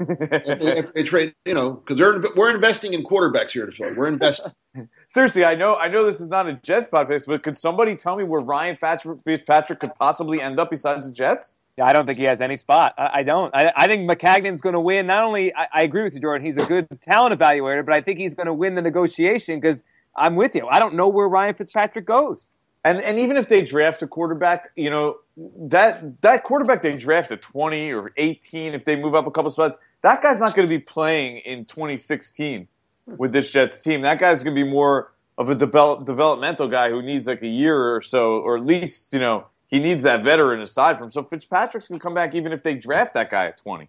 If, 0.00 0.92
they 0.94 1.02
trade, 1.02 1.34
you 1.44 1.54
know, 1.54 1.72
because 1.72 1.98
we're 2.36 2.54
investing 2.54 2.92
in 2.92 3.04
quarterbacks 3.04 3.50
here 3.50 3.66
to 3.66 3.72
Philly. 3.72 3.92
We're 3.94 4.08
investing. 4.08 4.52
Seriously, 5.08 5.44
I 5.44 5.54
know, 5.54 5.76
I 5.76 5.88
know 5.88 6.04
this 6.04 6.20
is 6.20 6.28
not 6.28 6.48
a 6.48 6.54
Jets 6.54 6.88
podcast, 6.88 7.26
but 7.26 7.42
could 7.42 7.56
somebody 7.56 7.96
tell 7.96 8.16
me 8.16 8.24
where 8.24 8.40
Ryan 8.40 8.76
Fitzpatrick 8.76 9.80
could 9.80 9.94
possibly 9.96 10.40
end 10.40 10.58
up 10.58 10.70
besides 10.70 11.06
the 11.06 11.12
Jets? 11.12 11.58
Yeah, 11.76 11.86
I 11.86 11.92
don't 11.92 12.06
think 12.06 12.18
he 12.18 12.24
has 12.26 12.40
any 12.40 12.56
spot. 12.56 12.94
I, 12.96 13.10
I 13.14 13.22
don't. 13.24 13.54
I, 13.54 13.72
I, 13.76 13.86
think 13.88 14.08
Maccagnan's 14.08 14.60
going 14.60 14.74
to 14.74 14.80
win. 14.80 15.08
Not 15.08 15.24
only, 15.24 15.52
I, 15.54 15.66
I, 15.72 15.82
agree 15.82 16.04
with 16.04 16.14
you, 16.14 16.20
Jordan. 16.20 16.46
He's 16.46 16.56
a 16.56 16.64
good 16.66 16.86
talent 17.00 17.38
evaluator, 17.38 17.84
but 17.84 17.94
I 17.94 18.00
think 18.00 18.20
he's 18.20 18.34
going 18.34 18.46
to 18.46 18.54
win 18.54 18.76
the 18.76 18.82
negotiation 18.82 19.58
because 19.58 19.82
I'm 20.14 20.36
with 20.36 20.54
you. 20.54 20.68
I 20.68 20.78
don't 20.78 20.94
know 20.94 21.08
where 21.08 21.28
Ryan 21.28 21.54
Fitzpatrick 21.54 22.06
goes. 22.06 22.46
And 22.84 23.00
and 23.00 23.18
even 23.18 23.36
if 23.38 23.48
they 23.48 23.62
draft 23.62 24.02
a 24.02 24.06
quarterback, 24.06 24.70
you 24.76 24.90
know 24.90 25.16
that 25.36 26.20
that 26.20 26.44
quarterback 26.44 26.82
they 26.82 26.94
draft 26.94 27.32
at 27.32 27.40
20 27.40 27.92
or 27.92 28.12
18, 28.16 28.74
if 28.74 28.84
they 28.84 28.94
move 28.94 29.14
up 29.14 29.26
a 29.26 29.30
couple 29.30 29.50
spots, 29.50 29.76
that 30.02 30.22
guy's 30.22 30.40
not 30.40 30.54
going 30.54 30.68
to 30.68 30.70
be 30.70 30.78
playing 30.78 31.38
in 31.38 31.64
2016 31.64 32.60
mm-hmm. 33.08 33.16
with 33.16 33.32
this 33.32 33.50
Jets 33.50 33.80
team. 33.80 34.02
That 34.02 34.18
guy's 34.18 34.44
going 34.44 34.54
to 34.54 34.62
be 34.62 34.68
more 34.68 35.12
of 35.38 35.48
a 35.48 35.54
develop, 35.54 36.04
developmental 36.04 36.68
guy 36.68 36.90
who 36.90 37.02
needs 37.02 37.26
like 37.26 37.42
a 37.42 37.48
year 37.48 37.94
or 37.94 38.02
so, 38.02 38.34
or 38.34 38.56
at 38.58 38.66
least 38.66 39.14
you 39.14 39.18
know 39.18 39.46
he 39.66 39.80
needs 39.80 40.02
that 40.02 40.22
veteran 40.22 40.60
aside 40.60 40.98
from. 40.98 41.10
So 41.10 41.24
Fitzpatrick's 41.24 41.88
going 41.88 41.98
to 41.98 42.02
come 42.02 42.14
back 42.14 42.34
even 42.34 42.52
if 42.52 42.62
they 42.62 42.74
draft 42.74 43.14
that 43.14 43.30
guy 43.30 43.46
at 43.46 43.56
20. 43.56 43.88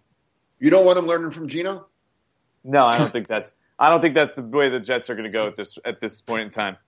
You 0.58 0.70
don't 0.70 0.86
want 0.86 0.98
him 0.98 1.06
learning 1.06 1.32
from 1.32 1.48
Geno. 1.48 1.86
No, 2.64 2.86
I 2.86 2.96
don't 2.96 3.12
think 3.12 3.28
that's. 3.28 3.52
I 3.78 3.90
don't 3.90 4.00
think 4.00 4.14
that's 4.14 4.34
the 4.34 4.42
way 4.42 4.70
the 4.70 4.80
Jets 4.80 5.10
are 5.10 5.14
going 5.14 5.30
to 5.30 5.30
go 5.30 5.46
at 5.46 5.56
this 5.56 5.78
at 5.84 6.00
this 6.00 6.22
point 6.22 6.42
in 6.42 6.50
time. 6.50 6.78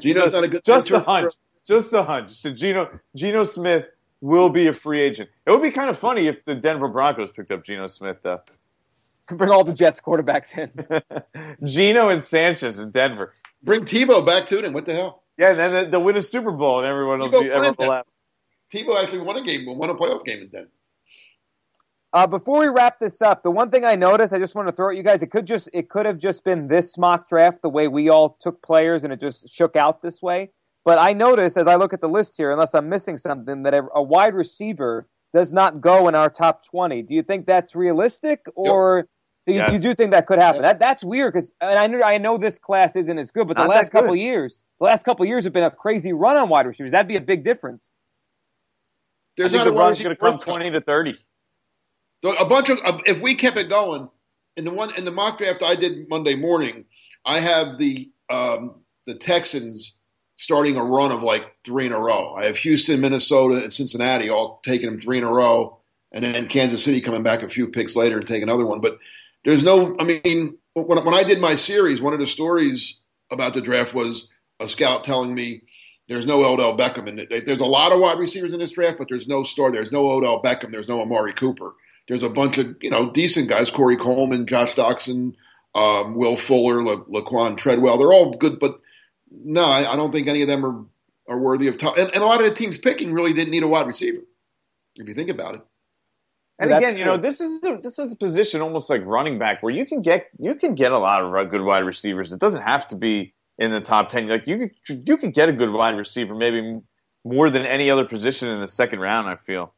Geno's 0.00 0.32
not 0.32 0.42
a 0.42 0.48
good. 0.48 0.62
Just 0.66 0.88
the 0.88 1.00
hunch. 1.00 1.32
Just 1.66 1.92
a 1.92 2.02
hunch. 2.02 2.30
So 2.30 2.50
Geno 2.50 3.00
Geno 3.14 3.44
Smith 3.44 3.86
will 4.20 4.48
be 4.48 4.68
a 4.68 4.72
free 4.72 5.00
agent. 5.00 5.30
It 5.46 5.50
would 5.50 5.62
be 5.62 5.70
kind 5.70 5.90
of 5.90 5.98
funny 5.98 6.26
if 6.26 6.44
the 6.44 6.54
Denver 6.54 6.88
Broncos 6.88 7.30
picked 7.30 7.50
up 7.50 7.64
Geno 7.64 7.86
Smith, 7.88 8.18
though. 8.22 8.40
Bring 9.26 9.50
all 9.50 9.64
the 9.64 9.74
Jets 9.74 10.00
quarterbacks 10.00 10.56
in. 10.58 11.66
Geno 11.66 12.08
and 12.08 12.22
Sanchez 12.22 12.78
in 12.78 12.90
Denver. 12.90 13.32
Bring 13.62 13.84
Tebow 13.84 14.24
back 14.24 14.48
to 14.48 14.60
them. 14.60 14.72
What 14.72 14.86
the 14.86 14.94
hell? 14.94 15.22
Yeah, 15.38 15.50
and 15.50 15.58
then 15.58 15.90
they'll 15.90 16.02
win 16.02 16.16
a 16.16 16.22
Super 16.22 16.50
Bowl, 16.50 16.78
and 16.78 16.86
everyone 16.86 17.20
will 17.20 17.30
be 17.30 17.50
everyone 17.50 17.76
will 17.78 17.88
laugh. 17.88 18.06
Tebow 18.72 19.02
actually 19.02 19.20
won 19.20 19.36
a 19.36 19.44
game, 19.44 19.66
won 19.66 19.90
a 19.90 19.94
playoff 19.94 20.24
game 20.24 20.42
in 20.42 20.48
Denver. 20.48 20.70
Uh, 22.14 22.26
before 22.26 22.60
we 22.60 22.68
wrap 22.68 22.98
this 22.98 23.22
up, 23.22 23.42
the 23.42 23.50
one 23.50 23.70
thing 23.70 23.86
I 23.86 23.96
noticed, 23.96 24.34
I 24.34 24.38
just 24.38 24.54
want 24.54 24.68
to 24.68 24.72
throw 24.72 24.90
at 24.90 24.96
you 24.96 25.02
guys. 25.02 25.22
It 25.22 25.30
could 25.30 25.46
just, 25.46 25.70
it 25.72 25.88
could 25.88 26.04
have 26.04 26.18
just 26.18 26.44
been 26.44 26.68
this 26.68 26.98
mock 26.98 27.26
draft, 27.26 27.62
the 27.62 27.70
way 27.70 27.88
we 27.88 28.10
all 28.10 28.36
took 28.38 28.60
players, 28.60 29.02
and 29.02 29.12
it 29.12 29.20
just 29.20 29.48
shook 29.48 29.76
out 29.76 30.02
this 30.02 30.20
way. 30.20 30.50
But 30.84 30.98
I 30.98 31.12
notice 31.12 31.56
as 31.56 31.68
I 31.68 31.76
look 31.76 31.92
at 31.92 32.00
the 32.00 32.08
list 32.08 32.36
here, 32.36 32.50
unless 32.50 32.74
I'm 32.74 32.88
missing 32.88 33.16
something, 33.16 33.62
that 33.62 33.74
a, 33.74 33.86
a 33.94 34.02
wide 34.02 34.34
receiver 34.34 35.06
does 35.32 35.52
not 35.52 35.80
go 35.80 36.08
in 36.08 36.14
our 36.14 36.28
top 36.28 36.64
20. 36.64 37.02
Do 37.02 37.14
you 37.14 37.22
think 37.22 37.46
that's 37.46 37.74
realistic, 37.74 38.44
or 38.54 38.98
yep. 38.98 39.06
so 39.40 39.50
you, 39.50 39.58
yes. 39.58 39.72
you, 39.72 39.78
do 39.78 39.94
think 39.94 40.10
that 40.10 40.26
could 40.26 40.38
happen? 40.38 40.62
That 40.62 40.78
that's 40.78 41.04
weird 41.04 41.32
because 41.32 41.54
I 41.60 41.86
know 41.86 42.02
I 42.02 42.18
know 42.18 42.36
this 42.36 42.58
class 42.58 42.96
isn't 42.96 43.18
as 43.18 43.30
good, 43.30 43.48
but 43.48 43.56
the 43.56 43.64
not 43.64 43.70
last 43.70 43.92
couple 43.92 44.14
years, 44.14 44.62
the 44.78 44.84
last 44.84 45.04
couple 45.04 45.24
years 45.24 45.44
have 45.44 45.52
been 45.52 45.64
a 45.64 45.70
crazy 45.70 46.12
run 46.12 46.36
on 46.36 46.48
wide 46.48 46.66
receivers. 46.66 46.92
That'd 46.92 47.08
be 47.08 47.16
a 47.16 47.20
big 47.20 47.44
difference. 47.44 47.92
There's 49.36 49.54
I 49.54 49.58
think 49.58 49.72
the 49.72 49.78
run's 49.78 50.02
going 50.02 50.14
to 50.14 50.20
come 50.20 50.38
20 50.38 50.70
to 50.72 50.80
30. 50.80 51.16
A 52.24 52.44
bunch 52.44 52.68
of 52.68 52.78
if 53.06 53.20
we 53.20 53.34
kept 53.34 53.56
it 53.56 53.68
going 53.68 54.08
in 54.56 54.64
the 54.64 54.72
one 54.72 54.94
in 54.96 55.04
the 55.04 55.10
mock 55.10 55.38
draft 55.38 55.62
I 55.62 55.76
did 55.76 56.08
Monday 56.08 56.34
morning, 56.34 56.84
I 57.24 57.40
have 57.40 57.78
the 57.78 58.10
um, 58.28 58.82
the 59.06 59.14
Texans 59.14 59.98
starting 60.42 60.76
a 60.76 60.84
run 60.84 61.12
of 61.12 61.22
like 61.22 61.44
three 61.64 61.86
in 61.86 61.92
a 61.92 62.00
row. 62.00 62.34
I 62.34 62.46
have 62.46 62.56
Houston, 62.56 63.00
Minnesota, 63.00 63.62
and 63.62 63.72
Cincinnati 63.72 64.28
all 64.28 64.60
taking 64.64 64.86
them 64.86 65.00
three 65.00 65.18
in 65.18 65.24
a 65.24 65.32
row, 65.32 65.78
and 66.10 66.24
then 66.24 66.48
Kansas 66.48 66.82
City 66.82 67.00
coming 67.00 67.22
back 67.22 67.42
a 67.42 67.48
few 67.48 67.68
picks 67.68 67.94
later 67.94 68.18
and 68.18 68.26
take 68.26 68.42
another 68.42 68.66
one. 68.66 68.80
But 68.80 68.98
there's 69.44 69.62
no, 69.62 69.96
I 70.00 70.04
mean, 70.04 70.58
when, 70.74 71.04
when 71.04 71.14
I 71.14 71.22
did 71.22 71.40
my 71.40 71.54
series, 71.54 72.00
one 72.00 72.12
of 72.12 72.18
the 72.18 72.26
stories 72.26 72.96
about 73.30 73.54
the 73.54 73.60
draft 73.60 73.94
was 73.94 74.30
a 74.58 74.68
scout 74.68 75.04
telling 75.04 75.32
me 75.32 75.62
there's 76.08 76.26
no 76.26 76.44
Odell 76.44 76.76
Beckham. 76.76 77.08
And 77.08 77.46
there's 77.46 77.60
a 77.60 77.64
lot 77.64 77.92
of 77.92 78.00
wide 78.00 78.18
receivers 78.18 78.52
in 78.52 78.58
this 78.58 78.72
draft, 78.72 78.98
but 78.98 79.06
there's 79.08 79.28
no 79.28 79.44
star. 79.44 79.70
There's 79.70 79.92
no 79.92 80.10
Odell 80.10 80.42
Beckham. 80.42 80.72
There's 80.72 80.88
no 80.88 81.00
Amari 81.00 81.34
Cooper. 81.34 81.72
There's 82.08 82.24
a 82.24 82.28
bunch 82.28 82.58
of, 82.58 82.76
you 82.80 82.90
know, 82.90 83.12
decent 83.12 83.48
guys, 83.48 83.70
Corey 83.70 83.96
Coleman, 83.96 84.46
Josh 84.46 84.74
Doctson, 84.74 85.34
um, 85.76 86.16
Will 86.16 86.36
Fuller, 86.36 86.82
La- 86.82 87.04
Laquan 87.04 87.56
Treadwell. 87.56 87.96
They're 87.96 88.12
all 88.12 88.36
good, 88.36 88.58
but 88.58 88.80
no, 89.44 89.64
I, 89.64 89.92
I, 89.92 89.96
don't 89.96 90.12
think 90.12 90.28
any 90.28 90.42
of 90.42 90.48
them 90.48 90.64
are, 90.64 90.84
are 91.28 91.40
worthy 91.40 91.68
of 91.68 91.78
top. 91.78 91.96
And, 91.96 92.12
and, 92.12 92.22
a 92.22 92.26
lot 92.26 92.40
of 92.40 92.48
the 92.48 92.54
teams 92.54 92.78
picking 92.78 93.12
really 93.12 93.32
didn't 93.32 93.50
need 93.50 93.62
a 93.62 93.68
wide 93.68 93.86
receiver, 93.86 94.22
if 94.96 95.08
you 95.08 95.14
think 95.14 95.30
about 95.30 95.54
it. 95.54 95.62
And 96.58 96.70
well, 96.70 96.78
again, 96.78 96.96
you 96.96 97.04
know, 97.04 97.16
this 97.16 97.40
is 97.40 97.64
a, 97.64 97.78
this 97.82 97.98
is 97.98 98.12
a 98.12 98.16
position 98.16 98.60
almost 98.60 98.88
like 98.90 99.04
running 99.04 99.38
back 99.38 99.62
where 99.62 99.74
you 99.74 99.86
can 99.86 100.02
get 100.02 100.28
you 100.38 100.54
can 100.54 100.74
get 100.74 100.92
a 100.92 100.98
lot 100.98 101.22
of 101.22 101.50
good 101.50 101.62
wide 101.62 101.84
receivers. 101.84 102.32
It 102.32 102.38
doesn't 102.38 102.62
have 102.62 102.86
to 102.88 102.96
be 102.96 103.34
in 103.58 103.70
the 103.70 103.80
top 103.80 104.10
ten. 104.10 104.28
Like 104.28 104.46
you 104.46 104.70
could 104.86 105.08
you 105.08 105.16
could 105.16 105.34
get 105.34 105.48
a 105.48 105.52
good 105.52 105.72
wide 105.72 105.96
receiver, 105.96 106.34
maybe 106.34 106.80
more 107.24 107.50
than 107.50 107.64
any 107.64 107.90
other 107.90 108.04
position 108.04 108.48
in 108.48 108.60
the 108.60 108.68
second 108.68 109.00
round. 109.00 109.28
I 109.28 109.36
feel 109.36 109.74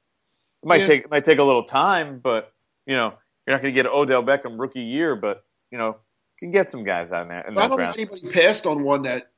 it 0.62 0.66
might 0.66 0.80
yeah. 0.80 0.86
take 0.86 1.04
it 1.04 1.10
might 1.10 1.24
take 1.24 1.38
a 1.38 1.44
little 1.44 1.64
time, 1.64 2.20
but 2.22 2.52
you 2.86 2.96
know 2.96 3.14
you're 3.46 3.54
not 3.54 3.62
going 3.62 3.74
to 3.74 3.82
get 3.82 3.90
Odell 3.90 4.22
Beckham 4.22 4.58
rookie 4.58 4.82
year, 4.82 5.16
but 5.16 5.44
you 5.70 5.78
know 5.78 5.88
you 5.88 6.46
can 6.46 6.50
get 6.50 6.70
some 6.70 6.84
guys 6.84 7.12
out 7.12 7.28
there. 7.28 7.46
I 7.46 7.50
don't 7.68 7.78
round. 7.78 7.94
think 7.94 8.10
anybody 8.12 8.32
passed 8.32 8.66
on 8.66 8.82
one 8.82 9.02
that 9.02 9.30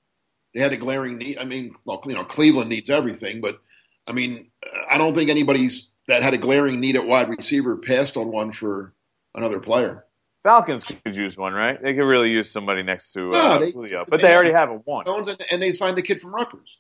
they 0.57 0.63
had 0.63 0.73
a 0.73 0.79
glaring 0.79 1.19
need. 1.19 1.37
I 1.37 1.45
mean, 1.45 1.75
well, 1.85 2.01
you 2.07 2.15
know, 2.15 2.25
Cleveland 2.25 2.71
needs 2.71 2.89
everything, 2.89 3.43
but 3.43 3.61
I 4.07 4.13
mean, 4.13 4.51
I 4.91 4.97
don't 4.97 5.15
think 5.15 5.29
anybody's 5.29 5.89
that 6.09 6.23
had 6.23 6.33
a 6.33 6.39
glaring 6.39 6.81
need 6.81 6.97
at 6.97 7.07
wide 7.07 7.29
receiver 7.29 7.77
passed 7.77 8.17
on 8.17 8.33
one 8.33 8.53
for 8.53 8.95
another 9.35 9.61
player. 9.61 10.07
Falcons 10.43 10.83
could 10.85 11.15
use 11.15 11.37
one, 11.37 11.53
right? 11.53 11.81
They 11.83 11.93
could 11.93 12.07
really 12.07 12.31
use 12.31 12.51
somebody 12.51 12.83
next 12.83 13.13
to 13.13 13.29
uh, 13.29 13.59
they, 13.59 13.71
Julio, 13.71 14.07
but 14.09 14.21
they, 14.21 14.29
they 14.29 14.35
already 14.35 14.53
have 14.53 14.71
a 14.71 14.77
one. 14.77 15.05
And, 15.07 15.45
and, 15.51 15.61
they 15.61 15.73
signed 15.73 15.99
the 15.99 16.03
kid 16.03 16.21
from 16.21 16.35
Rutgers. 16.35 16.79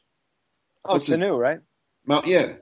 Oh, 0.85 0.95
What's 0.95 1.09
Sanu, 1.09 1.39
right? 1.39 1.59
Mount, 2.07 2.27
yeah. 2.27 2.55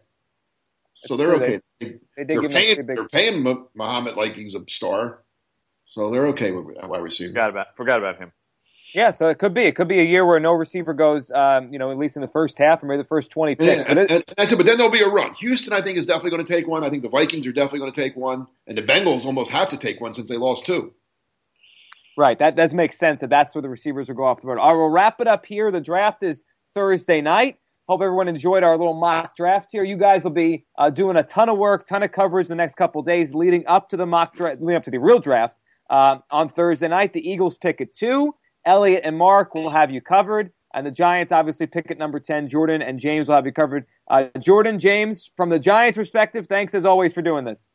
So 1.05 1.17
they're 1.17 1.35
okay. 1.35 1.61
They, 1.79 1.99
they, 2.17 2.35
are 2.35 2.49
paying, 2.49 2.87
they're 2.87 3.09
paying 3.09 3.67
Mohamed 3.75 4.17
like 4.17 4.35
he's 4.35 4.55
a 4.55 4.63
star, 4.67 5.23
so 5.91 6.11
they're 6.11 6.29
okay 6.29 6.51
with 6.51 6.77
wide 6.83 7.03
receiver. 7.03 7.31
Forgot 7.31 7.51
about 7.51 7.77
forgot 7.77 7.99
about 7.99 8.19
him. 8.19 8.33
Yeah, 8.95 9.11
so 9.11 9.29
it 9.29 9.39
could 9.39 9.53
be. 9.53 9.63
It 9.63 9.75
could 9.75 9.89
be 9.89 9.99
a 9.99 10.05
year 10.05 10.25
where 10.25 10.39
no 10.39 10.53
receiver 10.53 10.95
goes, 10.95 11.33
um, 11.33 11.73
you 11.73 11.81
know, 11.81 11.91
at 11.91 11.99
least 11.99 12.15
in 12.15 12.23
the 12.23 12.29
first 12.29 12.57
half 12.59 12.81
or 12.81 12.87
maybe 12.87 13.03
the 13.03 13.09
first 13.09 13.29
20 13.29 13.57
picks. 13.57 13.85
Yeah, 13.85 13.91
and, 13.91 13.99
and, 13.99 14.11
and 14.11 14.25
I 14.39 14.45
said, 14.45 14.57
but 14.57 14.67
then 14.67 14.77
there'll 14.77 14.93
be 14.93 15.03
a 15.03 15.09
run. 15.09 15.35
Houston, 15.41 15.73
I 15.73 15.83
think, 15.83 15.99
is 15.99 16.05
definitely 16.05 16.31
going 16.31 16.47
to 16.47 16.53
take 16.53 16.69
one. 16.69 16.85
I 16.85 16.91
think 16.91 17.03
the 17.03 17.09
Vikings 17.09 17.45
are 17.45 17.53
definitely 17.53 17.81
going 17.81 17.93
to 17.93 18.01
take 18.01 18.15
one. 18.15 18.47
And 18.69 18.79
the 18.79 18.83
Bengals 18.83 19.25
almost 19.25 19.51
have 19.51 19.69
to 19.71 19.77
take 19.77 20.01
one 20.01 20.15
since 20.15 20.29
they 20.29 20.37
lost 20.37 20.65
two. 20.65 20.93
Right. 22.17 22.39
That 22.39 22.55
does 22.55 22.73
make 22.73 22.93
sense 22.93 23.21
that 23.21 23.31
that's 23.31 23.53
where 23.53 23.63
the 23.63 23.69
receivers 23.69 24.07
will 24.07 24.15
go 24.15 24.25
off 24.25 24.41
the 24.41 24.47
board. 24.47 24.61
All 24.61 24.69
right, 24.69 24.77
we'll 24.77 24.91
wrap 24.91 25.21
it 25.21 25.27
up 25.27 25.45
here. 25.45 25.73
The 25.73 25.81
draft 25.81 26.23
is 26.23 26.45
Thursday 26.73 27.21
night. 27.21 27.59
Hope 27.89 28.01
everyone 28.01 28.29
enjoyed 28.29 28.63
our 28.63 28.79
little 28.79 28.95
mock 28.95 29.37
draft 29.37 29.71
here. 29.73 29.83
You 29.83 29.97
guys 29.97 30.23
will 30.23 30.31
be 30.31 30.67
uh, 30.79 30.91
doing 30.91 31.17
a 31.17 31.25
ton 31.25 31.49
of 31.49 31.59
work, 31.59 31.87
ton 31.87 32.05
of 32.05 32.13
coverage 32.13 32.47
the 32.47 32.55
next 32.55 32.77
couple 32.77 33.03
days 33.03 33.35
leading 33.35 33.67
up 33.67 33.91
to 33.91 33.97
the 33.97 34.07
mock 34.07 34.37
draft, 34.37 34.61
leading 34.61 34.77
up 34.77 34.85
to 34.85 34.91
the 34.93 34.99
real 34.99 35.19
draft 35.19 35.57
uh, 35.91 36.19
on 36.31 36.49
Thursday 36.49 36.89
night. 36.89 37.13
The 37.13 37.29
Eagles 37.29 37.59
pick 37.59 37.81
at 37.81 37.93
two. 37.93 38.33
Elliot 38.67 39.03
and 39.05 39.17
Mark 39.17 39.55
will 39.55 39.71
have 39.71 39.91
you 39.91 40.01
covered. 40.01 40.53
And 40.75 40.85
the 40.85 40.91
Giants 40.91 41.31
obviously 41.31 41.67
pick 41.67 41.91
at 41.91 41.99
number 41.99 42.19
10. 42.19 42.49
Jordan 42.49 42.83
and 42.83 42.99
James 42.99 43.29
will 43.29 43.37
have 43.37 43.47
you 43.47 43.53
covered. 43.53 43.87
Uh, 44.09 44.25
Jordan, 44.41 44.81
James, 44.81 45.31
from 45.37 45.49
the 45.49 45.59
Giants' 45.59 45.97
perspective, 45.97 46.47
thanks 46.49 46.75
as 46.75 46.85
always 46.85 47.13
for 47.13 47.23
doing 47.23 47.45
this. 47.45 47.69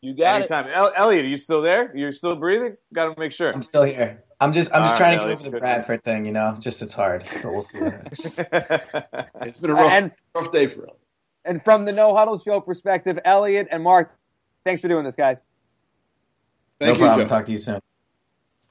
You 0.00 0.14
got 0.16 0.36
Anytime. 0.36 0.66
it. 0.66 0.72
El- 0.72 0.92
Elliot, 0.96 1.24
are 1.24 1.28
you 1.28 1.36
still 1.36 1.62
there? 1.62 1.94
You're 1.96 2.12
still 2.12 2.34
breathing? 2.34 2.76
Got 2.92 3.14
to 3.14 3.20
make 3.20 3.32
sure. 3.32 3.52
I'm 3.54 3.62
still 3.62 3.84
here. 3.84 4.24
I'm 4.40 4.52
just 4.54 4.74
I'm 4.74 4.82
just 4.82 4.94
All 4.94 4.98
trying 4.98 5.18
right, 5.18 5.24
to 5.24 5.28
get 5.28 5.40
over 5.40 5.50
the 5.50 5.60
Bradford 5.60 6.02
thing, 6.02 6.24
you 6.24 6.32
know. 6.32 6.56
Just 6.58 6.80
it's 6.80 6.94
hard, 6.94 7.24
but 7.42 7.52
we'll 7.52 7.62
see. 7.62 7.78
it's 8.22 9.58
been 9.58 9.70
a 9.70 9.74
rough, 9.74 9.92
and, 9.92 10.10
rough 10.34 10.50
day 10.50 10.66
for 10.66 10.84
him. 10.84 10.90
And 11.44 11.62
from 11.62 11.84
the 11.84 11.92
No 11.92 12.16
Huddle 12.16 12.38
Show 12.38 12.60
perspective, 12.60 13.18
Elliot 13.26 13.68
and 13.70 13.82
Mark, 13.82 14.18
thanks 14.64 14.80
for 14.80 14.88
doing 14.88 15.04
this, 15.04 15.16
guys. 15.16 15.42
Thank 16.78 16.98
no 16.98 17.04
you, 17.04 17.06
problem. 17.06 17.28
Joe. 17.28 17.36
Talk 17.36 17.44
to 17.46 17.52
you 17.52 17.58
soon. 17.58 17.80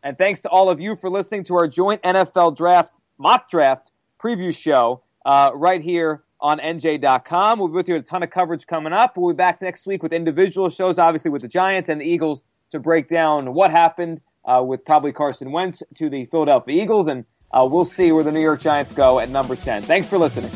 And 0.04 0.18
thanks 0.18 0.42
to 0.42 0.50
all 0.50 0.70
of 0.70 0.80
you 0.80 0.96
for 0.96 1.10
listening 1.10 1.44
to 1.46 1.56
our 1.56 1.68
joint 1.68 2.02
NFL 2.04 2.56
draft 2.56 2.94
mock 3.18 3.50
draft 3.50 3.92
preview 4.22 4.56
show 4.56 5.04
uh, 5.26 5.52
right 5.54 5.82
here 5.82 6.24
on 6.42 6.60
NJ.com. 6.60 7.60
We'll 7.60 7.68
be 7.68 7.74
with 7.74 7.90
you 7.90 7.96
a 7.96 8.02
ton 8.02 8.24
of 8.24 8.30
coverage 8.30 8.66
coming 8.66 8.94
up. 8.94 9.18
We'll 9.18 9.34
be 9.34 9.38
back 9.38 9.62
next 9.62 9.86
week 9.86 10.02
with 10.02 10.14
individual 10.14 10.70
shows, 10.70 10.98
obviously 10.98 11.32
with 11.32 11.42
the 11.42 11.48
Giants 11.48 11.90
and 11.90 12.00
the 12.00 12.06
Eagles, 12.06 12.44
to 12.72 12.80
break 12.80 13.10
down 13.10 13.54
what 13.54 13.72
happened 13.72 14.22
uh, 14.46 14.64
with 14.66 14.86
probably 14.86 15.12
Carson 15.12 15.52
Wentz 15.52 15.84
to 15.96 16.10
the 16.10 16.26
Philadelphia 16.26 16.82
Eagles. 16.82 17.08
And 17.08 17.26
uh, 17.52 17.68
we'll 17.70 17.86
see 17.86 18.12
where 18.12 18.24
the 18.24 18.32
New 18.32 18.42
York 18.42 18.62
Giants 18.62 18.94
go 18.94 19.20
at 19.20 19.30
number 19.30 19.56
10. 19.56 19.84
Thanks 19.84 20.08
for 20.08 20.18
listening. 20.18 20.52